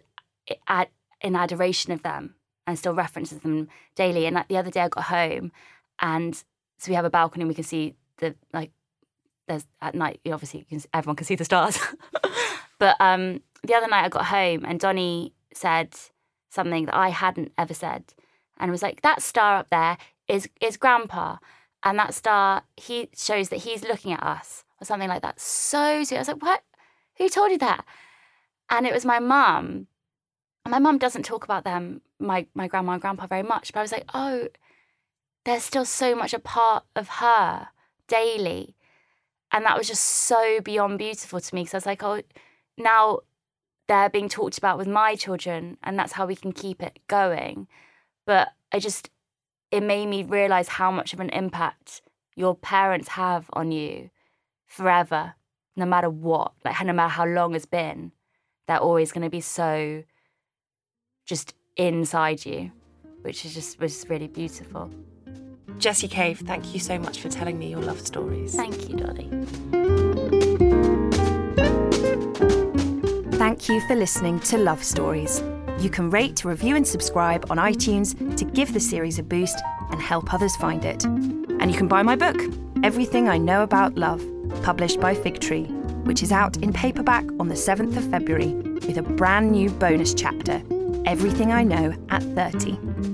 at, 0.68 0.90
in 1.22 1.36
adoration 1.36 1.92
of 1.92 2.02
them 2.04 2.36
and 2.66 2.80
still 2.80 2.94
references 2.94 3.40
them 3.40 3.68
daily. 3.96 4.26
And 4.26 4.36
like, 4.36 4.48
the 4.48 4.58
other 4.58 4.72
day, 4.72 4.82
I 4.82 4.88
got 4.90 5.06
home, 5.06 5.52
and 6.00 6.44
so 6.82 6.90
we 6.92 6.96
have 6.96 7.06
a 7.06 7.10
balcony, 7.10 7.44
and 7.44 7.50
we 7.50 7.56
can 7.56 7.64
see 7.64 7.96
the 8.18 8.36
like. 8.54 8.72
There's 9.48 9.66
at 9.82 9.96
night, 9.96 10.20
obviously, 10.32 10.64
can, 10.64 10.82
everyone 10.94 11.16
can 11.16 11.26
see 11.26 11.36
the 11.36 11.46
stars. 11.46 11.78
but 12.80 12.96
um, 13.00 13.42
the 13.64 13.76
other 13.76 13.88
night, 13.88 14.06
I 14.06 14.10
got 14.10 14.26
home, 14.26 14.66
and 14.66 14.80
Donny 14.80 15.34
said 15.54 15.96
something 16.50 16.86
that 16.86 16.96
I 16.96 17.10
hadn't 17.10 17.52
ever 17.58 17.74
said, 17.74 18.14
and 18.60 18.72
was 18.72 18.82
like, 18.82 19.02
"That 19.02 19.22
star 19.22 19.58
up 19.58 19.70
there 19.70 19.98
is 20.28 20.50
is 20.60 20.78
Grandpa." 20.78 21.38
and 21.84 21.98
that 21.98 22.14
star 22.14 22.64
he 22.78 23.10
shows 23.16 23.50
that 23.50 23.60
he's 23.60 23.84
looking 23.84 24.14
at 24.14 24.24
us 24.24 24.64
or 24.80 24.86
something 24.86 25.10
like 25.10 25.22
that. 25.22 25.40
So 25.40 26.04
sweet. 26.04 26.18
I 26.18 26.22
was 26.22 26.28
like, 26.28 26.42
what? 26.42 26.62
Who 27.18 27.30
told 27.30 27.52
you 27.52 27.58
that? 27.60 27.86
And 28.70 28.86
it 28.86 28.94
was 28.94 29.06
my 29.06 29.20
mum. 29.20 29.88
My 30.68 30.80
mum 30.80 30.98
doesn't 30.98 31.24
talk 31.24 31.44
about 31.44 31.64
them, 31.64 32.02
my 32.20 32.46
my 32.54 32.68
grandma 32.68 32.94
and 32.94 33.02
grandpa 33.02 33.28
very 33.28 33.44
much. 33.44 33.74
But 33.74 33.80
I 33.80 33.84
was 33.84 33.92
like, 33.92 34.06
oh, 34.14 34.48
there's 35.46 35.64
still 35.64 35.86
so 35.86 36.16
much 36.16 36.34
a 36.34 36.40
part 36.40 36.84
of 36.96 37.08
her 37.08 37.70
daily. 38.08 38.76
And 39.52 39.66
that 39.66 39.78
was 39.78 39.88
just 39.88 40.04
so 40.04 40.62
beyond 40.62 40.98
beautiful 40.98 41.40
to 41.40 41.56
me. 41.56 41.62
Because 41.62 41.74
I 41.74 41.78
was 41.78 41.86
like, 41.86 42.04
oh, 42.04 42.22
now 42.78 43.20
they're 43.88 44.10
being 44.10 44.30
talked 44.30 44.58
about 44.58 44.78
with 44.78 44.88
my 44.88 45.16
children, 45.16 45.78
and 45.84 46.00
that's 46.00 46.14
how 46.14 46.26
we 46.26 46.36
can 46.36 46.54
keep 46.54 46.82
it 46.82 47.00
going. 47.08 47.68
But 48.26 48.50
I 48.72 48.80
just 48.80 49.10
it 49.72 49.82
made 49.82 50.08
me 50.08 50.24
realize 50.24 50.68
how 50.68 50.92
much 50.92 51.14
of 51.14 51.20
an 51.20 51.30
impact 51.30 52.02
your 52.36 52.56
parents 52.56 53.10
have 53.10 53.50
on 53.54 53.72
you 53.72 54.10
forever, 54.66 55.36
no 55.76 55.86
matter 55.86 56.10
what, 56.10 56.54
like 56.64 56.84
no 56.86 56.94
matter 56.94 57.10
how 57.10 57.26
long 57.26 57.56
it's 57.56 57.66
been. 57.66 58.12
They're 58.68 58.78
always 58.78 59.12
going 59.12 59.24
to 59.24 59.30
be 59.30 59.42
so 59.42 60.04
just 61.26 61.54
inside 61.76 62.46
you, 62.46 62.72
which 63.22 63.46
is 63.46 63.54
just 63.54 63.80
was 63.80 64.06
really 64.10 64.28
beautiful. 64.28 64.92
Jessie 65.78 66.08
Cave, 66.08 66.40
thank 66.46 66.74
you 66.74 66.80
so 66.80 67.00
much 67.00 67.20
for 67.20 67.30
telling 67.30 67.58
me 67.58 67.70
your 67.70 67.82
love 67.82 68.00
stories. 68.00 68.56
Thank 68.56 68.90
you, 68.90 68.98
Dolly. 68.98 69.30
Thank 73.38 73.68
you 73.70 73.82
for 73.88 73.96
listening 73.96 74.40
to 74.42 74.58
Love 74.60 74.84
Stories. 74.84 75.44
You 75.80 75.90
can 75.90 76.12
rate, 76.12 76.46
review, 76.46 76.76
and 76.76 76.88
subscribe 76.88 77.50
on 77.50 77.58
iTunes 77.58 78.38
to 78.38 78.46
give 78.46 78.72
the 78.72 78.80
series 78.80 79.18
a 79.18 79.24
boost 79.24 79.58
and 79.90 80.00
help 80.00 80.32
others 80.32 80.56
find 80.58 80.86
it. 80.86 81.04
And 81.06 81.72
you 81.72 81.76
can 81.76 81.88
buy 81.88 82.04
my 82.04 82.16
book, 82.16 82.40
Everything 82.84 83.28
I 83.28 83.40
Know 83.40 83.64
About 83.64 83.96
Love, 83.96 84.24
published 84.62 85.00
by 85.00 85.16
Fig 85.16 85.40
Tree, 85.40 85.66
which 86.04 86.22
is 86.22 86.32
out 86.32 86.58
in 86.58 86.72
paperback 86.72 87.26
on 87.40 87.48
the 87.48 87.56
7th 87.56 87.98
of 87.98 88.08
February 88.12 88.54
with 88.54 88.98
a 88.98 89.02
brand 89.02 89.52
new 89.52 89.72
bonus 89.72 90.14
chapter, 90.14 90.62
Everything 91.06 91.52
I 91.52 91.64
Know 91.64 91.96
at 92.10 92.22
30. 92.22 93.11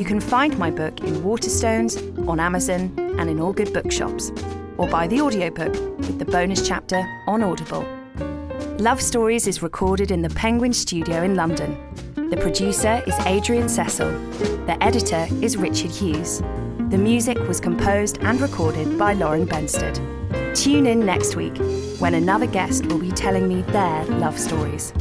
You 0.00 0.06
can 0.06 0.18
find 0.18 0.58
my 0.58 0.70
book 0.70 1.00
in 1.02 1.16
Waterstones, 1.16 2.26
on 2.26 2.40
Amazon, 2.40 2.94
and 3.18 3.28
in 3.28 3.38
all 3.38 3.52
good 3.52 3.70
bookshops, 3.74 4.32
or 4.78 4.88
buy 4.88 5.06
the 5.06 5.20
audiobook 5.20 5.74
with 5.74 6.18
the 6.18 6.24
bonus 6.24 6.66
chapter 6.66 7.04
on 7.26 7.42
Audible. 7.42 7.86
Love 8.78 9.02
Stories 9.02 9.46
is 9.46 9.60
recorded 9.60 10.10
in 10.10 10.22
the 10.22 10.30
Penguin 10.30 10.72
Studio 10.72 11.22
in 11.22 11.34
London. 11.34 11.76
The 12.30 12.38
producer 12.38 13.02
is 13.06 13.14
Adrian 13.26 13.68
Cecil. 13.68 14.10
The 14.64 14.78
editor 14.82 15.26
is 15.42 15.58
Richard 15.58 15.90
Hughes. 15.90 16.40
The 16.88 16.96
music 16.96 17.36
was 17.46 17.60
composed 17.60 18.20
and 18.22 18.40
recorded 18.40 18.98
by 18.98 19.12
Lauren 19.12 19.46
Benstead. 19.46 19.96
Tune 20.56 20.86
in 20.86 21.04
next 21.04 21.36
week 21.36 21.58
when 21.98 22.14
another 22.14 22.46
guest 22.46 22.86
will 22.86 23.00
be 23.00 23.10
telling 23.10 23.46
me 23.46 23.60
their 23.70 24.06
love 24.06 24.38
stories. 24.38 24.94